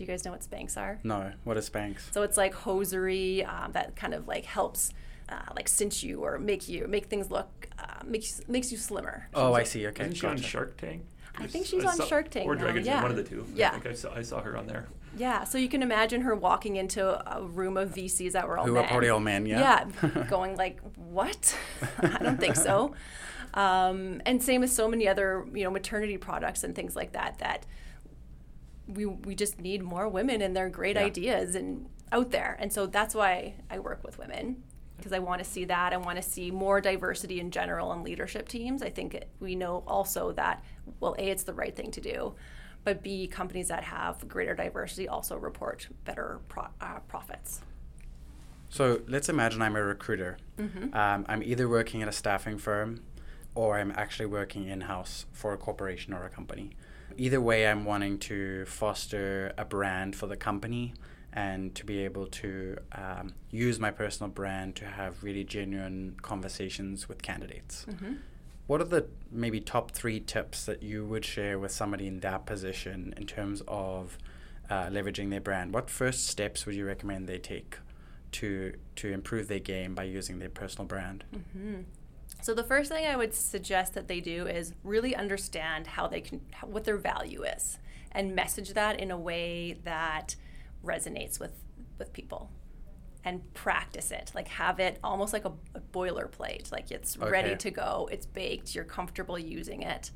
do 0.00 0.04
you 0.04 0.08
guys 0.08 0.24
know 0.24 0.30
what 0.30 0.40
Spanx 0.40 0.78
are? 0.78 0.98
No. 1.04 1.30
What 1.44 1.58
is 1.58 1.68
Spanx? 1.68 2.10
So 2.10 2.22
it's 2.22 2.38
like 2.38 2.54
hosiery 2.54 3.44
um, 3.44 3.72
that 3.72 3.96
kind 3.96 4.14
of 4.14 4.26
like 4.26 4.46
helps. 4.46 4.94
Uh, 5.28 5.38
like 5.54 5.68
cinch 5.68 6.02
you 6.02 6.24
or 6.24 6.40
make 6.40 6.68
you 6.68 6.88
make 6.88 7.06
things 7.06 7.30
look 7.30 7.68
uh, 7.78 8.02
makes 8.04 8.40
makes 8.48 8.72
you 8.72 8.78
slimmer. 8.78 9.28
Oh, 9.32 9.52
I 9.52 9.62
see. 9.62 9.86
Okay. 9.86 10.02
Isn't 10.02 10.16
she 10.16 10.22
gotcha. 10.22 10.42
on 10.42 10.42
Shark 10.42 10.76
Tank? 10.76 11.04
I 11.38 11.46
think 11.46 11.66
she's 11.66 11.84
I 11.84 11.88
on 11.90 11.96
saw, 11.98 12.06
Shark 12.06 12.30
Tank. 12.30 12.46
Or 12.46 12.56
Dragon's 12.56 12.86
yeah. 12.86 13.00
one 13.00 13.12
of 13.12 13.16
the 13.16 13.22
two. 13.22 13.46
Yeah. 13.54 13.68
I 13.68 13.72
think 13.72 13.86
I 13.86 13.92
saw, 13.92 14.12
I 14.12 14.22
saw 14.22 14.40
her 14.40 14.56
on 14.56 14.66
there. 14.66 14.88
Yeah, 15.16 15.44
so 15.44 15.58
you 15.58 15.68
can 15.68 15.82
imagine 15.82 16.22
her 16.22 16.34
walking 16.34 16.76
into 16.76 17.04
a 17.36 17.42
room 17.42 17.76
of 17.76 17.94
VCs 17.94 18.32
that 18.32 18.46
were 18.46 18.58
all 18.58 18.66
Who 18.66 18.74
men. 18.74 18.84
are 18.84 18.88
probably 18.88 19.08
all 19.08 19.20
men, 19.20 19.44
yeah. 19.46 19.86
Yeah, 20.02 20.24
going 20.28 20.56
like, 20.56 20.80
what? 20.96 21.56
I 21.98 22.18
don't 22.22 22.38
think 22.38 22.56
so. 22.56 22.94
Um, 23.54 24.22
and 24.24 24.42
same 24.42 24.60
with 24.60 24.70
so 24.70 24.88
many 24.88 25.08
other, 25.08 25.44
you 25.52 25.64
know, 25.64 25.70
maternity 25.70 26.16
products 26.16 26.62
and 26.62 26.74
things 26.74 26.94
like 26.94 27.12
that 27.12 27.38
that 27.38 27.66
we 28.86 29.06
we 29.06 29.34
just 29.34 29.60
need 29.60 29.82
more 29.82 30.08
women 30.08 30.42
and 30.42 30.56
their 30.56 30.68
great 30.68 30.96
yeah. 30.96 31.04
ideas 31.04 31.54
and 31.54 31.88
out 32.12 32.30
there. 32.30 32.56
And 32.60 32.72
so 32.72 32.86
that's 32.86 33.14
why 33.14 33.54
I 33.70 33.78
work 33.78 34.04
with 34.04 34.18
women 34.18 34.62
because 34.96 35.12
I 35.12 35.18
want 35.18 35.42
to 35.42 35.48
see 35.48 35.64
that. 35.64 35.92
I 35.92 35.96
want 35.96 36.16
to 36.16 36.22
see 36.22 36.50
more 36.50 36.80
diversity 36.80 37.40
in 37.40 37.50
general 37.50 37.92
in 37.92 38.02
leadership 38.02 38.48
teams. 38.48 38.82
I 38.82 38.90
think 38.90 39.14
it, 39.14 39.28
we 39.40 39.54
know 39.54 39.82
also 39.86 40.32
that 40.32 40.62
well, 41.00 41.16
a 41.18 41.30
it's 41.30 41.44
the 41.44 41.54
right 41.54 41.74
thing 41.74 41.90
to 41.92 42.00
do, 42.00 42.34
but 42.84 43.02
B, 43.02 43.26
companies 43.26 43.68
that 43.68 43.84
have 43.84 44.26
greater 44.28 44.54
diversity 44.54 45.08
also 45.08 45.36
report 45.36 45.88
better 46.04 46.40
pro- 46.48 46.68
uh, 46.80 47.00
profits. 47.08 47.60
So 48.68 49.02
let's 49.08 49.28
imagine 49.28 49.60
I'm 49.62 49.76
a 49.76 49.82
recruiter. 49.82 50.38
Mm-hmm. 50.58 50.94
Um, 50.94 51.26
I'm 51.28 51.42
either 51.42 51.68
working 51.68 52.02
at 52.02 52.08
a 52.08 52.12
staffing 52.12 52.56
firm 52.56 53.02
or 53.54 53.78
I'm 53.78 53.92
actually 53.96 54.26
working 54.26 54.68
in 54.68 54.82
house 54.82 55.26
for 55.32 55.52
a 55.52 55.58
corporation 55.58 56.14
or 56.14 56.24
a 56.24 56.30
company. 56.30 56.70
Either 57.16 57.40
way, 57.40 57.66
I'm 57.66 57.84
wanting 57.84 58.18
to 58.20 58.64
foster 58.66 59.52
a 59.58 59.64
brand 59.64 60.14
for 60.14 60.28
the 60.28 60.36
company 60.36 60.94
and 61.32 61.74
to 61.74 61.84
be 61.84 62.04
able 62.04 62.26
to 62.26 62.76
um, 62.92 63.34
use 63.50 63.78
my 63.78 63.90
personal 63.90 64.30
brand 64.30 64.76
to 64.76 64.84
have 64.84 65.22
really 65.22 65.44
genuine 65.44 66.16
conversations 66.22 67.08
with 67.08 67.22
candidates. 67.22 67.86
Mm-hmm. 67.88 68.14
What 68.70 68.80
are 68.80 68.84
the 68.84 69.06
maybe 69.32 69.60
top 69.60 69.90
three 69.90 70.20
tips 70.20 70.64
that 70.66 70.80
you 70.80 71.04
would 71.04 71.24
share 71.24 71.58
with 71.58 71.72
somebody 71.72 72.06
in 72.06 72.20
that 72.20 72.46
position 72.46 73.12
in 73.16 73.26
terms 73.26 73.64
of 73.66 74.16
uh, 74.70 74.84
leveraging 74.84 75.30
their 75.30 75.40
brand? 75.40 75.74
What 75.74 75.90
first 75.90 76.28
steps 76.28 76.66
would 76.66 76.76
you 76.76 76.86
recommend 76.86 77.26
they 77.26 77.38
take 77.38 77.78
to 78.30 78.74
to 78.94 79.12
improve 79.12 79.48
their 79.48 79.58
game 79.58 79.96
by 79.96 80.04
using 80.04 80.38
their 80.38 80.50
personal 80.50 80.86
brand? 80.86 81.24
Mm-hmm. 81.34 81.80
So 82.42 82.54
the 82.54 82.62
first 82.62 82.92
thing 82.92 83.06
I 83.06 83.16
would 83.16 83.34
suggest 83.34 83.94
that 83.94 84.06
they 84.06 84.20
do 84.20 84.46
is 84.46 84.72
really 84.84 85.16
understand 85.16 85.88
how 85.88 86.06
they 86.06 86.20
can 86.20 86.40
what 86.62 86.84
their 86.84 86.96
value 86.96 87.42
is 87.42 87.76
and 88.12 88.36
message 88.36 88.74
that 88.74 89.00
in 89.00 89.10
a 89.10 89.18
way 89.18 89.78
that 89.82 90.36
resonates 90.84 91.40
with 91.40 91.64
with 91.98 92.12
people 92.12 92.52
and 93.24 93.52
practice 93.54 94.10
it. 94.10 94.32
Like 94.34 94.48
have 94.48 94.80
it 94.80 94.98
almost 95.04 95.32
like 95.32 95.44
a, 95.44 95.52
a 95.74 95.80
boilerplate. 95.92 96.72
Like 96.72 96.90
it's 96.90 97.16
okay. 97.16 97.30
ready 97.30 97.56
to 97.56 97.70
go. 97.70 98.08
It's 98.10 98.26
baked. 98.26 98.74
You're 98.74 98.84
comfortable 98.84 99.38
using 99.38 99.82
it. 99.82 100.10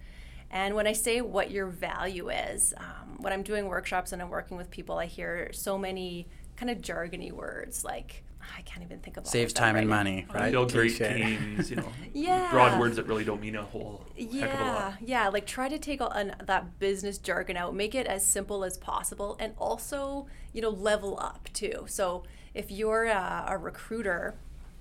And 0.51 0.75
when 0.75 0.87
i 0.87 0.93
say 0.93 1.21
what 1.21 1.51
your 1.51 1.67
value 1.67 2.31
is 2.31 2.75
um, 2.77 3.17
when 3.19 3.33
i'm 3.33 3.43
doing 3.43 3.67
workshops 3.67 4.13
and 4.13 4.23
i'm 4.23 4.31
working 4.31 4.57
with 4.57 4.71
people 4.71 4.99
i 4.99 5.07
hear 5.07 5.51
so 5.53 5.77
many 5.77 6.29
kind 6.57 6.71
of 6.71 6.79
jargony 6.79 7.33
words 7.33 7.83
like 7.85 8.24
I 8.57 8.63
can't 8.63 8.83
even 8.83 9.01
think 9.01 9.17
of 9.17 9.25
it. 9.25 9.29
saves 9.29 9.53
time 9.53 9.75
right 9.75 9.81
and 9.81 9.89
money, 9.89 10.27
right? 10.33 10.53
Build 10.53 10.73
great 10.73 10.97
teams, 10.97 11.71
you 11.71 11.77
know. 11.77 11.89
yeah. 12.13 12.51
Broad 12.51 12.79
words 12.79 12.97
that 12.97 13.07
really 13.07 13.25
don't 13.25 13.41
mean 13.41 13.57
a 13.57 13.63
whole 13.63 14.05
yeah, 14.17 14.47
heck 14.47 14.55
of 14.55 14.61
a 14.61 14.65
lot. 14.65 14.95
Yeah, 15.01 15.29
like 15.29 15.47
try 15.47 15.69
to 15.69 15.79
take 15.79 16.01
an, 16.01 16.35
that 16.45 16.79
business 16.79 17.19
jargon 17.19 17.57
out, 17.57 17.75
make 17.75 17.95
it 17.95 18.07
as 18.07 18.25
simple 18.25 18.65
as 18.65 18.77
possible, 18.77 19.37
and 19.39 19.55
also, 19.59 20.27
you 20.53 20.61
know, 20.61 20.71
level 20.71 21.19
up 21.21 21.49
too. 21.53 21.85
So 21.87 22.25
if 22.55 22.71
you're 22.71 23.05
a, 23.05 23.47
a 23.49 23.59
recruiter, 23.59 24.35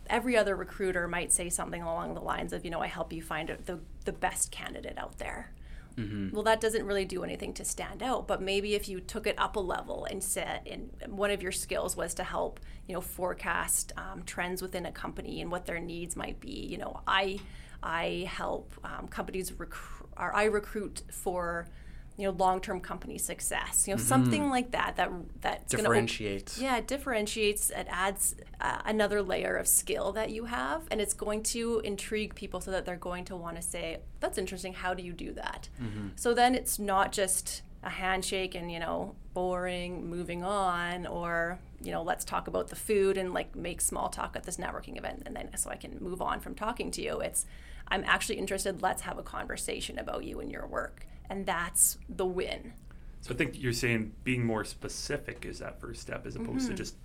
every 0.08 0.36
other 0.36 0.56
recruiter 0.56 1.08
might 1.08 1.32
say 1.32 1.50
something 1.50 1.82
along 1.82 2.14
the 2.14 2.22
lines 2.22 2.54
of, 2.54 2.66
you 2.66 2.72
know, 2.72 2.82
I 2.82 2.88
help 2.88 3.14
you 3.14 3.22
find 3.22 3.56
the 3.66 3.80
the 4.06 4.14
best 4.14 4.52
candidate 4.52 4.98
out 4.98 5.18
there. 5.18 5.53
Mm-hmm. 5.98 6.30
Well, 6.34 6.44
that 6.44 6.60
doesn't 6.60 6.86
really 6.86 7.06
do 7.06 7.24
anything 7.24 7.54
to 7.54 7.66
stand 7.66 8.02
out. 8.02 8.28
But 8.28 8.42
maybe 8.42 8.76
if 8.76 8.90
you 8.90 9.00
took 9.00 9.28
it 9.28 9.38
up 9.38 9.56
a 9.56 9.60
level 9.60 10.06
and 10.06 10.24
said, 10.24 10.62
and 10.66 10.90
one 11.08 11.32
of 11.32 11.44
your 11.44 11.52
skills 11.52 11.96
was 11.96 12.14
to 12.16 12.24
help, 12.24 12.60
you 12.88 12.94
know, 12.94 13.02
forecast 13.02 13.92
um, 13.98 14.24
trends 14.24 14.62
within 14.62 14.86
a 14.86 14.92
company 14.92 15.42
and 15.42 15.52
what 15.52 15.66
their 15.66 15.80
needs 15.80 16.16
might 16.16 16.40
be. 16.40 16.68
You 16.68 16.78
know, 16.78 17.02
I 17.08 17.40
I 17.82 18.28
help 18.30 18.74
um, 18.84 19.08
companies 19.08 19.54
recruit, 19.60 20.10
or 20.18 20.34
I 20.36 20.46
recruit 20.46 21.04
for 21.12 21.68
you 22.18 22.28
know 22.28 22.36
long-term 22.38 22.80
company 22.80 23.18
success 23.18 23.88
you 23.88 23.94
know 23.94 23.98
mm-hmm. 23.98 24.08
something 24.08 24.50
like 24.50 24.72
that 24.72 24.96
that 24.96 25.12
that 25.42 25.68
differentiates 25.68 26.58
gonna, 26.58 26.70
yeah 26.70 26.78
it 26.78 26.88
differentiates 26.88 27.70
it 27.72 27.88
adds 27.90 28.36
uh, 28.62 28.80
another 28.86 29.22
layer 29.22 29.56
of 29.56 29.68
skill 29.68 30.12
that 30.12 30.30
you 30.30 30.46
have 30.46 30.84
and 30.92 31.02
it's 31.02 31.14
going 31.14 31.42
to 31.42 31.82
intrigue 31.84 32.36
people 32.36 32.62
so 32.62 32.72
that 32.72 32.86
they're 32.86 32.96
going 32.96 33.26
to 33.26 33.36
want 33.36 33.56
to 33.56 33.62
say 33.62 33.98
that's 34.20 34.38
interesting 34.38 34.74
how 34.74 34.94
do 34.94 35.04
you 35.04 35.14
do 35.14 35.34
that 35.34 35.70
mm-hmm. 35.82 36.10
so 36.16 36.34
then 36.34 36.54
it's 36.54 36.78
not 36.78 37.12
just 37.12 37.64
a 37.84 37.90
handshake 37.90 38.56
and 38.56 38.72
you 38.72 38.80
know 38.80 39.16
boring 39.34 40.08
moving 40.08 40.44
on 40.44 41.08
or 41.08 41.60
you 41.82 41.92
know 41.92 42.04
let's 42.04 42.24
talk 42.24 42.48
about 42.48 42.68
the 42.68 42.76
food 42.76 43.18
and 43.18 43.34
like 43.34 43.56
make 43.56 43.82
small 43.82 44.08
talk 44.08 44.36
at 44.36 44.44
this 44.44 44.58
networking 44.58 44.98
event 44.98 45.24
and 45.26 45.36
then 45.36 45.50
so 45.58 45.70
i 45.70 45.76
can 45.76 45.98
move 46.00 46.22
on 46.22 46.40
from 46.40 46.54
talking 46.54 46.92
to 46.92 47.02
you 47.02 47.20
it's 47.20 47.46
i'm 47.90 48.04
actually 48.06 48.38
interested 48.38 48.82
let's 48.82 49.02
have 49.02 49.18
a 49.18 49.24
conversation 49.24 49.98
about 49.98 50.24
you 50.24 50.40
and 50.40 50.52
your 50.52 50.66
work 50.68 51.08
and 51.30 51.46
that's 51.46 51.98
the 52.10 52.26
win. 52.26 52.74
So 53.22 53.34
I 53.34 53.38
think 53.38 53.62
you're 53.62 53.74
saying 53.74 54.14
being 54.24 54.46
more 54.46 54.66
specific 54.66 55.46
is 55.46 55.60
that 55.60 55.80
first 55.80 56.02
step 56.02 56.26
as 56.26 56.36
opposed 56.36 56.66
mm-hmm. 56.66 56.70
to 56.70 56.74
just 56.74 56.96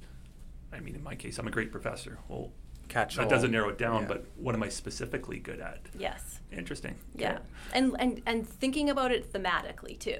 I 0.72 0.80
mean 0.80 0.94
in 0.94 1.02
my 1.02 1.14
case 1.14 1.38
I'm 1.38 1.46
a 1.46 1.50
great 1.50 1.70
professor. 1.70 2.18
Well 2.28 2.52
catch 2.88 3.16
that 3.16 3.24
all. 3.24 3.30
doesn't 3.30 3.50
narrow 3.50 3.68
it 3.68 3.78
down, 3.78 4.02
yeah. 4.02 4.08
but 4.08 4.24
what 4.36 4.54
am 4.54 4.62
I 4.62 4.68
specifically 4.68 5.38
good 5.38 5.60
at? 5.60 5.80
Yes. 5.98 6.40
Interesting. 6.50 6.96
Yeah. 7.14 7.32
Okay. 7.32 7.42
And 7.74 7.96
and 7.98 8.22
and 8.26 8.48
thinking 8.48 8.90
about 8.90 9.12
it 9.12 9.32
thematically 9.32 9.98
too. 9.98 10.18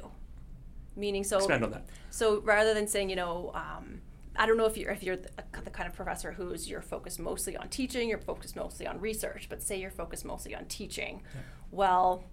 Meaning 0.94 1.24
so 1.24 1.38
expand 1.38 1.64
on 1.64 1.70
that. 1.72 1.86
So 2.10 2.40
rather 2.40 2.74
than 2.74 2.86
saying, 2.86 3.10
you 3.10 3.16
know, 3.16 3.52
um, 3.54 4.00
I 4.36 4.46
don't 4.46 4.56
know 4.56 4.66
if 4.66 4.76
you're 4.76 4.90
if 4.90 5.02
you're 5.02 5.16
the, 5.16 5.30
the, 5.64 5.70
kind 5.70 5.88
of 5.88 5.94
professor 5.94 6.32
who's 6.32 6.68
you're 6.68 6.82
focused 6.82 7.18
mostly 7.18 7.56
on 7.56 7.68
teaching, 7.68 8.08
you're 8.08 8.18
focused 8.18 8.56
mostly 8.56 8.86
on 8.86 9.00
research, 9.00 9.48
but 9.48 9.62
say 9.62 9.80
you're 9.80 9.90
focused 9.90 10.24
mostly 10.24 10.54
on 10.54 10.64
teaching. 10.66 11.22
Yeah. 11.34 11.40
Well, 11.70 12.24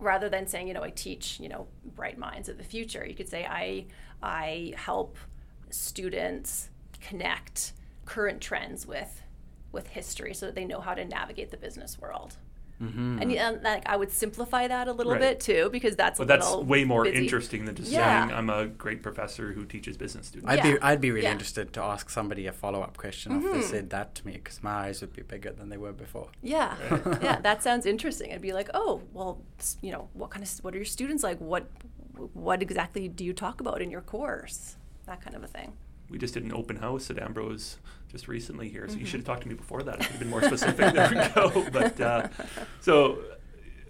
rather 0.00 0.28
than 0.28 0.46
saying, 0.46 0.68
you 0.68 0.74
know, 0.74 0.82
I 0.82 0.90
teach, 0.90 1.38
you 1.40 1.48
know, 1.48 1.66
bright 1.94 2.18
minds 2.18 2.48
of 2.48 2.58
the 2.58 2.64
future, 2.64 3.06
you 3.06 3.14
could 3.14 3.28
say 3.28 3.44
I 3.44 3.86
I 4.22 4.74
help 4.76 5.16
students 5.70 6.70
connect 7.00 7.72
current 8.04 8.40
trends 8.40 8.86
with 8.86 9.22
with 9.72 9.86
history 9.88 10.34
so 10.34 10.46
that 10.46 10.54
they 10.54 10.64
know 10.64 10.80
how 10.80 10.94
to 10.94 11.04
navigate 11.04 11.50
the 11.50 11.56
business 11.56 11.98
world. 11.98 12.36
Mm-hmm. 12.82 13.18
And, 13.20 13.32
and 13.32 13.62
like 13.62 13.86
I 13.86 13.96
would 13.96 14.10
simplify 14.10 14.66
that 14.66 14.88
a 14.88 14.92
little 14.92 15.12
right. 15.12 15.20
bit 15.20 15.40
too 15.40 15.68
because 15.70 15.96
that's 15.96 16.18
but 16.18 16.28
that's 16.28 16.54
way 16.54 16.84
more 16.84 17.04
busy. 17.04 17.18
interesting 17.18 17.66
than 17.66 17.74
just 17.74 17.90
yeah. 17.90 18.26
saying 18.26 18.36
I'm 18.36 18.48
a 18.48 18.66
great 18.66 19.02
professor 19.02 19.52
who 19.52 19.66
teaches 19.66 19.98
business 19.98 20.28
students. 20.28 20.50
I'd 20.50 20.64
yeah. 20.64 20.72
be 20.72 20.80
I'd 20.80 21.00
be 21.00 21.10
really 21.10 21.26
yeah. 21.26 21.32
interested 21.32 21.72
to 21.74 21.82
ask 21.82 22.08
somebody 22.08 22.46
a 22.46 22.52
follow 22.52 22.80
up 22.80 22.96
question 22.96 23.32
mm-hmm. 23.32 23.46
if 23.46 23.52
they 23.52 23.58
mm-hmm. 23.58 23.68
said 23.68 23.90
that 23.90 24.14
to 24.16 24.26
me 24.26 24.32
because 24.32 24.62
my 24.62 24.86
eyes 24.86 25.02
would 25.02 25.12
be 25.12 25.22
bigger 25.22 25.52
than 25.52 25.68
they 25.68 25.76
were 25.76 25.92
before. 25.92 26.28
Yeah, 26.42 26.76
right. 26.90 27.22
yeah, 27.22 27.40
that 27.40 27.62
sounds 27.62 27.84
interesting. 27.84 28.32
I'd 28.32 28.40
be 28.40 28.52
like, 28.52 28.70
oh, 28.72 29.02
well, 29.12 29.42
you 29.82 29.92
know, 29.92 30.08
what 30.14 30.30
kind 30.30 30.42
of 30.42 30.50
what 30.64 30.74
are 30.74 30.78
your 30.78 30.86
students 30.86 31.22
like? 31.22 31.38
What 31.38 31.68
what 32.32 32.62
exactly 32.62 33.08
do 33.08 33.24
you 33.24 33.34
talk 33.34 33.60
about 33.60 33.82
in 33.82 33.90
your 33.90 34.02
course? 34.02 34.76
That 35.06 35.20
kind 35.20 35.36
of 35.36 35.44
a 35.44 35.48
thing 35.48 35.74
we 36.10 36.18
just 36.18 36.34
did 36.34 36.42
an 36.42 36.52
open 36.52 36.76
house 36.76 37.08
at 37.08 37.18
Ambrose 37.18 37.78
just 38.10 38.28
recently 38.28 38.68
here, 38.68 38.86
so 38.86 38.92
mm-hmm. 38.92 39.00
you 39.00 39.06
should 39.06 39.20
have 39.20 39.26
talked 39.26 39.42
to 39.42 39.48
me 39.48 39.54
before 39.54 39.82
that. 39.82 40.00
I 40.00 40.02
should 40.02 40.12
have 40.12 40.20
been 40.20 40.30
more 40.30 40.42
specific. 40.42 40.76
there 40.94 41.08
we 41.08 41.16
go. 41.34 41.70
But 41.70 42.00
uh, 42.00 42.28
so 42.80 43.18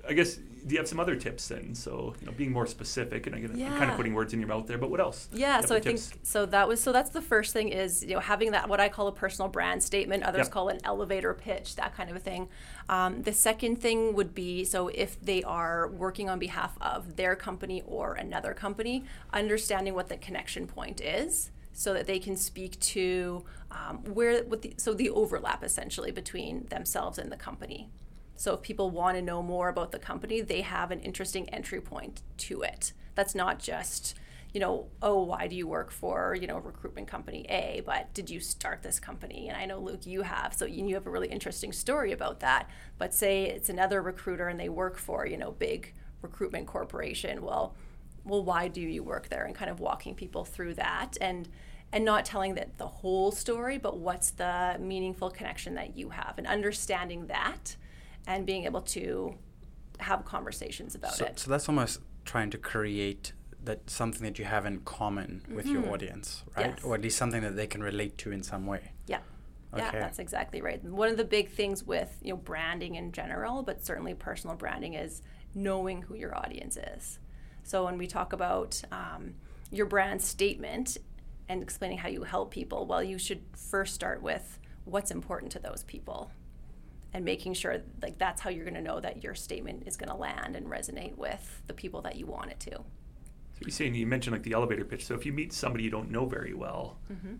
I 0.09 0.13
guess 0.13 0.39
do 0.67 0.75
you 0.75 0.79
have 0.79 0.89
some 0.89 1.01
other 1.01 1.17
tips 1.17 1.49
then? 1.49 1.75
So 1.75 2.15
you 2.21 2.27
know, 2.27 2.33
being 2.33 2.53
more 2.53 2.67
specific, 2.67 3.27
and 3.27 3.35
I'm, 3.35 3.57
yeah. 3.57 3.77
kind 3.79 3.91
of 3.91 3.97
putting 3.97 4.15
words 4.15 4.33
in 4.33 4.41
your 4.41 4.49
mouth 4.49 4.67
there. 4.67 4.79
But 4.79 4.91
what 4.91 5.01
else? 5.01 5.29
Yeah. 5.33 5.61
So 5.61 5.75
I 5.75 5.81
tips? 5.81 6.09
think 6.09 6.21
so 6.23 6.47
that 6.47 6.69
was 6.69 6.83
so 6.83 6.93
that's 6.93 7.11
the 7.11 7.23
first 7.23 7.53
thing 7.53 7.69
is 7.69 8.03
you 8.03 8.15
know 8.15 8.21
having 8.21 8.51
that 8.53 8.69
what 8.69 8.81
I 8.81 8.89
call 8.89 9.09
a 9.09 9.13
personal 9.13 9.49
brand 9.49 9.83
statement. 9.83 10.23
Others 10.23 10.47
yep. 10.47 10.51
call 10.51 10.69
an 10.69 10.79
elevator 10.85 11.35
pitch, 11.35 11.77
that 11.77 11.95
kind 11.95 12.11
of 12.11 12.17
a 12.17 12.21
thing. 12.21 12.49
Um, 12.89 13.23
the 13.23 13.33
second 13.33 13.77
thing 13.77 14.15
would 14.15 14.35
be 14.35 14.65
so 14.65 14.89
if 14.89 15.21
they 15.21 15.43
are 15.43 15.89
working 15.89 16.29
on 16.29 16.39
behalf 16.39 16.77
of 16.81 17.17
their 17.17 17.37
company 17.37 17.83
or 17.87 18.15
another 18.15 18.55
company, 18.55 19.05
understanding 19.33 19.95
what 19.95 20.09
the 20.09 20.17
connection 20.17 20.67
point 20.67 21.01
is 21.01 21.51
so 21.73 21.95
that 21.95 22.07
they 22.07 22.19
can 22.19 22.37
speak 22.37 22.79
to 22.81 23.45
um, 23.71 23.99
where 24.13 24.43
what 24.45 24.63
the, 24.63 24.75
so 24.77 24.93
the 24.93 25.11
overlap 25.11 25.63
essentially 25.63 26.11
between 26.11 26.67
themselves 26.67 27.19
and 27.19 27.31
the 27.31 27.37
company. 27.37 27.89
So 28.37 28.55
if 28.55 28.63
people 28.63 28.91
want 28.91 29.17
to 29.17 29.23
know 29.23 29.43
more 29.43 29.69
about 29.69 29.93
the 29.93 29.99
company, 29.99 30.41
they 30.41 30.63
have 30.63 30.91
an 30.91 31.01
interesting 31.01 31.49
entry 31.51 31.81
point 31.81 32.23
to 32.39 32.63
it. 32.63 32.93
That's 33.15 33.35
not 33.35 33.59
just 33.59 34.15
you 34.53 34.61
know, 34.61 34.87
oh, 35.01 35.23
why 35.23 35.47
do 35.47 35.55
you 35.55 35.67
work 35.67 35.91
for, 35.91 36.37
you 36.39 36.47
know, 36.47 36.59
recruitment 36.59 37.07
company 37.07 37.47
A, 37.49 37.83
but 37.87 38.13
did 38.15 38.29
you 38.29 38.41
start 38.41 38.83
this 38.83 38.99
company? 38.99 39.49
And 39.49 39.57
I 39.57 39.65
know, 39.65 39.79
Luke, 39.79 40.07
you 40.07 40.23
have, 40.23 40.55
so 40.55 40.65
you 40.65 40.95
have 40.95 41.07
a 41.07 41.11
really 41.11 41.29
interesting 41.29 41.73
story 41.73 42.13
about 42.13 42.41
that. 42.41 42.69
But 42.99 43.15
say 43.15 43.45
it's 43.45 43.69
another 43.69 44.03
recruiter 44.03 44.49
and 44.49 44.59
they 44.59 44.69
work 44.69 44.99
for, 44.99 45.25
you 45.25 45.37
know, 45.37 45.53
big 45.53 45.95
recruitment 46.21 46.67
corporation. 46.67 47.43
Well, 47.43 47.75
well, 48.25 48.45
why 48.45 48.69
do 48.69 48.81
you 48.81 49.03
work 49.03 49.29
there? 49.29 49.45
And 49.45 49.55
kind 49.55 49.71
of 49.71 49.81
walking 49.81 50.15
people 50.15 50.45
through 50.45 50.75
that 50.75 51.17
and 51.21 51.49
and 51.93 52.05
not 52.05 52.25
telling 52.25 52.55
that 52.55 52.79
the 52.79 52.87
whole 52.87 53.33
story, 53.33 53.77
but 53.77 53.99
what's 53.99 54.31
the 54.31 54.77
meaningful 54.79 55.29
connection 55.29 55.75
that 55.75 55.97
you 55.97 56.11
have 56.11 56.35
and 56.39 56.47
understanding 56.47 57.27
that 57.27 57.75
and 58.29 58.47
being 58.47 58.65
able 58.65 58.83
to 58.83 59.35
have 59.99 60.25
conversations 60.25 60.95
about 60.95 61.15
so, 61.15 61.25
it. 61.25 61.39
So 61.39 61.51
that's 61.51 61.69
almost 61.69 62.01
trying 62.25 62.51
to 62.51 62.59
create 62.59 63.33
that 63.65 63.91
something 63.91 64.23
that 64.23 64.39
you 64.39 64.45
have 64.45 64.67
in 64.67 64.81
common 64.81 65.43
with 65.53 65.67
mm-hmm. 65.67 65.83
your 65.83 65.93
audience, 65.93 66.45
right? 66.57 66.75
Yes. 66.77 66.85
Or 66.85 66.95
at 66.95 67.03
least 67.03 67.19
something 67.19 67.43
that 67.43 67.57
they 67.57 67.67
can 67.67 67.83
relate 67.83 68.17
to 68.19 68.33
in 68.33 68.43
some 68.43 68.67
way. 68.67 68.93
Yeah. 69.07 69.19
Okay. 69.73 69.83
Yeah, 69.83 69.91
that's 69.93 70.19
exactly 70.19 70.63
right. 70.63 70.83
One 70.83 71.09
of 71.09 71.17
the 71.17 71.25
big 71.25 71.51
things 71.51 71.85
with 71.85 72.19
you 72.23 72.31
know 72.31 72.37
branding 72.37 72.97
in 72.97 73.13
general, 73.13 73.63
but 73.63 73.85
certainly 73.85 74.15
personal 74.15 74.57
branding, 74.57 74.95
is 74.95 75.23
knowing 75.55 76.03
who 76.03 76.15
your 76.15 76.37
audience 76.37 76.77
is. 76.77 77.20
So 77.71 77.85
when 77.85 77.99
we 77.99 78.09
talk 78.09 78.33
about 78.33 78.83
um, 78.91 79.35
your 79.71 79.87
brand 79.87 80.21
statement 80.21 80.97
and 81.49 81.63
explaining 81.63 81.99
how 81.99 82.09
you 82.09 82.25
help 82.25 82.51
people, 82.51 82.85
well, 82.85 83.01
you 83.01 83.17
should 83.17 83.43
first 83.57 83.95
start 83.95 84.23
with 84.23 84.59
what's 84.87 85.13
important 85.13 85.53
to 85.53 85.61
those 85.61 85.85
people 85.85 86.33
and 87.13 87.25
making 87.25 87.55
sure 87.55 87.83
like 88.03 88.19
that's 88.19 88.41
how 88.41 88.51
you're 88.51 88.65
going 88.65 88.75
to 88.75 88.83
know 88.83 88.99
that 88.99 89.23
your 89.23 89.37
statement 89.37 89.85
is 89.87 89.97
going 89.97 90.09
to 90.11 90.17
land 90.17 90.57
and 90.57 90.67
resonate 90.67 91.17
with 91.17 91.63
the 91.69 91.73
people 91.73 92.03
that 92.03 92.17
you 92.17 92.27
want 92.27 92.51
it 92.51 92.59
to. 92.59 92.73
So 92.73 93.61
you're 93.61 93.71
saying 93.71 93.95
you 93.95 94.05
mentioned 94.05 94.33
like 94.35 94.43
the 94.43 94.53
elevator 94.53 94.85
pitch. 94.85 95.07
So 95.07 95.15
if 95.15 95.25
you 95.25 95.33
meet 95.33 95.53
somebody 95.53 95.85
you 95.85 95.91
don't 95.91 96.11
know 96.11 96.27
very 96.27 96.55
well, 96.55 96.97
Mm-hmm. 97.13 97.35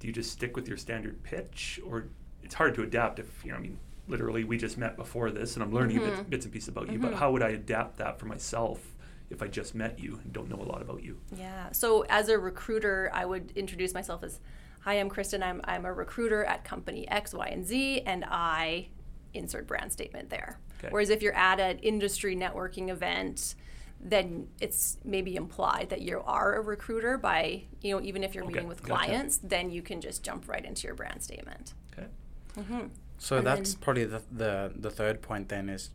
do 0.00 0.06
you 0.06 0.12
just 0.12 0.32
stick 0.32 0.54
with 0.54 0.68
your 0.68 0.76
standard 0.76 1.22
pitch, 1.22 1.80
or 1.86 2.08
it's 2.42 2.54
hard 2.54 2.74
to 2.74 2.82
adapt 2.82 3.20
if 3.20 3.42
you 3.42 3.52
know? 3.52 3.56
I 3.56 3.60
mean, 3.60 3.78
literally, 4.06 4.44
we 4.44 4.58
just 4.58 4.76
met 4.76 4.98
before 4.98 5.30
this, 5.30 5.54
and 5.54 5.62
I'm 5.62 5.72
learning 5.72 5.96
bits, 6.02 6.20
Mhm. 6.20 6.28
bits 6.28 6.44
and 6.44 6.52
pieces 6.52 6.68
about 6.68 6.92
you. 6.92 6.98
But 6.98 7.12
Mhm. 7.12 7.16
how 7.16 7.32
would 7.32 7.42
I 7.42 7.50
adapt 7.50 7.96
that 7.96 8.18
for 8.18 8.26
myself 8.26 8.92
if 9.30 9.42
I 9.42 9.46
just 9.48 9.74
met 9.74 9.98
you 9.98 10.20
and 10.22 10.32
don't 10.32 10.48
know 10.48 10.56
a 10.62 10.68
lot 10.70 10.82
about 10.82 11.02
you? 11.02 11.18
Yeah. 11.36 11.72
So 11.72 12.02
as 12.08 12.28
a 12.28 12.38
recruiter, 12.38 13.10
I 13.12 13.24
would 13.24 13.52
introduce 13.56 13.92
myself 13.94 14.22
as, 14.22 14.40
"Hi, 14.80 14.94
I'm 14.94 15.08
Kristen. 15.08 15.42
I'm 15.42 15.60
I'm 15.64 15.84
a 15.84 15.92
recruiter 15.92 16.44
at 16.44 16.64
company 16.64 17.08
X, 17.08 17.34
Y, 17.34 17.46
and 17.48 17.64
Z, 17.66 18.02
and 18.02 18.24
I 18.26 18.88
insert 19.34 19.66
brand 19.66 19.92
statement 19.92 20.30
there." 20.30 20.58
Okay. 20.78 20.88
Whereas 20.90 21.10
if 21.10 21.22
you're 21.22 21.34
at 21.34 21.58
an 21.58 21.78
industry 21.78 22.36
networking 22.36 22.88
event, 22.90 23.54
then 24.00 24.46
it's 24.60 24.98
maybe 25.04 25.34
implied 25.36 25.88
that 25.90 26.02
you 26.02 26.20
are 26.26 26.56
a 26.56 26.60
recruiter 26.60 27.16
by 27.18 27.62
you 27.80 27.94
know 27.94 28.02
even 28.02 28.22
if 28.22 28.34
you're 28.34 28.44
Okay, 28.44 28.54
meeting 28.54 28.68
with 28.68 28.82
gotcha. 28.82 29.06
clients, 29.06 29.38
then 29.38 29.70
you 29.70 29.82
can 29.82 30.00
just 30.00 30.22
jump 30.22 30.46
right 30.48 30.64
into 30.64 30.86
your 30.86 30.94
brand 30.94 31.22
statement. 31.22 31.74
Okay. 31.92 32.06
hmm 32.60 32.86
So 33.18 33.38
And 33.38 33.46
that's 33.46 33.72
then- 33.74 33.80
probably 33.82 34.04
the, 34.04 34.22
the 34.30 34.72
the 34.76 34.90
third 34.90 35.20
point 35.22 35.48
then 35.48 35.68
is 35.70 35.90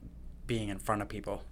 being 0.47 0.69
in 0.69 0.79
front 0.79 1.01
of 1.03 1.07
people. 1.07 1.43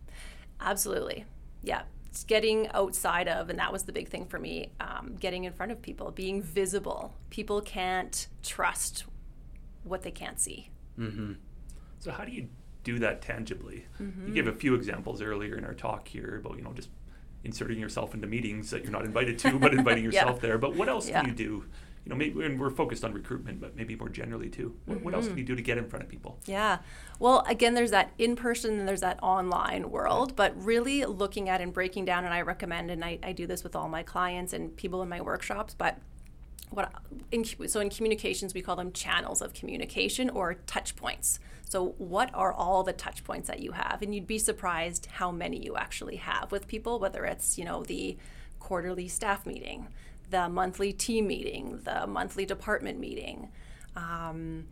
Absolutely. 0.60 1.24
Yeah. 1.64 1.84
It's 2.08 2.24
getting 2.24 2.68
outside 2.70 3.28
of, 3.28 3.50
and 3.50 3.60
that 3.60 3.72
was 3.72 3.84
the 3.84 3.92
big 3.92 4.08
thing 4.08 4.26
for 4.26 4.40
me, 4.40 4.72
um, 4.82 5.16
getting 5.20 5.44
in 5.44 5.54
front 5.54 5.72
of 5.72 5.82
people, 5.82 6.10
being 6.12 6.42
visible. 6.42 7.14
People 7.30 7.62
can't 7.62 8.28
trust 8.42 9.06
what 9.84 10.02
they 10.02 10.12
can't 10.12 10.40
see. 10.40 10.70
Mm-hmm. 10.98 11.34
So 12.00 12.12
how 12.12 12.26
do 12.26 12.32
you 12.32 12.48
do 12.84 12.98
that 13.00 13.22
tangibly? 13.22 13.86
Mm-hmm. 14.02 14.28
You 14.28 14.34
gave 14.34 14.48
a 14.48 14.54
few 14.54 14.74
examples 14.74 15.22
earlier 15.22 15.56
in 15.56 15.64
our 15.66 15.74
talk 15.76 16.08
here 16.08 16.42
about 16.44 16.58
you 16.58 16.64
know 16.64 16.74
just 16.74 16.90
inserting 17.44 17.80
yourself 17.80 18.14
into 18.14 18.28
meetings 18.28 18.70
that 18.72 18.84
you're 18.84 18.92
not 18.92 19.06
invited 19.06 19.38
to, 19.40 19.60
but 19.60 19.74
inviting 19.74 20.04
Yeah. 20.12 20.22
yourself 20.22 20.42
there. 20.42 20.58
But 20.58 20.76
what 20.76 20.90
else 20.90 21.08
Yeah. 21.08 21.22
do 21.22 21.30
you 21.30 21.36
do? 21.36 21.66
You 22.10 22.16
know, 22.16 22.18
maybe 22.18 22.44
and 22.44 22.60
we're 22.60 22.72
focused 22.72 23.06
on 23.06 23.14
recruitment, 23.14 23.62
but 23.62 23.76
maybe 23.76 23.96
more 23.96 24.10
generally 24.10 24.50
too. 24.50 24.76
What, 24.86 25.04
what 25.04 25.14
else 25.14 25.26
Mm-hmm. 25.26 25.36
do 25.36 25.42
you 25.42 25.46
do 25.46 25.56
to 25.56 25.62
get 25.62 25.78
in 25.78 25.88
front 25.88 26.04
of 26.04 26.10
people? 26.10 26.40
Yeah. 26.48 26.80
Well, 27.20 27.44
again, 27.48 27.76
there's 27.76 27.92
that 27.92 28.14
in 28.18 28.36
person 28.36 28.80
and 28.80 28.88
there's 28.88 29.02
that 29.02 29.22
online 29.22 29.92
world, 29.92 30.36
but 30.36 30.54
really 30.66 31.06
looking 31.06 31.50
at 31.50 31.62
and 31.62 31.72
breaking 31.72 32.06
down, 32.06 32.26
and 32.26 32.34
I 32.34 32.42
recommend, 32.42 32.90
and 32.90 33.06
I, 33.06 33.20
I 33.22 33.32
do 33.32 33.46
this 33.46 33.64
with 33.64 33.76
all 33.76 33.88
my 33.90 34.02
clients 34.02 34.54
and 34.54 34.76
people 34.76 35.04
in 35.04 35.10
my 35.10 35.22
workshops, 35.22 35.76
but 35.78 36.00
what 36.72 36.92
in, 37.32 37.44
so 37.68 37.80
in 37.80 37.90
communications 37.92 38.54
we 38.56 38.62
call 38.62 38.76
them 38.76 38.92
channels 38.92 39.42
of 39.42 39.54
communication 39.54 40.30
or 40.30 40.54
touch 40.68 40.96
points 40.96 41.40
so 41.68 41.96
what 41.98 42.30
are 42.36 42.54
all 42.54 42.84
the 42.84 42.94
touch 42.94 43.24
points 43.24 43.48
that 43.48 43.60
you 43.60 43.72
have 43.72 44.04
and 44.04 44.14
you'd 44.14 44.28
be 44.28 44.38
surprised 44.38 45.08
how 45.14 45.32
many 45.32 45.58
you 45.64 45.76
actually 45.76 46.18
have 46.18 46.52
with 46.52 46.68
people 46.68 47.00
whether 47.00 47.26
it's 47.26 47.58
you 47.58 47.66
know 47.66 47.82
the 47.84 48.16
quarterly 48.60 49.08
staff 49.08 49.48
meeting 49.48 49.88
the 50.30 50.50
monthly 50.50 50.94
team 50.94 51.28
meeting 51.28 51.80
the 51.84 52.08
monthly 52.08 52.46
department 52.46 53.00
meeting. 53.00 53.50
Um, 53.96 54.68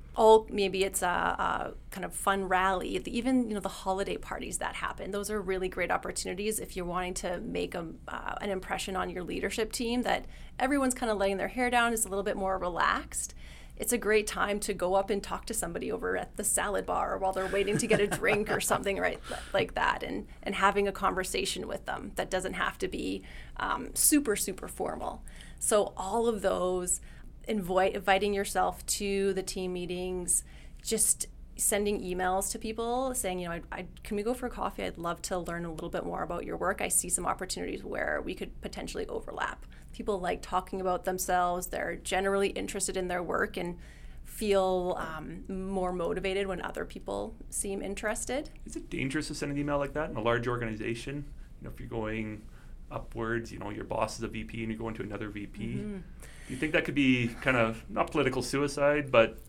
maybe 0.49 0.83
it's 0.83 1.01
a, 1.01 1.05
a 1.05 1.73
kind 1.91 2.05
of 2.05 2.13
fun 2.13 2.47
rally 2.47 2.97
the, 2.97 3.15
even 3.15 3.47
you 3.47 3.53
know 3.53 3.59
the 3.59 3.69
holiday 3.69 4.17
parties 4.17 4.57
that 4.59 4.75
happen. 4.75 5.11
Those 5.11 5.29
are 5.29 5.41
really 5.41 5.69
great 5.69 5.91
opportunities 5.91 6.59
if 6.59 6.75
you're 6.75 6.85
wanting 6.85 7.13
to 7.15 7.39
make 7.41 7.75
a, 7.75 7.87
uh, 8.07 8.35
an 8.41 8.49
impression 8.49 8.95
on 8.95 9.09
your 9.09 9.23
leadership 9.23 9.71
team 9.71 10.03
that 10.03 10.25
everyone's 10.59 10.93
kind 10.93 11.11
of 11.11 11.17
laying 11.17 11.37
their 11.37 11.49
hair 11.49 11.69
down 11.69 11.93
is 11.93 12.05
a 12.05 12.09
little 12.09 12.23
bit 12.23 12.37
more 12.37 12.57
relaxed. 12.57 13.35
It's 13.75 13.93
a 13.93 13.97
great 13.97 14.25
time 14.25 14.59
to 14.61 14.73
go 14.73 14.95
up 14.95 15.11
and 15.11 15.21
talk 15.21 15.45
to 15.45 15.53
somebody 15.53 15.91
over 15.91 16.17
at 16.17 16.35
the 16.35 16.43
salad 16.43 16.87
bar 16.87 17.17
while 17.19 17.31
they're 17.31 17.47
waiting 17.47 17.77
to 17.77 17.85
get 17.85 17.99
a 17.99 18.07
drink 18.19 18.49
or 18.49 18.59
something 18.59 18.97
right 18.97 19.19
like 19.53 19.75
that 19.75 20.01
and 20.01 20.27
and 20.41 20.55
having 20.55 20.87
a 20.87 20.91
conversation 20.91 21.67
with 21.67 21.85
them 21.85 22.11
that 22.15 22.31
doesn't 22.31 22.53
have 22.53 22.77
to 22.79 22.87
be 22.87 23.21
um, 23.57 23.89
super 23.93 24.35
super 24.35 24.67
formal 24.67 25.21
so 25.59 25.93
all 25.97 26.27
of 26.27 26.41
those 26.41 27.01
invite, 27.47 27.95
inviting 27.95 28.33
yourself 28.33 28.85
to 28.85 29.33
the 29.33 29.43
team 29.43 29.73
meetings, 29.73 30.43
just 30.81 31.27
sending 31.55 32.01
emails 32.01 32.51
to 32.51 32.59
people 32.59 33.13
saying, 33.15 33.39
you 33.39 33.47
know, 33.47 33.55
I, 33.55 33.61
I, 33.71 33.85
can 34.03 34.15
we 34.15 34.23
go 34.23 34.33
for 34.33 34.47
coffee? 34.47 34.83
I'd 34.83 34.97
love 34.97 35.21
to 35.23 35.39
learn 35.39 35.65
a 35.65 35.71
little 35.71 35.89
bit 35.89 36.05
more 36.05 36.23
about 36.23 36.45
your 36.45 36.57
work. 36.57 36.81
I 36.81 36.87
see 36.87 37.09
some 37.09 37.25
opportunities 37.25 37.83
where 37.83 38.21
we 38.23 38.35
could 38.35 38.59
potentially 38.61 39.07
overlap. 39.07 39.65
People 39.91 40.19
like 40.19 40.41
talking 40.41 40.79
about 40.79 41.05
themselves. 41.05 41.67
They're 41.67 41.95
generally 41.95 42.49
interested 42.49 42.95
in 42.95 43.07
their 43.07 43.23
work 43.23 43.57
and 43.57 43.77
feel 44.23 44.95
um, 44.99 45.43
more 45.47 45.91
motivated 45.91 46.45
when 46.45 46.61
other 46.61 46.85
people 46.85 47.33
seem 47.49 47.81
interested. 47.81 48.51
Is 48.65 48.75
it 48.75 48.89
dangerous 48.89 49.29
to 49.29 49.35
send 49.35 49.51
an 49.51 49.57
email 49.57 49.79
like 49.79 49.93
that 49.93 50.11
in 50.11 50.15
a 50.15 50.21
large 50.21 50.47
organization? 50.47 51.25
You 51.59 51.65
know, 51.67 51.73
if 51.73 51.79
you're 51.79 51.89
going 51.89 52.43
upwards, 52.91 53.51
you 53.51 53.59
know, 53.59 53.69
your 53.69 53.83
boss 53.83 54.17
is 54.17 54.23
a 54.23 54.27
VP 54.27 54.63
and 54.63 54.71
you're 54.71 54.79
going 54.79 54.95
to 54.95 55.03
another 55.03 55.29
VP. 55.29 55.61
Mm-hmm. 55.61 55.97
Do 55.97 56.53
you 56.53 56.57
think 56.57 56.73
that 56.73 56.85
could 56.85 56.95
be 56.95 57.27
kind 57.41 57.57
of 57.57 57.83
not 57.89 58.11
political 58.11 58.41
suicide, 58.41 59.11
but 59.11 59.39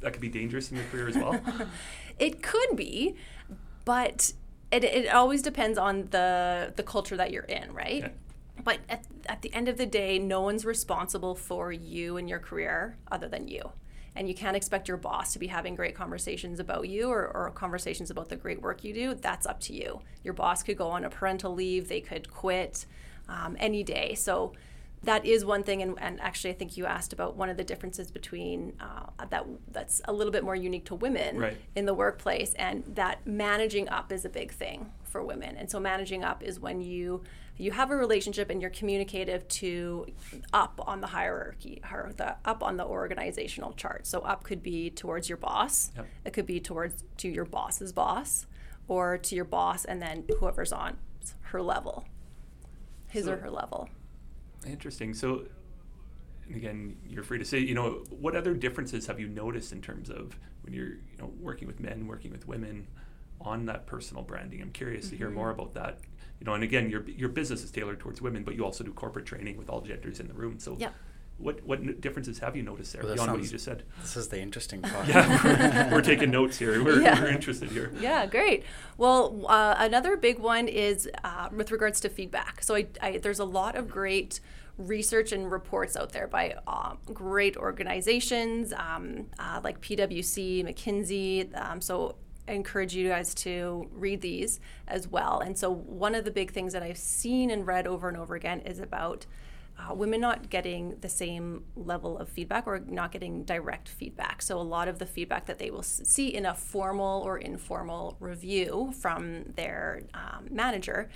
that 0.00 0.12
could 0.12 0.22
be 0.22 0.28
dangerous 0.28 0.70
in 0.70 0.76
your 0.76 0.86
career 0.86 1.08
as 1.08 1.16
well? 1.16 1.40
It 2.16 2.42
could 2.42 2.76
be, 2.76 3.16
but 3.84 4.34
it, 4.70 4.84
it 4.84 5.12
always 5.12 5.42
depends 5.42 5.78
on 5.78 6.08
the 6.10 6.72
the 6.76 6.84
culture 6.84 7.16
that 7.16 7.32
you're 7.32 7.42
in, 7.42 7.72
right? 7.72 8.04
Okay. 8.04 8.12
But 8.62 8.78
at, 8.88 9.04
at 9.26 9.42
the 9.42 9.52
end 9.52 9.68
of 9.68 9.78
the 9.78 9.86
day, 9.86 10.18
no 10.20 10.40
one's 10.40 10.64
responsible 10.64 11.34
for 11.34 11.72
you 11.72 12.16
and 12.16 12.28
your 12.28 12.38
career 12.38 12.96
other 13.10 13.28
than 13.28 13.48
you. 13.48 13.72
And 14.16 14.28
you 14.28 14.34
can't 14.34 14.56
expect 14.56 14.86
your 14.86 14.96
boss 14.96 15.32
to 15.32 15.38
be 15.38 15.48
having 15.48 15.74
great 15.74 15.94
conversations 15.94 16.60
about 16.60 16.88
you 16.88 17.08
or, 17.08 17.26
or 17.34 17.50
conversations 17.50 18.10
about 18.10 18.28
the 18.28 18.36
great 18.36 18.62
work 18.62 18.84
you 18.84 18.94
do. 18.94 19.14
That's 19.14 19.46
up 19.46 19.58
to 19.60 19.74
you. 19.74 20.00
Your 20.22 20.34
boss 20.34 20.62
could 20.62 20.78
go 20.78 20.88
on 20.88 21.04
a 21.04 21.10
parental 21.10 21.52
leave, 21.54 21.88
they 21.88 22.00
could 22.00 22.30
quit 22.30 22.86
um, 23.28 23.56
any 23.58 23.82
day. 23.82 24.14
So 24.14 24.52
that 25.02 25.26
is 25.26 25.44
one 25.44 25.62
thing, 25.62 25.82
and, 25.82 25.98
and 26.00 26.18
actually, 26.20 26.50
I 26.50 26.54
think 26.54 26.78
you 26.78 26.86
asked 26.86 27.12
about 27.12 27.36
one 27.36 27.50
of 27.50 27.58
the 27.58 27.64
differences 27.64 28.10
between 28.10 28.72
uh, 28.80 29.26
that 29.28 29.44
that's 29.70 30.00
a 30.06 30.12
little 30.14 30.32
bit 30.32 30.42
more 30.42 30.56
unique 30.56 30.86
to 30.86 30.94
women 30.94 31.36
Right. 31.38 31.56
in 31.74 31.84
the 31.84 31.92
workplace, 31.92 32.54
and 32.54 32.84
that 32.94 33.26
managing 33.26 33.88
up 33.90 34.10
is 34.10 34.24
a 34.24 34.30
big 34.30 34.50
thing 34.52 34.90
for 35.02 35.22
women. 35.22 35.56
And 35.58 35.70
so, 35.70 35.78
managing 35.78 36.24
up 36.24 36.42
is 36.42 36.58
when 36.58 36.80
you 36.80 37.22
you 37.56 37.70
have 37.70 37.90
a 37.90 37.96
relationship 37.96 38.50
and 38.50 38.60
you're 38.60 38.70
communicative 38.70 39.46
to 39.46 40.06
up 40.52 40.80
on 40.86 41.00
the 41.00 41.06
hierarchy, 41.06 41.80
or 41.92 42.12
the 42.16 42.36
up 42.44 42.62
on 42.62 42.76
the 42.76 42.84
organizational 42.84 43.72
chart. 43.72 44.06
So, 44.06 44.20
up 44.20 44.42
could 44.42 44.62
be 44.62 44.90
towards 44.90 45.28
your 45.28 45.38
boss. 45.38 45.92
Yep. 45.96 46.06
It 46.24 46.32
could 46.32 46.46
be 46.46 46.60
towards 46.60 47.04
to 47.18 47.28
your 47.28 47.44
boss's 47.44 47.92
boss, 47.92 48.46
or 48.88 49.18
to 49.18 49.34
your 49.36 49.44
boss, 49.44 49.84
and 49.84 50.02
then 50.02 50.24
whoever's 50.40 50.72
on 50.72 50.96
her 51.42 51.62
level, 51.62 52.04
his 53.08 53.28
or 53.28 53.36
her 53.36 53.50
level. 53.50 53.88
Interesting. 54.66 55.14
So, 55.14 55.44
and 56.46 56.56
again, 56.56 56.96
you're 57.08 57.22
free 57.22 57.38
to 57.38 57.44
say, 57.44 57.58
you 57.58 57.74
know, 57.74 58.04
what 58.10 58.34
other 58.34 58.54
differences 58.54 59.06
have 59.06 59.20
you 59.20 59.28
noticed 59.28 59.72
in 59.72 59.80
terms 59.80 60.10
of 60.10 60.38
when 60.62 60.74
you're, 60.74 60.88
you 60.88 61.18
know, 61.18 61.30
working 61.40 61.68
with 61.68 61.80
men, 61.80 62.06
working 62.06 62.30
with 62.30 62.48
women 62.48 62.86
on 63.40 63.66
that 63.66 63.86
personal 63.86 64.22
branding? 64.22 64.60
I'm 64.62 64.70
curious 64.72 65.10
to 65.10 65.16
hear 65.16 65.30
more 65.30 65.50
about 65.50 65.74
that. 65.74 65.98
You 66.40 66.46
know, 66.46 66.54
and 66.54 66.64
again, 66.64 66.90
your 66.90 67.02
your 67.08 67.28
business 67.28 67.62
is 67.62 67.70
tailored 67.70 68.00
towards 68.00 68.20
women, 68.20 68.42
but 68.44 68.54
you 68.54 68.64
also 68.64 68.84
do 68.84 68.92
corporate 68.92 69.26
training 69.26 69.56
with 69.56 69.68
all 69.70 69.80
genders 69.80 70.20
in 70.20 70.28
the 70.28 70.34
room. 70.34 70.58
So, 70.58 70.76
Yeah. 70.78 70.90
what 71.38 71.62
what 71.64 72.00
differences 72.00 72.38
have 72.40 72.56
you 72.56 72.62
noticed 72.62 72.92
there 72.92 73.02
Well, 73.02 73.10
that 73.10 73.14
beyond 73.16 73.32
what 73.32 73.42
you 73.42 73.48
just 73.48 73.64
said? 73.64 73.84
This 74.02 74.16
is 74.16 74.28
the 74.28 74.40
interesting 74.40 74.82
part. 74.92 75.06
Yeah, 75.08 75.88
we're, 75.88 75.88
we're 75.96 76.02
taking 76.02 76.30
notes 76.30 76.58
here. 76.58 76.82
We're, 76.84 77.00
Yeah. 77.00 77.20
we're 77.20 77.28
interested 77.28 77.70
here. 77.70 77.92
Yeah, 78.00 78.26
great. 78.26 78.64
Well, 78.98 79.46
uh, 79.48 79.76
another 79.78 80.16
big 80.16 80.38
one 80.38 80.68
is 80.68 81.08
uh, 81.22 81.48
with 81.52 81.70
regards 81.70 82.00
to 82.00 82.08
feedback. 82.08 82.62
So 82.62 82.74
I, 82.74 82.86
I, 83.00 83.18
there's 83.18 83.40
a 83.40 83.44
lot 83.44 83.76
of 83.76 83.88
great 83.88 84.40
research 84.76 85.30
and 85.30 85.50
reports 85.52 85.96
out 85.96 86.10
there 86.10 86.26
by 86.26 86.56
um, 86.66 86.98
great 87.12 87.56
organizations 87.56 88.72
um, 88.72 89.26
uh, 89.38 89.60
like 89.62 89.80
PwC, 89.80 90.64
McKinsey. 90.66 91.48
Um, 91.60 91.80
so 91.80 92.16
I 92.23 92.23
encourage 92.48 92.94
you 92.94 93.08
guys 93.08 93.34
to 93.34 93.88
read 93.92 94.20
these 94.20 94.60
as 94.86 95.08
well. 95.08 95.40
And 95.40 95.56
so 95.56 95.70
one 95.70 96.14
of 96.14 96.24
the 96.24 96.30
big 96.30 96.52
things 96.52 96.72
that 96.72 96.82
I've 96.82 96.98
seen 96.98 97.50
and 97.50 97.66
read 97.66 97.86
over 97.86 98.08
and 98.08 98.16
over 98.16 98.34
again 98.34 98.60
is 98.60 98.78
about 98.78 99.26
uh, 99.78 99.94
women 99.94 100.20
not 100.20 100.50
getting 100.50 100.96
the 101.00 101.08
same 101.08 101.64
level 101.74 102.16
of 102.18 102.28
feedback 102.28 102.66
or 102.66 102.78
not 102.86 103.10
getting 103.10 103.42
direct 103.42 103.88
feedback. 103.88 104.40
So, 104.40 104.58
a 104.58 104.62
lot 104.62 104.86
of 104.86 104.98
the 104.98 105.06
feedback 105.06 105.46
that 105.46 105.58
they 105.58 105.70
will 105.70 105.82
see 105.82 106.28
in 106.28 106.46
a 106.46 106.54
formal 106.54 107.22
or 107.22 107.38
informal 107.38 108.16
review 108.20 108.94
from 108.96 109.42
their 109.56 110.02
um, 110.14 110.46
manager 110.50 111.10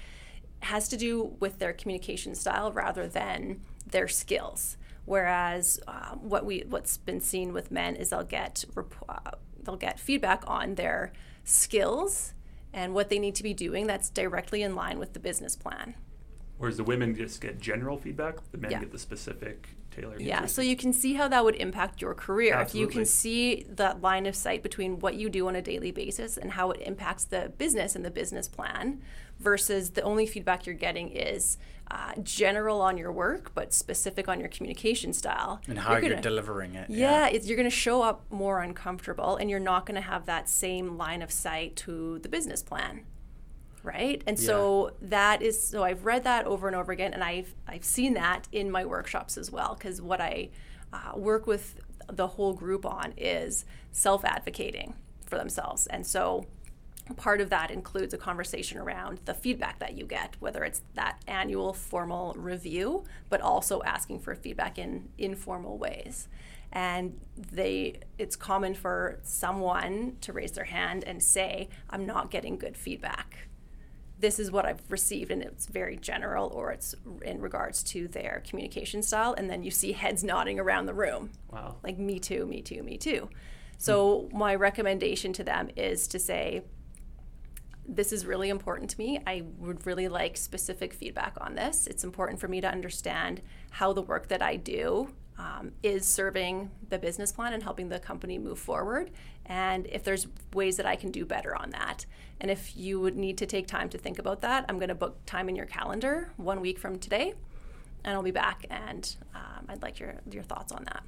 has 0.60 0.88
to 0.88 0.96
do 0.96 1.36
with 1.38 1.60
their 1.60 1.72
communication 1.72 2.34
style 2.34 2.72
rather 2.72 3.06
than 3.06 3.60
their 3.86 4.08
skills. 4.08 4.76
Whereas 5.04 5.80
uh, 5.86 6.16
what 6.16 6.44
we 6.44 6.64
what's 6.68 6.96
been 6.98 7.20
seen 7.20 7.52
with 7.52 7.70
men 7.70 7.94
is 7.96 8.10
they'll 8.10 8.24
get 8.24 8.64
rep- 8.74 8.94
uh, 9.08 9.30
they'll 9.68 9.76
get 9.76 10.00
feedback 10.00 10.42
on 10.46 10.76
their 10.76 11.12
skills 11.44 12.32
and 12.72 12.94
what 12.94 13.10
they 13.10 13.18
need 13.18 13.34
to 13.34 13.42
be 13.42 13.52
doing 13.52 13.86
that's 13.86 14.08
directly 14.08 14.62
in 14.62 14.74
line 14.74 14.98
with 14.98 15.12
the 15.12 15.20
business 15.20 15.54
plan. 15.54 15.94
Whereas 16.58 16.76
the 16.76 16.84
women 16.84 17.14
just 17.14 17.40
get 17.40 17.60
general 17.60 17.96
feedback, 17.96 18.34
the 18.50 18.58
men 18.58 18.70
Yeah. 18.72 18.80
get 18.80 18.90
the 18.92 18.98
specific 18.98 19.68
tailored. 19.92 20.20
Yeah, 20.20 20.36
interest. 20.38 20.54
so 20.56 20.62
you 20.62 20.76
can 20.76 20.92
see 20.92 21.14
how 21.14 21.28
that 21.28 21.44
would 21.44 21.54
impact 21.56 22.02
your 22.02 22.14
career. 22.14 22.58
If 22.60 22.74
you 22.74 22.86
can 22.88 23.04
see 23.04 23.64
that 23.70 24.00
line 24.02 24.26
of 24.26 24.34
sight 24.34 24.62
between 24.62 24.98
what 24.98 25.14
you 25.14 25.28
do 25.30 25.46
on 25.48 25.54
a 25.56 25.62
daily 25.62 25.90
basis 25.92 26.36
and 26.36 26.52
how 26.52 26.70
it 26.72 26.80
impacts 26.80 27.24
the 27.24 27.52
business 27.58 27.94
and 27.96 28.04
the 28.04 28.10
business 28.10 28.48
plan 28.48 29.00
versus 29.38 29.90
the 29.90 30.02
only 30.02 30.26
feedback 30.26 30.66
you're 30.66 30.74
getting 30.74 31.08
is 31.10 31.58
uh, 31.90 32.12
general 32.22 32.80
on 32.82 32.98
your 32.98 33.10
work 33.12 33.52
but 33.54 33.72
specific 33.72 34.28
on 34.28 34.40
your 34.40 34.48
communication 34.48 35.12
style. 35.12 35.60
And 35.68 35.78
how 35.78 35.92
you're, 35.92 36.02
gonna- 36.10 36.20
delivering 36.20 36.74
it. 36.74 36.90
yeah, 36.90 37.28
it's, 37.28 37.46
you're 37.46 37.56
going 37.56 37.70
to 37.70 37.74
show 37.74 38.02
up 38.02 38.24
more 38.30 38.60
uncomfortable 38.60 39.36
and 39.36 39.48
you're 39.48 39.60
not 39.60 39.86
going 39.86 39.94
to 39.94 40.00
have 40.06 40.26
that 40.26 40.48
same 40.48 40.96
line 40.98 41.22
of 41.22 41.30
sight 41.30 41.76
to 41.76 42.18
the 42.18 42.28
business 42.28 42.62
plan. 42.62 43.04
Right? 43.88 44.22
And 44.26 44.38
so 44.38 44.92
that 45.00 45.40
is 45.40 45.66
so 45.66 45.82
I've 45.82 46.04
read 46.04 46.24
that 46.24 46.46
over 46.46 46.66
and 46.66 46.76
over 46.76 46.92
again 46.92 47.14
and 47.14 47.24
I've 47.24 47.54
I've 47.66 47.84
seen 47.84 48.14
that 48.14 48.46
in 48.52 48.70
my 48.70 48.84
workshops 48.84 49.38
as 49.38 49.50
well 49.50 49.74
cuz 49.74 50.02
what 50.02 50.20
I 50.20 50.50
uh, 50.92 51.12
work 51.16 51.46
with 51.46 51.80
the 52.10 52.26
whole 52.26 52.52
group 52.52 52.84
on 52.84 53.14
is 53.16 53.64
self-advocating 53.92 54.94
for 55.24 55.36
themselves. 55.36 55.86
And 55.86 56.06
so 56.06 56.46
part 57.16 57.40
of 57.40 57.50
that 57.50 57.70
includes 57.70 58.12
a 58.12 58.18
conversation 58.18 58.78
around 58.78 59.20
the 59.24 59.34
feedback 59.34 59.78
that 59.78 59.96
you 59.96 60.04
get 60.04 60.36
whether 60.40 60.62
it's 60.64 60.82
that 60.94 61.22
annual 61.26 61.72
formal 61.72 62.34
review 62.36 63.04
but 63.30 63.40
also 63.40 63.82
asking 63.82 64.18
for 64.18 64.34
feedback 64.34 64.78
in 64.78 65.08
informal 65.16 65.78
ways 65.78 66.28
and 66.70 67.18
they 67.34 67.98
it's 68.18 68.36
common 68.36 68.74
for 68.74 69.18
someone 69.22 70.16
to 70.20 70.32
raise 70.32 70.52
their 70.52 70.64
hand 70.64 71.02
and 71.04 71.22
say 71.22 71.68
i'm 71.88 72.04
not 72.04 72.30
getting 72.30 72.58
good 72.58 72.76
feedback 72.76 73.47
this 74.20 74.38
is 74.38 74.50
what 74.50 74.66
I've 74.66 74.82
received, 74.90 75.30
and 75.30 75.42
it's 75.42 75.66
very 75.66 75.96
general, 75.96 76.48
or 76.48 76.72
it's 76.72 76.94
in 77.22 77.40
regards 77.40 77.82
to 77.84 78.08
their 78.08 78.42
communication 78.46 79.02
style, 79.02 79.34
and 79.38 79.48
then 79.48 79.62
you 79.62 79.70
see 79.70 79.92
heads 79.92 80.24
nodding 80.24 80.58
around 80.58 80.86
the 80.86 80.94
room 80.94 81.30
Wow. 81.52 81.76
like 81.84 81.98
me 81.98 82.18
too, 82.18 82.44
me 82.46 82.60
too, 82.62 82.82
me 82.82 82.96
too. 82.98 83.28
Hmm. 83.30 83.36
So 83.78 84.28
my 84.32 84.54
recommendation 84.54 85.32
to 85.34 85.44
them 85.44 85.70
is 85.76 86.08
to 86.08 86.18
say, 86.18 86.62
this 87.90 88.12
is 88.12 88.26
really 88.26 88.50
important 88.50 88.90
to 88.90 88.98
me. 88.98 89.20
I 89.26 89.44
would 89.58 89.86
really 89.86 90.08
like 90.08 90.36
specific 90.36 90.92
feedback 90.92 91.34
on 91.40 91.54
this. 91.54 91.86
It's 91.86 92.04
important 92.04 92.38
for 92.38 92.46
me 92.48 92.60
to 92.60 92.68
understand 92.68 93.40
how 93.70 93.92
the 93.94 94.02
work 94.02 94.28
that 94.28 94.42
I 94.42 94.56
do 94.56 95.08
um, 95.38 95.72
is 95.82 96.06
serving 96.06 96.70
the 96.88 96.98
business 96.98 97.32
plan 97.32 97.52
and 97.52 97.62
helping 97.62 97.88
the 97.88 97.98
company 97.98 98.38
move 98.38 98.58
forward. 98.58 99.10
And 99.46 99.86
if 99.86 100.02
there's 100.02 100.26
ways 100.52 100.76
that 100.76 100.86
I 100.86 100.96
can 100.96 101.10
do 101.10 101.24
better 101.24 101.54
on 101.56 101.70
that. 101.70 102.04
And 102.40 102.50
if 102.50 102.76
you 102.76 103.00
would 103.00 103.16
need 103.16 103.38
to 103.38 103.46
take 103.46 103.66
time 103.66 103.88
to 103.90 103.98
think 103.98 104.18
about 104.18 104.42
that, 104.42 104.64
I'm 104.68 104.78
going 104.78 104.90
to 104.90 104.94
book 104.94 105.24
time 105.26 105.48
in 105.48 105.56
your 105.56 105.66
calendar 105.66 106.32
one 106.36 106.60
week 106.60 106.78
from 106.78 106.98
today, 106.98 107.34
and 108.04 108.14
I'll 108.14 108.22
be 108.22 108.30
back. 108.30 108.66
And 108.70 109.16
um, 109.34 109.66
I'd 109.68 109.82
like 109.82 109.98
your 109.98 110.16
your 110.30 110.42
thoughts 110.42 110.72
on 110.72 110.84
that. 110.84 111.02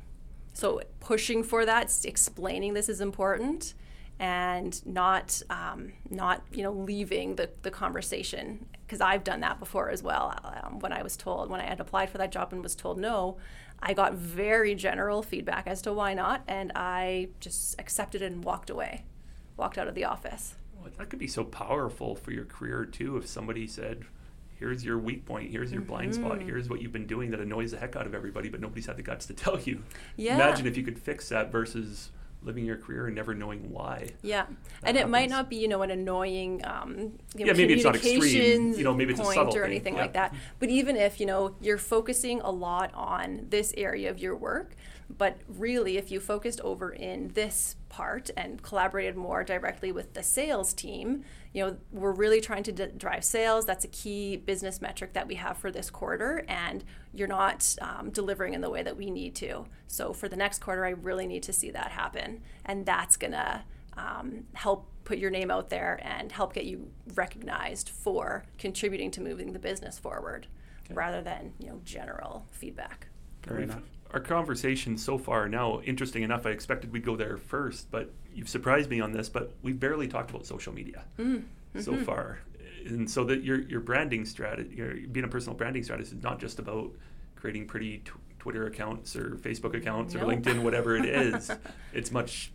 So 0.55 0.81
pushing 0.99 1.43
for 1.45 1.65
that, 1.67 1.95
explaining 2.05 2.75
this 2.75 2.89
is 2.89 3.01
important, 3.01 3.75
and 4.19 4.85
not 4.85 5.41
um, 5.51 5.93
not 6.09 6.43
you 6.53 6.63
know 6.63 6.73
leaving 6.73 7.37
the, 7.37 7.51
the 7.63 7.71
conversation 7.71 8.67
because 8.91 9.01
I've 9.01 9.23
done 9.23 9.39
that 9.41 9.61
before 9.61 9.89
as 9.89 10.03
well. 10.03 10.35
Um, 10.65 10.81
when 10.81 10.93
I 10.93 11.05
was 11.05 11.17
told 11.17 11.49
when 11.49 11.61
I 11.61 11.65
had 11.67 11.79
applied 11.79 12.11
for 12.11 12.19
that 12.19 12.33
job 12.33 12.53
and 12.53 12.61
was 12.61 12.75
told 12.75 12.99
no, 12.99 13.37
I 13.81 13.95
got 13.95 14.15
very 14.15 14.75
general 14.75 15.23
feedback 15.23 15.69
as 15.69 15.81
to 15.83 15.93
why 15.93 16.13
not, 16.13 16.43
and 16.49 16.73
I 16.75 17.29
just 17.39 17.81
accepted 17.81 18.21
it 18.21 18.33
and 18.33 18.43
walked 18.43 18.69
away, 18.69 19.05
walked 19.57 19.79
out 19.79 19.87
of 19.87 19.95
the 19.95 20.05
office. 20.07 20.57
Well, 20.77 20.91
that 20.99 21.09
could 21.09 21.21
be 21.21 21.29
so 21.29 21.45
powerful 21.45 22.17
for 22.17 22.33
your 22.33 22.45
career 22.47 22.85
too. 22.85 23.17
If 23.17 23.29
somebody 23.29 23.69
said, 23.69 24.03
"Here's 24.59 24.85
your 24.85 24.99
weak 24.99 25.25
point. 25.25 25.53
Here's 25.53 25.71
your 25.71 25.83
blind 25.83 26.11
Mm-hmm. 26.13 26.25
spot. 26.27 26.43
Here's 26.43 26.69
what 26.69 26.83
you've 26.83 26.91
been 26.93 27.07
doing 27.07 27.31
that 27.31 27.39
annoys 27.39 27.71
the 27.71 27.77
heck 27.79 27.95
out 27.95 28.07
of 28.09 28.15
everybody, 28.15 28.49
but 28.49 28.61
nobody's 28.61 28.87
had 28.87 28.97
the 28.97 29.03
guts 29.03 29.25
to 29.27 29.35
tell 29.35 29.61
you." 29.61 29.85
Yeah. 30.17 30.35
Imagine 30.35 30.67
if 30.67 30.77
you 30.77 30.83
could 30.83 30.99
fix 30.99 31.29
that 31.29 31.53
versus 31.53 32.11
living 32.43 32.65
your 32.65 32.77
career 32.77 33.07
and 33.07 33.15
never 33.15 33.35
knowing 33.35 33.71
why. 33.71 34.09
Yeah, 34.23 34.47
and 34.83 34.97
it 34.97 35.09
might 35.09 35.31
not 35.31 35.51
be 35.51 35.57
you 35.57 35.69
know 35.69 35.83
an 35.83 35.91
annoying 35.91 36.63
um, 36.65 37.19
you 37.35 37.45
know, 37.45 37.47
Yeah, 37.47 37.53
maybe 37.53 37.75
it's 37.75 37.85
not 37.85 37.97
extreme, 37.97 38.73
you 38.73 38.85
know, 38.85 38.95
maybe 38.95 39.13
it's 39.13 39.21
a 39.21 39.25
subtle 39.25 39.57
or 39.57 39.63
thing, 39.63 39.71
anything 39.71 39.95
yeah. 39.95 40.03
like 40.03 40.13
that. 40.15 40.35
But 40.59 40.71
even 40.71 40.97
if 40.97 41.21
you 41.21 41.27
know 41.27 41.55
you're 41.61 41.79
focusing 41.79 42.41
a 42.41 42.51
lot 42.51 42.93
on 42.95 43.47
this 43.51 43.75
area 43.77 44.11
of 44.11 44.19
your 44.19 44.37
work, 44.37 44.75
but 45.09 45.39
really 45.49 45.97
if 45.97 46.11
you 46.11 46.21
focused 46.21 46.61
over 46.61 46.91
in 46.91 47.29
this 47.35 47.77
part 47.91 48.31
and 48.37 48.63
collaborated 48.63 49.17
more 49.17 49.45
directly 49.45 49.93
with 49.93 50.15
the 50.15 50.23
sales 50.23 50.73
team, 50.73 51.25
you 51.53 51.63
know 51.63 51.77
we're 51.93 52.13
really 52.13 52.41
trying 52.41 52.63
to 52.63 52.73
d- 52.73 52.87
drive 52.97 53.23
sales. 53.25 53.67
That's 53.67 53.85
a 53.85 53.89
key 53.89 54.37
business 54.37 54.81
metric 54.81 55.13
that 55.13 55.27
we 55.29 55.35
have 55.35 55.59
for 55.59 55.71
this 55.71 55.91
quarter, 55.91 56.45
and 56.49 56.83
you're 57.13 57.29
not 57.29 57.77
um, 57.83 58.09
delivering 58.11 58.55
in 58.55 58.63
the 58.63 58.71
way 58.71 58.83
that 58.83 58.97
we 58.97 59.11
need 59.11 59.35
to. 59.37 59.67
So 59.89 60.13
for 60.15 60.29
the 60.29 60.37
next 60.37 60.61
quarter, 60.61 60.87
I 60.87 60.91
really 60.91 61.27
need 61.27 61.43
to 61.43 61.53
see 61.53 61.71
that 61.73 61.91
happen, 61.91 62.41
and 62.65 62.87
that's 62.87 63.17
gonna 63.19 63.65
um, 63.97 64.45
help 64.55 64.87
put 65.05 65.19
your 65.19 65.31
name 65.31 65.51
out 65.51 65.69
there 65.71 65.99
and 66.03 66.31
help 66.31 66.55
get 66.55 66.65
you 66.65 66.89
recognized 67.15 67.89
for 67.89 68.45
contributing 68.59 69.11
to 69.11 69.21
moving 69.21 69.53
the 69.53 69.59
business 69.59 69.99
forward, 69.99 70.47
rather 70.91 71.21
than 71.21 71.53
you 71.59 71.67
know 71.69 71.81
general 71.85 72.47
feedback. 72.53 73.09
Fair 73.43 73.57
We've- 73.57 73.71
enough. 73.73 73.83
Our 74.13 74.21
conversation 74.21 74.99
so 74.99 75.19
far 75.19 75.49
now, 75.49 75.81
interesting 75.83 76.23
enough, 76.25 76.45
I 76.47 76.51
expected 76.51 76.93
we'd 76.93 77.05
go 77.05 77.15
there 77.17 77.37
first, 77.37 77.91
but 77.91 78.13
you've 78.35 78.49
surprised 78.49 78.91
me 78.91 79.01
on 79.01 79.13
this. 79.13 79.29
But 79.29 79.55
we've 79.63 79.79
barely 79.79 80.09
talked 80.09 80.31
about 80.31 80.47
social 80.47 80.73
media 80.73 81.05
Mm, 81.19 81.45
so 81.79 81.93
mm-hmm. 81.93 82.03
far, 82.05 82.41
and 82.87 83.09
so 83.09 83.23
that 83.25 83.45
your 83.45 83.61
your 83.61 83.81
branding 83.81 84.25
strategy, 84.25 84.75
your, 84.75 84.95
being 85.13 85.25
a 85.25 85.29
personal 85.29 85.57
branding 85.57 85.85
strategist, 85.85 86.13
is 86.15 86.23
not 86.23 86.41
just 86.41 86.59
about 86.59 86.91
creating 87.37 87.67
pretty 87.67 87.99
tw- 87.99 88.13
Twitter 88.41 88.67
accounts 88.67 89.15
or 89.15 89.37
Facebook 89.37 89.77
accounts 89.77 90.15
or 90.17 90.21
LinkedIn, 90.21 90.63
whatever 90.63 90.97
it 90.97 91.05
is. 91.25 91.51
it's 91.93 92.11
much. 92.11 92.51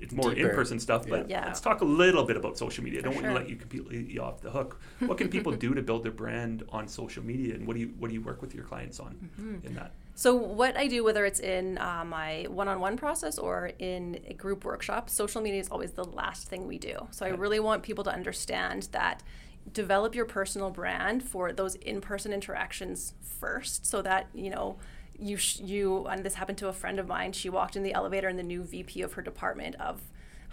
It's 0.00 0.12
more 0.12 0.34
Deeper. 0.34 0.50
in-person 0.50 0.78
stuff, 0.80 1.08
but 1.08 1.30
Yeah. 1.30 1.46
let's 1.46 1.60
talk 1.60 1.80
a 1.80 1.84
little 1.84 2.24
bit 2.24 2.36
about 2.36 2.58
social 2.58 2.84
media. 2.84 2.98
I 2.98 3.02
don't 3.02 3.14
want 3.14 3.26
to 3.26 3.32
let 3.32 3.48
you 3.48 3.56
completely 3.56 4.18
off 4.18 4.40
the 4.42 4.50
hook. 4.50 4.78
What 4.98 5.16
can 5.18 5.28
people 5.28 5.52
do 5.66 5.72
to 5.74 5.82
build 5.82 6.02
their 6.04 6.12
brand 6.12 6.62
on 6.68 6.86
social 6.88 7.24
media, 7.24 7.54
and 7.54 7.66
what 7.66 7.74
do 7.74 7.80
you 7.80 7.88
what 7.98 8.08
do 8.08 8.14
you 8.14 8.20
work 8.20 8.40
with 8.42 8.54
your 8.54 8.64
clients 8.64 9.00
on 9.00 9.14
Mm-hmm. 9.40 9.66
in 9.66 9.74
that? 9.74 9.92
So 10.16 10.34
what 10.34 10.76
I 10.76 10.86
do, 10.86 11.02
whether 11.02 11.24
it's 11.24 11.40
in 11.40 11.76
uh, 11.78 12.04
my 12.06 12.46
one-on-one 12.48 12.96
process 12.96 13.36
or 13.36 13.72
in 13.78 14.20
a 14.28 14.34
group 14.34 14.64
workshop, 14.64 15.10
social 15.10 15.40
media 15.42 15.60
is 15.60 15.68
always 15.68 15.92
the 15.92 16.04
last 16.04 16.48
thing 16.48 16.66
we 16.66 16.78
do. 16.78 17.08
So 17.10 17.26
I 17.26 17.30
really 17.30 17.58
want 17.58 17.82
people 17.82 18.04
to 18.04 18.10
understand 18.10 18.88
that 18.92 19.22
develop 19.72 20.14
your 20.14 20.24
personal 20.24 20.70
brand 20.70 21.22
for 21.22 21.52
those 21.52 21.74
in-person 21.76 22.32
interactions 22.32 23.14
first, 23.20 23.86
so 23.86 24.02
that 24.02 24.28
you 24.34 24.50
know 24.50 24.76
you 25.18 25.36
sh- 25.36 25.60
you 25.60 26.06
and 26.06 26.24
this 26.24 26.34
happened 26.34 26.58
to 26.58 26.68
a 26.68 26.72
friend 26.72 27.00
of 27.00 27.08
mine. 27.08 27.32
She 27.32 27.48
walked 27.48 27.74
in 27.74 27.82
the 27.82 27.94
elevator, 27.94 28.28
and 28.28 28.38
the 28.38 28.44
new 28.44 28.62
VP 28.62 29.02
of 29.02 29.14
her 29.14 29.22
department 29.22 29.74
of 29.76 30.02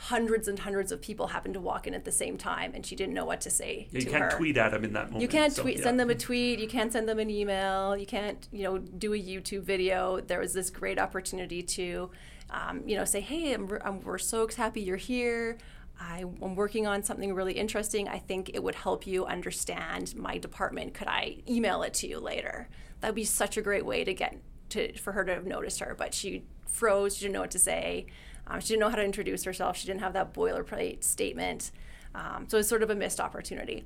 hundreds 0.06 0.48
and 0.48 0.58
hundreds 0.58 0.92
of 0.92 1.00
people 1.00 1.28
happened 1.28 1.54
to 1.54 1.60
walk 1.60 1.86
in 1.86 1.94
at 1.94 2.06
the 2.06 2.12
same 2.12 2.36
time, 2.36 2.72
and 2.74 2.84
she 2.84 2.96
didn't 2.96 3.14
know 3.14 3.24
what 3.24 3.40
to 3.40 3.52
say 3.52 3.88
Yeah, 3.92 4.00
you 4.00 4.06
to 4.06 4.10
can't 4.10 4.24
her. 4.24 4.38
tweet 4.38 4.58
at 4.58 4.72
them 4.72 4.84
in 4.84 4.94
that 4.94 5.06
moment. 5.06 5.22
You 5.22 5.28
can't 5.28 5.54
so, 5.54 5.62
tweet, 5.62 5.78
yeah. 5.78 5.84
send 5.84 6.00
them 6.00 6.10
a 6.10 6.16
tweet. 6.16 6.58
You 6.58 6.68
can't 6.68 6.92
send 6.92 7.08
them 7.08 7.20
an 7.20 7.30
email. 7.30 7.96
You 7.96 8.08
can't, 8.08 8.48
you 8.52 8.64
know, 8.64 8.80
do 8.80 9.14
a 9.14 9.18
YouTube 9.18 9.62
video. 9.62 10.20
There 10.20 10.40
was 10.40 10.54
this 10.54 10.72
great 10.72 10.98
opportunity 10.98 11.62
to, 11.62 12.10
um, 12.50 12.82
you 12.88 12.98
know, 12.98 13.06
say, 13.06 13.22
hey, 13.22 13.54
I'm, 13.54 13.70
I'm, 13.86 14.02
we're 14.02 14.18
so 14.18 14.48
happy 14.48 14.82
you're 14.82 14.98
here. 14.98 15.60
I, 16.00 16.26
I'm 16.42 16.56
working 16.56 16.88
on 16.88 17.04
something 17.04 17.36
really 17.36 17.54
interesting. 17.54 18.08
I 18.08 18.18
think 18.18 18.50
it 18.56 18.64
would 18.64 18.74
help 18.74 19.06
you 19.06 19.26
understand 19.28 20.16
my 20.16 20.40
department. 20.40 20.96
Could 20.96 21.10
I 21.10 21.38
email 21.48 21.84
it 21.84 21.94
to 21.96 22.08
you 22.08 22.20
later? 22.20 22.70
That'd 23.02 23.16
be 23.16 23.24
such 23.24 23.56
a 23.56 23.62
great 23.62 23.86
way 23.86 24.04
to 24.04 24.16
get 24.16 24.36
to 24.70 24.98
for 24.98 25.12
her 25.12 25.24
to 25.26 25.36
have 25.36 25.46
noticed 25.46 25.80
her. 25.80 25.94
But 25.96 26.16
she 26.16 26.44
froze. 26.66 27.18
She 27.18 27.26
didn't 27.26 27.34
know 27.34 27.42
what 27.42 27.52
to 27.52 27.60
say. 27.60 28.08
Um, 28.52 28.60
she 28.60 28.70
didn't 28.70 28.82
know 28.82 28.90
how 28.90 28.98
to 28.98 29.04
introduce 29.04 29.44
herself. 29.46 29.78
She 29.78 29.88
didn't 29.88 30.02
have 30.02 30.14
that 30.14 30.34
boilerplate 30.34 31.04
statement. 31.04 31.72
Um, 32.14 32.46
so 32.48 32.58
it's 32.58 32.68
sort 32.68 32.84
of 32.84 32.90
a 32.90 32.96
missed 32.96 33.20
opportunity 33.20 33.86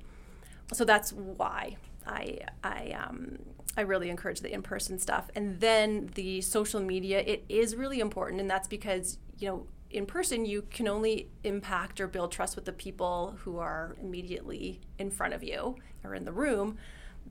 so 0.74 0.86
that's 0.86 1.14
why 1.14 1.78
I 2.06 2.40
I 2.64 2.92
um 2.92 3.40
I 3.78 3.82
really 3.82 4.10
encourage 4.10 4.40
the 4.40 4.54
in-person 4.54 5.00
stuff, 5.00 5.30
and 5.36 5.60
then 5.60 6.10
the 6.16 6.42
social 6.42 6.80
media. 6.80 7.20
It 7.20 7.44
is 7.50 7.76
really 7.76 8.00
important, 8.00 8.40
and 8.42 8.50
that's 8.50 8.68
because 8.68 9.18
you 9.38 9.50
know 9.50 9.68
in 9.92 10.06
person 10.06 10.46
you 10.46 10.64
can 10.72 10.88
only 10.88 11.30
impact 11.44 12.02
or 12.02 12.08
build 12.08 12.32
trust 12.32 12.56
with 12.56 12.66
the 12.66 12.74
people 12.74 13.38
who 13.44 13.58
are 13.60 13.96
immediately 14.02 14.82
in 14.98 15.12
front 15.12 15.34
of 15.34 15.44
you 15.44 15.76
or 16.04 16.16
in 16.16 16.26
the 16.26 16.32
room. 16.32 16.78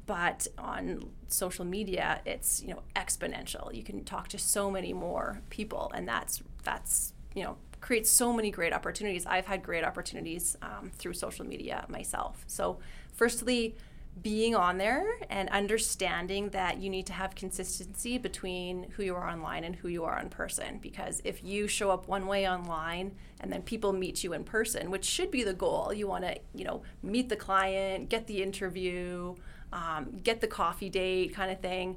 But 0.06 0.48
on 0.58 1.10
social 1.28 1.64
media, 1.64 2.20
it's 2.26 2.62
you 2.62 2.74
know 2.74 2.82
exponential. 2.94 3.74
You 3.74 3.82
can 3.82 4.04
talk 4.04 4.28
to 4.28 4.38
so 4.38 4.70
many 4.70 4.92
more 4.92 5.40
people, 5.50 5.90
and 5.94 6.06
that's 6.06 6.42
that's 6.62 7.13
you 7.34 7.44
know 7.44 7.56
creates 7.80 8.10
so 8.10 8.32
many 8.32 8.50
great 8.50 8.72
opportunities. 8.72 9.26
I've 9.26 9.44
had 9.46 9.62
great 9.62 9.84
opportunities 9.84 10.56
um, 10.62 10.90
through 10.94 11.12
social 11.14 11.44
media 11.44 11.84
myself. 11.88 12.42
So, 12.46 12.78
firstly, 13.12 13.76
being 14.22 14.54
on 14.54 14.78
there 14.78 15.04
and 15.28 15.48
understanding 15.50 16.48
that 16.50 16.78
you 16.78 16.88
need 16.88 17.04
to 17.06 17.12
have 17.12 17.34
consistency 17.34 18.16
between 18.16 18.90
who 18.92 19.02
you 19.02 19.14
are 19.14 19.28
online 19.28 19.64
and 19.64 19.76
who 19.76 19.88
you 19.88 20.04
are 20.04 20.18
in 20.18 20.30
person. 20.30 20.78
Because 20.80 21.20
if 21.24 21.44
you 21.44 21.66
show 21.66 21.90
up 21.90 22.08
one 22.08 22.26
way 22.26 22.48
online 22.48 23.12
and 23.40 23.52
then 23.52 23.60
people 23.60 23.92
meet 23.92 24.24
you 24.24 24.32
in 24.32 24.44
person, 24.44 24.90
which 24.90 25.04
should 25.04 25.30
be 25.30 25.42
the 25.42 25.52
goal, 25.52 25.92
you 25.92 26.06
want 26.06 26.24
to 26.24 26.38
you 26.54 26.64
know 26.64 26.82
meet 27.02 27.28
the 27.28 27.36
client, 27.36 28.08
get 28.08 28.26
the 28.26 28.42
interview. 28.42 29.34
um, 29.72 30.20
get 30.22 30.40
the 30.40 30.46
coffee 30.46 30.88
date 30.88 31.34
kind 31.34 31.50
of 31.50 31.60
thing 31.60 31.96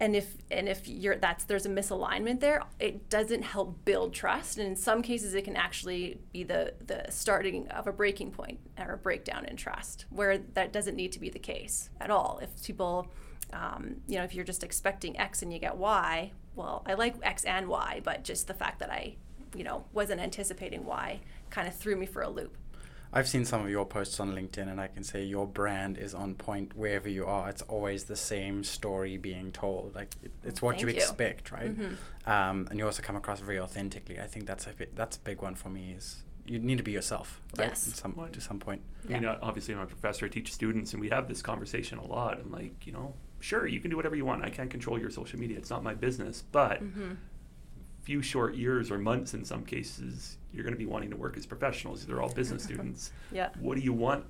and 0.00 0.16
if 0.16 0.38
and 0.50 0.68
if 0.68 0.88
you're 0.88 1.16
that's 1.16 1.44
there's 1.44 1.66
a 1.66 1.68
misalignment 1.68 2.40
there 2.40 2.62
it 2.80 3.10
doesn't 3.10 3.42
help 3.42 3.84
build 3.84 4.14
trust. 4.14 4.58
And 4.58 4.66
in 4.66 4.74
some 4.74 5.02
cases 5.02 5.34
it 5.34 5.44
can 5.44 5.56
actually 5.56 6.18
be 6.32 6.42
the 6.42 6.74
the 6.84 7.04
starting 7.10 7.68
of 7.68 7.86
a 7.86 7.92
breaking 7.92 8.32
point 8.32 8.58
or 8.78 8.94
a 8.94 8.98
breakdown 8.98 9.44
in 9.44 9.56
trust 9.56 10.06
where 10.10 10.38
that 10.38 10.72
doesn't 10.72 10.96
need 10.96 11.12
to 11.12 11.20
be 11.20 11.28
the 11.28 11.38
case 11.38 11.90
at 12.00 12.10
all. 12.10 12.40
If 12.42 12.64
people 12.64 13.06
um, 13.52 13.96
you 14.06 14.16
know 14.16 14.24
if 14.24 14.34
you're 14.34 14.44
just 14.44 14.64
expecting 14.64 15.18
x 15.18 15.42
and 15.42 15.52
you 15.52 15.58
get 15.58 15.76
y 15.76 16.32
well 16.54 16.82
i 16.86 16.94
like 16.94 17.16
x 17.22 17.44
and 17.44 17.68
y 17.68 18.00
but 18.04 18.22
just 18.22 18.46
the 18.46 18.54
fact 18.54 18.78
that 18.78 18.90
i 18.90 19.16
you 19.54 19.64
know 19.64 19.84
wasn't 19.92 20.20
anticipating 20.20 20.84
y 20.84 21.20
kind 21.50 21.66
of 21.66 21.74
threw 21.74 21.96
me 21.96 22.06
for 22.06 22.22
a 22.22 22.28
loop 22.28 22.56
I've 23.12 23.28
seen 23.28 23.44
some 23.44 23.62
of 23.62 23.70
your 23.70 23.84
posts 23.84 24.20
on 24.20 24.32
LinkedIn, 24.34 24.70
and 24.70 24.80
I 24.80 24.86
can 24.86 25.02
say 25.02 25.24
your 25.24 25.46
brand 25.46 25.98
is 25.98 26.14
on 26.14 26.34
point 26.34 26.76
wherever 26.76 27.08
you 27.08 27.26
are. 27.26 27.48
It's 27.48 27.62
always 27.62 28.04
the 28.04 28.16
same 28.16 28.62
story 28.62 29.16
being 29.16 29.50
told. 29.50 29.94
Like 29.94 30.14
it, 30.22 30.30
it's 30.44 30.62
what 30.62 30.80
you, 30.80 30.88
you. 30.88 30.94
expect, 30.94 31.50
right? 31.50 31.76
Mm-hmm. 31.76 32.30
Um, 32.30 32.68
and 32.70 32.78
you 32.78 32.86
also 32.86 33.02
come 33.02 33.16
across 33.16 33.40
very 33.40 33.58
authentically. 33.58 34.20
I 34.20 34.26
think 34.26 34.46
that's 34.46 34.66
a 34.66 34.70
bit, 34.70 34.94
that's 34.94 35.16
a 35.16 35.20
big 35.20 35.42
one 35.42 35.56
for 35.56 35.70
me. 35.70 35.94
Is 35.96 36.22
you 36.46 36.58
need 36.60 36.78
to 36.78 36.84
be 36.84 36.92
yourself, 36.92 37.40
right? 37.58 37.68
Yes. 37.68 37.86
In 37.88 37.94
some 37.94 38.28
to 38.30 38.40
some 38.40 38.60
point. 38.60 38.82
I 39.08 39.12
mean, 39.12 39.24
uh, 39.24 39.38
obviously, 39.42 39.74
I'm 39.74 39.80
a 39.80 39.86
professor. 39.86 40.26
I 40.26 40.28
teach 40.28 40.52
students, 40.52 40.92
and 40.92 41.00
we 41.00 41.08
have 41.08 41.26
this 41.26 41.42
conversation 41.42 41.98
a 41.98 42.06
lot. 42.06 42.38
I'm 42.38 42.52
like, 42.52 42.86
you 42.86 42.92
know, 42.92 43.14
sure, 43.40 43.66
you 43.66 43.80
can 43.80 43.90
do 43.90 43.96
whatever 43.96 44.14
you 44.14 44.24
want. 44.24 44.44
I 44.44 44.50
can't 44.50 44.70
control 44.70 45.00
your 45.00 45.10
social 45.10 45.38
media. 45.40 45.58
It's 45.58 45.70
not 45.70 45.82
my 45.82 45.94
business. 45.94 46.44
But 46.52 46.82
Mm-hmm. 46.82 47.12
Few 48.02 48.22
short 48.22 48.54
years 48.54 48.90
or 48.90 48.98
months 48.98 49.34
in 49.34 49.44
some 49.44 49.64
cases, 49.64 50.38
you're 50.52 50.64
going 50.64 50.74
to 50.74 50.78
be 50.78 50.86
wanting 50.86 51.10
to 51.10 51.16
work 51.16 51.36
as 51.36 51.46
professionals. 51.46 52.04
They're 52.06 52.22
all 52.22 52.32
business 52.32 52.62
students. 52.68 53.12
Yeah. 53.32 53.50
What 53.60 53.76
do 53.76 53.82
you 53.82 53.92
want 53.92 54.24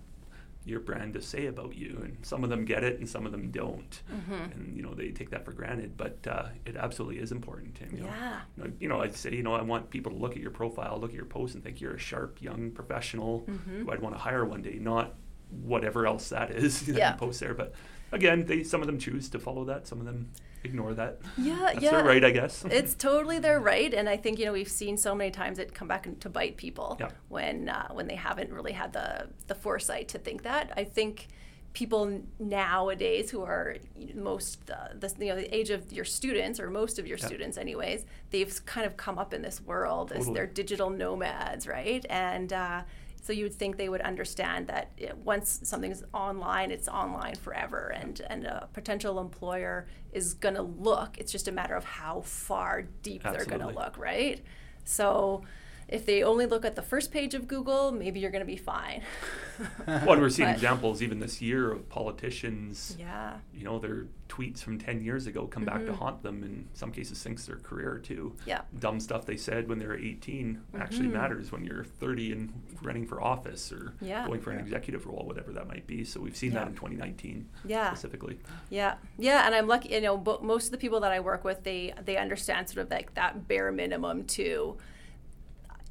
your 0.67 0.81
brand 0.81 1.15
to 1.15 1.23
say 1.23 1.47
about 1.47 1.75
you? 1.75 1.99
And 2.03 2.19
some 2.23 2.45
of 2.45 2.51
them 2.51 2.65
get 2.65 2.85
it, 2.85 2.99
and 2.99 3.09
some 3.09 3.25
of 3.27 3.33
them 3.33 3.51
don't. 3.51 4.03
Mm-hmm. 4.13 4.33
And 4.53 4.77
you 4.77 4.83
know, 4.83 4.93
they 4.95 5.09
take 5.11 5.31
that 5.31 5.45
for 5.45 5.53
granted. 5.53 5.97
But 5.97 6.19
uh, 6.27 6.47
it 6.67 6.77
absolutely 6.77 7.19
is 7.21 7.33
important. 7.33 7.81
And, 7.81 7.99
you 7.99 8.05
Yeah. 8.05 8.41
Know, 8.57 8.65
you 8.65 8.69
know, 8.71 8.73
you 8.81 8.89
know, 8.89 9.01
I 9.01 9.09
say, 9.11 9.35
you 9.35 9.43
know, 9.43 9.55
I 9.55 9.63
want 9.63 9.89
people 9.89 10.13
to 10.13 10.19
look 10.19 10.33
at 10.33 10.43
your 10.43 10.51
profile, 10.51 10.99
look 11.01 11.11
at 11.11 11.17
your 11.17 11.25
post, 11.25 11.55
and 11.55 11.63
think 11.65 11.81
you're 11.81 11.95
a 11.95 11.99
sharp 11.99 12.43
young 12.43 12.71
professional 12.73 13.41
Mm-hmm. 13.49 13.85
who 13.85 13.91
I'd 13.93 14.01
want 14.01 14.15
to 14.15 14.21
hire 14.21 14.45
one 14.45 14.63
day, 14.63 14.79
not 14.81 15.15
whatever 15.63 16.07
else 16.07 16.29
that 16.29 16.51
is 16.51 16.81
that 16.87 16.97
Yeah. 16.97 17.13
you 17.13 17.19
post 17.19 17.41
there. 17.41 17.55
But 17.55 17.73
again, 18.13 18.45
they 18.47 18.63
some 18.65 18.81
of 18.83 18.87
them 18.87 18.99
choose 18.99 19.29
to 19.31 19.39
follow 19.39 19.65
that, 19.65 19.87
some 19.87 19.99
of 20.01 20.05
them 20.07 20.29
ignore 20.65 20.95
that. 20.95 21.19
Yeah, 21.39 21.57
That's 21.59 21.81
yeah. 21.83 21.91
their 21.93 22.05
right, 22.05 22.25
I 22.25 22.31
guess. 22.31 22.65
it's 22.71 22.95
totally 22.95 23.39
their 23.39 23.61
right, 23.61 23.93
and 23.93 24.09
I 24.09 24.17
think 24.17 24.39
you 24.39 24.45
know 24.47 24.53
we've 24.53 24.69
seen 24.69 24.97
so 24.97 25.15
many 25.15 25.31
times 25.31 25.59
it 25.59 25.75
come 25.75 25.89
back 25.89 26.07
to 26.21 26.29
bite 26.29 26.57
people 26.57 26.97
Yeah. 27.01 27.11
when 27.29 27.69
uh, 27.69 27.89
when 27.93 28.07
they 28.07 28.17
haven't 28.17 28.53
really 28.53 28.73
had 28.73 28.93
the 28.93 29.29
the 29.47 29.55
foresight 29.55 30.09
to 30.09 30.19
think 30.19 30.43
that. 30.43 30.73
I 30.77 30.85
think 30.85 31.29
people 31.73 32.21
nowadays 32.41 33.31
who 33.31 33.43
are 33.43 33.77
most 34.15 34.71
uh, 34.71 34.89
the 34.99 35.09
you 35.21 35.27
know 35.27 35.37
the 35.37 35.55
age 35.55 35.71
of 35.71 35.93
your 35.93 36.05
students 36.05 36.59
or 36.59 36.69
most 36.69 36.99
of 36.99 37.07
your 37.07 37.19
Yeah. 37.19 37.27
students 37.27 37.57
anyways, 37.57 38.05
they've 38.31 38.65
kind 38.67 38.87
of 38.87 38.97
come 38.97 39.19
up 39.19 39.33
in 39.33 39.43
this 39.43 39.61
world 39.61 40.13
as 40.13 40.27
they're 40.31 40.47
digital 40.47 40.91
nomads, 40.91 41.67
right? 41.67 42.05
And 42.11 42.53
uh, 42.53 42.83
so 43.21 43.33
you 43.33 43.45
would 43.45 43.55
think 43.55 43.77
they 43.77 43.89
would 43.89 44.01
understand 44.01 44.67
that 44.69 44.93
it, 44.97 45.17
once 45.17 45.61
something's 45.65 46.03
online, 46.13 46.71
it's 46.71 46.89
online 46.89 47.35
forever, 47.37 47.93
and 47.95 48.21
and 48.29 48.45
a 48.45 48.69
potential 48.73 49.21
employer 49.21 49.87
is 50.13 50.35
going 50.35 50.55
to 50.55 50.63
look. 50.63 51.19
It's 51.19 51.33
just 51.33 51.49
a 51.49 51.53
matter 51.53 51.75
of 51.75 51.85
how 51.85 52.23
far 52.23 52.83
deep 53.03 53.23
they're 53.23 53.45
going 53.45 53.61
to 53.61 53.69
look, 53.69 53.99
right? 53.99 54.43
So. 54.85 55.43
If 55.91 56.07
they 56.07 56.23
only 56.23 56.47
look 56.47 56.65
at 56.65 56.77
the 56.77 56.83
first 56.83 57.11
page 57.11 57.35
of 57.35 57.49
Google, 57.49 57.91
maybe 57.91 58.21
you're 58.21 58.31
going 58.31 58.43
to 58.43 58.47
be 58.47 58.57
fine. 58.57 59.03
well, 59.89 60.13
and 60.13 60.23
we're 60.23 60.31
seeing 60.31 60.49
But- 60.49 60.55
examples 60.55 61.03
even 61.03 61.19
this 61.19 61.43
year 61.43 61.73
of 61.73 61.89
politicians. 61.89 62.97
Yeah. 62.99 63.39
You 63.53 63.65
know, 63.65 63.81
their 63.81 64.07
tweets 64.29 64.61
from 64.61 64.79
10 64.79 65.03
years 65.03 65.27
ago 65.27 65.49
come 65.49 65.65
back 65.65 65.85
to 65.87 65.93
Mhm. 65.93 65.97
haunt 65.97 66.23
them, 66.23 66.45
in 66.45 66.69
some 66.75 66.93
cases, 66.93 67.19
sinks 67.19 67.45
their 67.47 67.57
career 67.57 67.99
too. 67.99 68.37
Yeah. 68.47 68.61
Dumb 68.79 69.01
stuff 69.01 69.27
they 69.27 69.37
said 69.37 69.69
when 69.69 69.81
they 69.81 69.87
were 69.89 69.97
18 69.97 70.63
actually 70.79 71.09
Mhm. 71.09 71.15
matters 71.15 71.51
when 71.51 71.65
you're 71.65 71.83
30 71.83 72.31
and 72.31 72.53
running 72.83 73.05
for 73.05 73.21
office 73.21 73.73
or 73.73 73.95
Yeah. 74.01 74.25
going 74.29 74.41
for 74.41 74.53
an 74.53 74.61
executive 74.61 75.07
role, 75.07 75.25
whatever 75.27 75.53
that 75.55 75.67
might 75.67 75.89
be. 75.89 76.05
So 76.05 76.21
we've 76.21 76.37
seen 76.37 76.53
Yeah. 76.53 76.61
that 76.61 76.69
in 76.69 76.75
2019 76.77 77.49
Yeah. 77.65 77.89
specifically. 77.89 78.39
Yeah, 78.71 78.95
yeah, 79.19 79.45
and 79.45 79.57
I'm 79.57 79.67
lucky. 79.67 79.89
You 79.89 80.01
know, 80.01 80.17
but 80.17 80.45
most 80.45 80.67
of 80.67 80.71
the 80.71 80.79
people 80.79 81.01
that 81.01 81.11
I 81.11 81.19
work 81.19 81.43
with, 81.43 81.65
they 81.65 81.93
they 82.05 82.17
understand 82.17 82.69
sort 82.69 82.85
of 82.87 82.91
like 82.93 83.15
that 83.15 83.49
bare 83.49 83.73
minimum 83.73 84.25
to. 84.39 84.77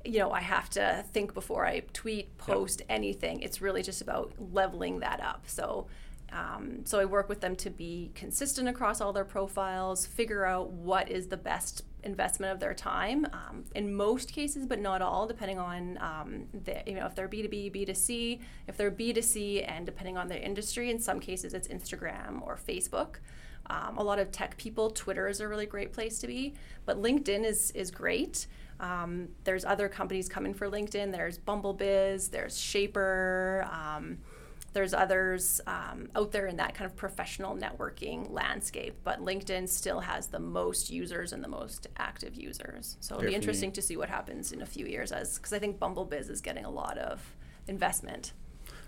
You 0.05 0.19
know, 0.19 0.31
I 0.31 0.41
have 0.41 0.69
to 0.71 1.03
think 1.11 1.33
before 1.33 1.65
I 1.65 1.81
tweet, 1.91 2.37
post 2.37 2.81
anything. 2.89 3.41
It's 3.41 3.61
really 3.61 3.83
just 3.83 4.01
about 4.01 4.33
leveling 4.53 4.99
that 5.01 5.19
up. 5.21 5.43
So, 5.47 5.87
um, 6.31 6.85
so 6.85 6.99
I 6.99 7.05
work 7.05 7.27
with 7.27 7.41
them 7.41 7.55
to 7.57 7.69
be 7.69 8.11
consistent 8.15 8.69
across 8.69 9.01
all 9.01 9.11
their 9.11 9.25
profiles, 9.25 10.05
figure 10.05 10.45
out 10.45 10.69
what 10.71 11.09
is 11.09 11.27
the 11.27 11.37
best 11.37 11.83
investment 12.03 12.53
of 12.53 12.59
their 12.61 12.73
time. 12.73 13.25
Um, 13.33 13.65
in 13.75 13.93
most 13.93 14.31
cases, 14.31 14.65
but 14.65 14.79
not 14.79 15.01
all, 15.01 15.27
depending 15.27 15.59
on 15.59 15.97
um, 15.99 16.45
the, 16.53 16.81
you 16.87 16.93
know 16.93 17.05
if 17.05 17.13
they're 17.15 17.27
B 17.27 17.41
two 17.41 17.49
B, 17.49 17.69
B 17.69 17.83
two 17.83 17.93
C. 17.93 18.39
If 18.67 18.77
they're 18.77 18.91
B 18.91 19.11
two 19.11 19.21
C, 19.21 19.63
and 19.63 19.85
depending 19.85 20.17
on 20.17 20.29
their 20.29 20.39
industry, 20.39 20.89
in 20.91 20.99
some 20.99 21.19
cases 21.19 21.53
it's 21.53 21.67
Instagram 21.67 22.41
or 22.41 22.57
Facebook. 22.57 23.15
Um, 23.69 23.97
a 23.97 24.03
lot 24.03 24.17
of 24.17 24.31
tech 24.31 24.57
people, 24.57 24.89
Twitter 24.89 25.27
is 25.27 25.41
a 25.41 25.47
really 25.47 25.65
great 25.65 25.91
place 25.93 26.19
to 26.19 26.27
be, 26.27 26.53
but 26.85 27.01
LinkedIn 27.01 27.43
is 27.43 27.71
is 27.71 27.91
great. 27.91 28.47
Um, 28.79 29.29
there's 29.43 29.65
other 29.65 29.89
companies 29.89 30.29
coming 30.29 30.53
for 30.53 30.69
LinkedIn. 30.69 31.11
There's 31.11 31.37
Bumble 31.37 31.75
Bizz. 31.75 32.29
There's 32.29 32.57
Shapr. 32.57 33.71
Um, 33.73 34.19
there's 34.73 34.93
others 34.93 35.61
um, 35.67 36.09
out 36.15 36.31
there 36.31 36.47
in 36.47 36.57
that 36.57 36.75
kind 36.75 36.89
of 36.89 36.95
professional 36.95 37.55
networking 37.55 38.31
landscape, 38.31 38.95
but 39.03 39.19
LinkedIn 39.19 39.67
still 39.67 39.99
has 39.99 40.27
the 40.27 40.39
most 40.39 40.89
users 40.91 41.33
and 41.33 41.43
the 41.43 41.47
most 41.47 41.87
active 41.97 42.35
users. 42.35 42.97
So 42.99 43.15
it'll 43.15 43.29
be 43.29 43.35
interesting 43.35 43.71
to 43.73 43.81
see 43.81 43.97
what 43.97 44.09
happens 44.09 44.51
in 44.51 44.61
a 44.61 44.65
few 44.65 44.85
years, 44.85 45.11
as 45.11 45.37
because 45.37 45.53
I 45.53 45.59
think 45.59 45.79
Bumble 45.79 46.05
Bizz 46.05 46.29
is 46.29 46.41
getting 46.41 46.65
a 46.65 46.69
lot 46.69 46.97
of 46.97 47.35
investment. 47.67 48.33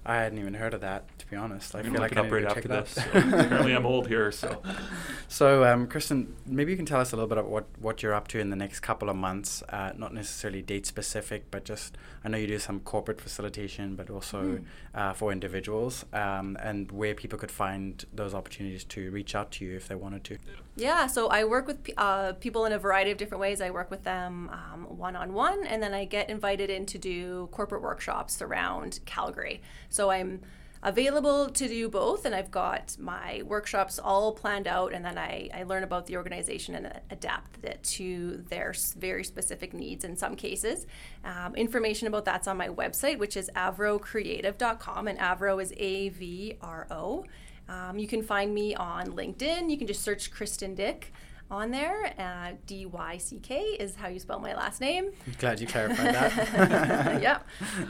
I 0.04 0.16
hadn't 0.16 0.39
even 0.39 0.56
heard 0.56 0.74
of 0.74 0.82
that, 0.82 1.06
to 1.20 1.28
be 1.28 1.36
honest. 1.36 1.76
I 1.76 1.80
I'm 1.80 1.91
feel 1.91 2.02
like 2.02 2.18
I 2.18 2.24
need 2.24 2.32
right 2.32 2.41
to 2.41 2.47
check 2.47 2.58
after 2.58 2.68
this. 2.68 2.91
So 2.91 3.02
apparently, 3.14 3.74
I'm 3.74 3.86
old 3.86 4.08
here, 4.08 4.32
so 4.32 4.62
So, 5.28 5.64
um, 5.64 5.88
Kristen, 5.88 6.36
maybe 6.45 6.72
you 6.72 6.78
can 6.78 6.88
tell 6.88 6.99
us 6.99 7.14
a 7.14 7.16
little 7.16 7.30
bit 7.30 7.38
about 7.38 7.52
what, 7.52 7.66
what 7.80 8.02
you're 8.02 8.14
up 8.14 8.28
to 8.30 8.39
in 8.39 8.49
the 8.49 8.56
next 8.56 8.80
couple 8.80 9.10
of 9.10 9.16
months. 9.16 9.62
Uh, 9.70 9.91
not 9.95 10.14
necessarily 10.14 10.64
date 10.64 10.88
specific, 10.88 11.52
but 11.52 11.66
just 11.66 11.97
I 12.24 12.30
know 12.30 12.38
you 12.38 12.47
do 12.47 12.59
some 12.59 12.80
corporate 12.82 13.19
facilitation, 13.19 13.95
but 13.95 14.09
also 14.09 14.41
Mhm. 14.43 14.65
uh, 14.93 15.13
for 15.13 15.32
individuals, 15.32 16.05
um, 16.13 16.55
and 16.61 16.91
where 16.91 17.15
people 17.15 17.39
could 17.39 17.51
find 17.51 18.05
those 18.13 18.34
opportunities 18.36 18.84
to 18.84 19.09
reach 19.11 19.34
out 19.34 19.51
to 19.53 19.65
you 19.65 19.76
if 19.76 19.88
they 19.88 19.95
wanted 19.95 20.24
to. 20.26 20.38
Yeah, 20.76 21.07
so 21.07 21.28
I 21.30 21.43
work 21.45 21.65
with 21.67 21.89
uh, 21.97 22.34
people 22.34 22.65
in 22.65 22.74
a 22.74 22.80
variety 22.80 23.11
of 23.11 23.17
different 23.17 23.41
ways. 23.41 23.59
I 23.61 23.72
work 23.72 23.89
with 23.89 24.03
them 24.03 24.49
one 24.88 25.15
on 25.15 25.34
one, 25.34 25.65
and 25.65 25.82
then 25.82 25.93
I 25.93 26.05
get 26.05 26.30
invited 26.30 26.69
in 26.69 26.86
to 26.88 26.97
do 26.97 27.47
corporate 27.51 27.82
workshops 27.82 28.41
around 28.41 28.99
Calgary. 29.05 29.61
So 29.89 30.11
I'm 30.11 30.41
available 30.84 31.50
to 31.50 31.68
do 31.68 31.90
both, 31.90 32.26
and 32.26 32.34
I've 32.34 32.52
got 32.52 32.98
my 33.00 33.44
workshops 33.46 34.00
all 34.00 34.32
planned 34.32 34.68
out, 34.68 34.94
and 34.94 35.06
then 35.06 35.18
I, 35.18 35.50
I 35.54 35.64
learn 35.64 35.84
about 35.84 36.08
the 36.08 36.18
organization 36.18 36.76
and 36.76 36.92
adapt 37.10 37.64
it 37.64 37.84
to 37.84 38.44
their 38.50 38.74
very 38.98 39.24
specific 39.24 39.74
needs 39.74 40.04
in 40.04 40.16
some 40.16 40.36
cases. 40.36 40.88
Um, 41.24 41.56
information 41.56 42.08
about 42.08 42.26
that's 42.26 42.48
on 42.48 42.58
my 42.58 42.70
website, 42.70 43.18
which 43.20 43.38
is 43.38 43.50
avrocreative.com, 43.56 45.08
and 45.08 45.20
Avro 45.20 45.62
is 45.62 45.74
A 45.78 46.10
V 46.10 46.58
R 46.62 46.88
O. 46.90 47.26
Um, 47.70 47.98
you 47.98 48.08
can 48.08 48.24
find 48.24 48.54
me 48.54 48.76
on 48.76 49.14
LinkedIn. 49.14 49.70
You 49.70 49.78
can 49.78 49.88
just 49.88 50.02
search 50.02 50.32
Kristen 50.32 50.76
Dyck 50.76 51.14
on 51.52 51.70
there. 51.70 52.14
Uh, 52.18 52.54
D 52.66 52.86
Y 52.86 53.18
C 53.18 53.39
K 53.39 53.60
is 53.62 53.95
how 53.95 54.08
you 54.08 54.20
spell 54.20 54.39
my 54.39 54.56
last 54.56 54.82
name. 54.82 55.12
Glad 55.38 55.60
you 55.60 55.68
clarified 55.68 56.16
that. 56.16 57.22
yep. 57.22 57.45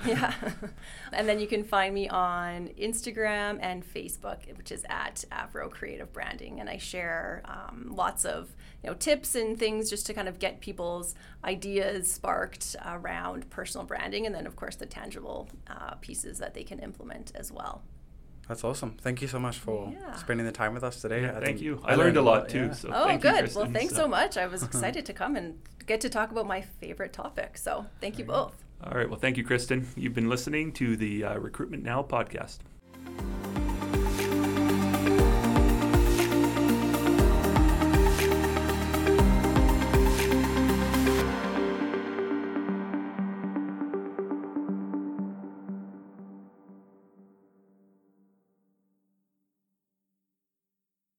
Yeah. 0.05 0.33
And 1.13 1.27
then 1.27 1.39
you 1.41 1.47
can 1.47 1.65
find 1.65 1.93
me 1.93 2.07
on 2.07 2.69
Instagram 2.79 3.59
and 3.61 3.83
Facebook, 3.85 4.57
which 4.57 4.71
is 4.71 4.85
at 4.89 5.25
Avro 5.29 5.69
Creative 5.69 6.11
Branding. 6.11 6.61
And 6.61 6.69
I 6.69 6.77
share 6.77 7.43
um, 7.45 7.91
lots 7.93 8.23
of 8.23 8.55
you 8.81 8.89
know 8.89 8.95
tips 8.95 9.35
and 9.35 9.59
things 9.59 9.89
just 9.89 10.05
to 10.07 10.13
kind 10.13 10.27
of 10.29 10.39
get 10.39 10.61
people's 10.61 11.13
ideas 11.43 12.11
sparked 12.11 12.75
around 12.85 13.49
personal 13.49 13.85
branding, 13.85 14.25
and 14.25 14.33
then 14.33 14.47
of 14.47 14.55
course 14.55 14.75
the 14.75 14.85
tangible 14.85 15.49
uh, 15.67 15.95
pieces 15.95 16.39
that 16.39 16.53
they 16.53 16.63
can 16.63 16.79
implement 16.79 17.31
as 17.35 17.51
well. 17.51 17.83
That's 18.51 18.65
awesome. 18.65 18.97
Thank 18.99 19.21
you 19.21 19.29
so 19.29 19.39
much 19.39 19.59
for 19.59 19.93
Yeah. 19.93 20.13
spending 20.17 20.45
the 20.45 20.51
time 20.51 20.73
with 20.73 20.83
us 20.83 20.99
today. 21.01 21.21
Yeah, 21.21 21.29
I 21.29 21.33
thank 21.35 21.45
think 21.45 21.61
you. 21.61 21.79
I 21.85 21.95
learned 21.95 22.17
a 22.17 22.21
lot 22.21 22.49
too. 22.49 22.65
yeah. 22.65 22.73
So 22.73 22.89
oh, 22.93 23.05
thank 23.05 23.21
good. 23.21 23.39
Kristen. 23.39 23.61
well, 23.61 23.71
thanks 23.71 23.95
so 23.95 24.09
much. 24.09 24.35
I 24.35 24.45
was 24.45 24.61
excited 24.61 25.05
to 25.05 25.13
come 25.13 25.37
and 25.37 25.57
get 25.85 26.01
to 26.01 26.09
talk 26.09 26.31
about 26.31 26.45
my 26.47 26.59
favorite 26.59 27.13
topic. 27.13 27.57
So 27.57 27.85
thank 28.01 28.19
you 28.19 28.25
both. 28.25 28.61
All 28.83 28.91
right. 28.91 29.09
Well, 29.09 29.19
thank 29.19 29.37
you, 29.37 29.45
Kristen. 29.45 29.87
You've 29.95 30.13
been 30.13 30.27
listening 30.27 30.73
to 30.73 30.97
the 30.97 31.23
uh, 31.23 31.37
Recruitment 31.37 31.81
Now 31.81 32.03
podcast. 32.03 32.57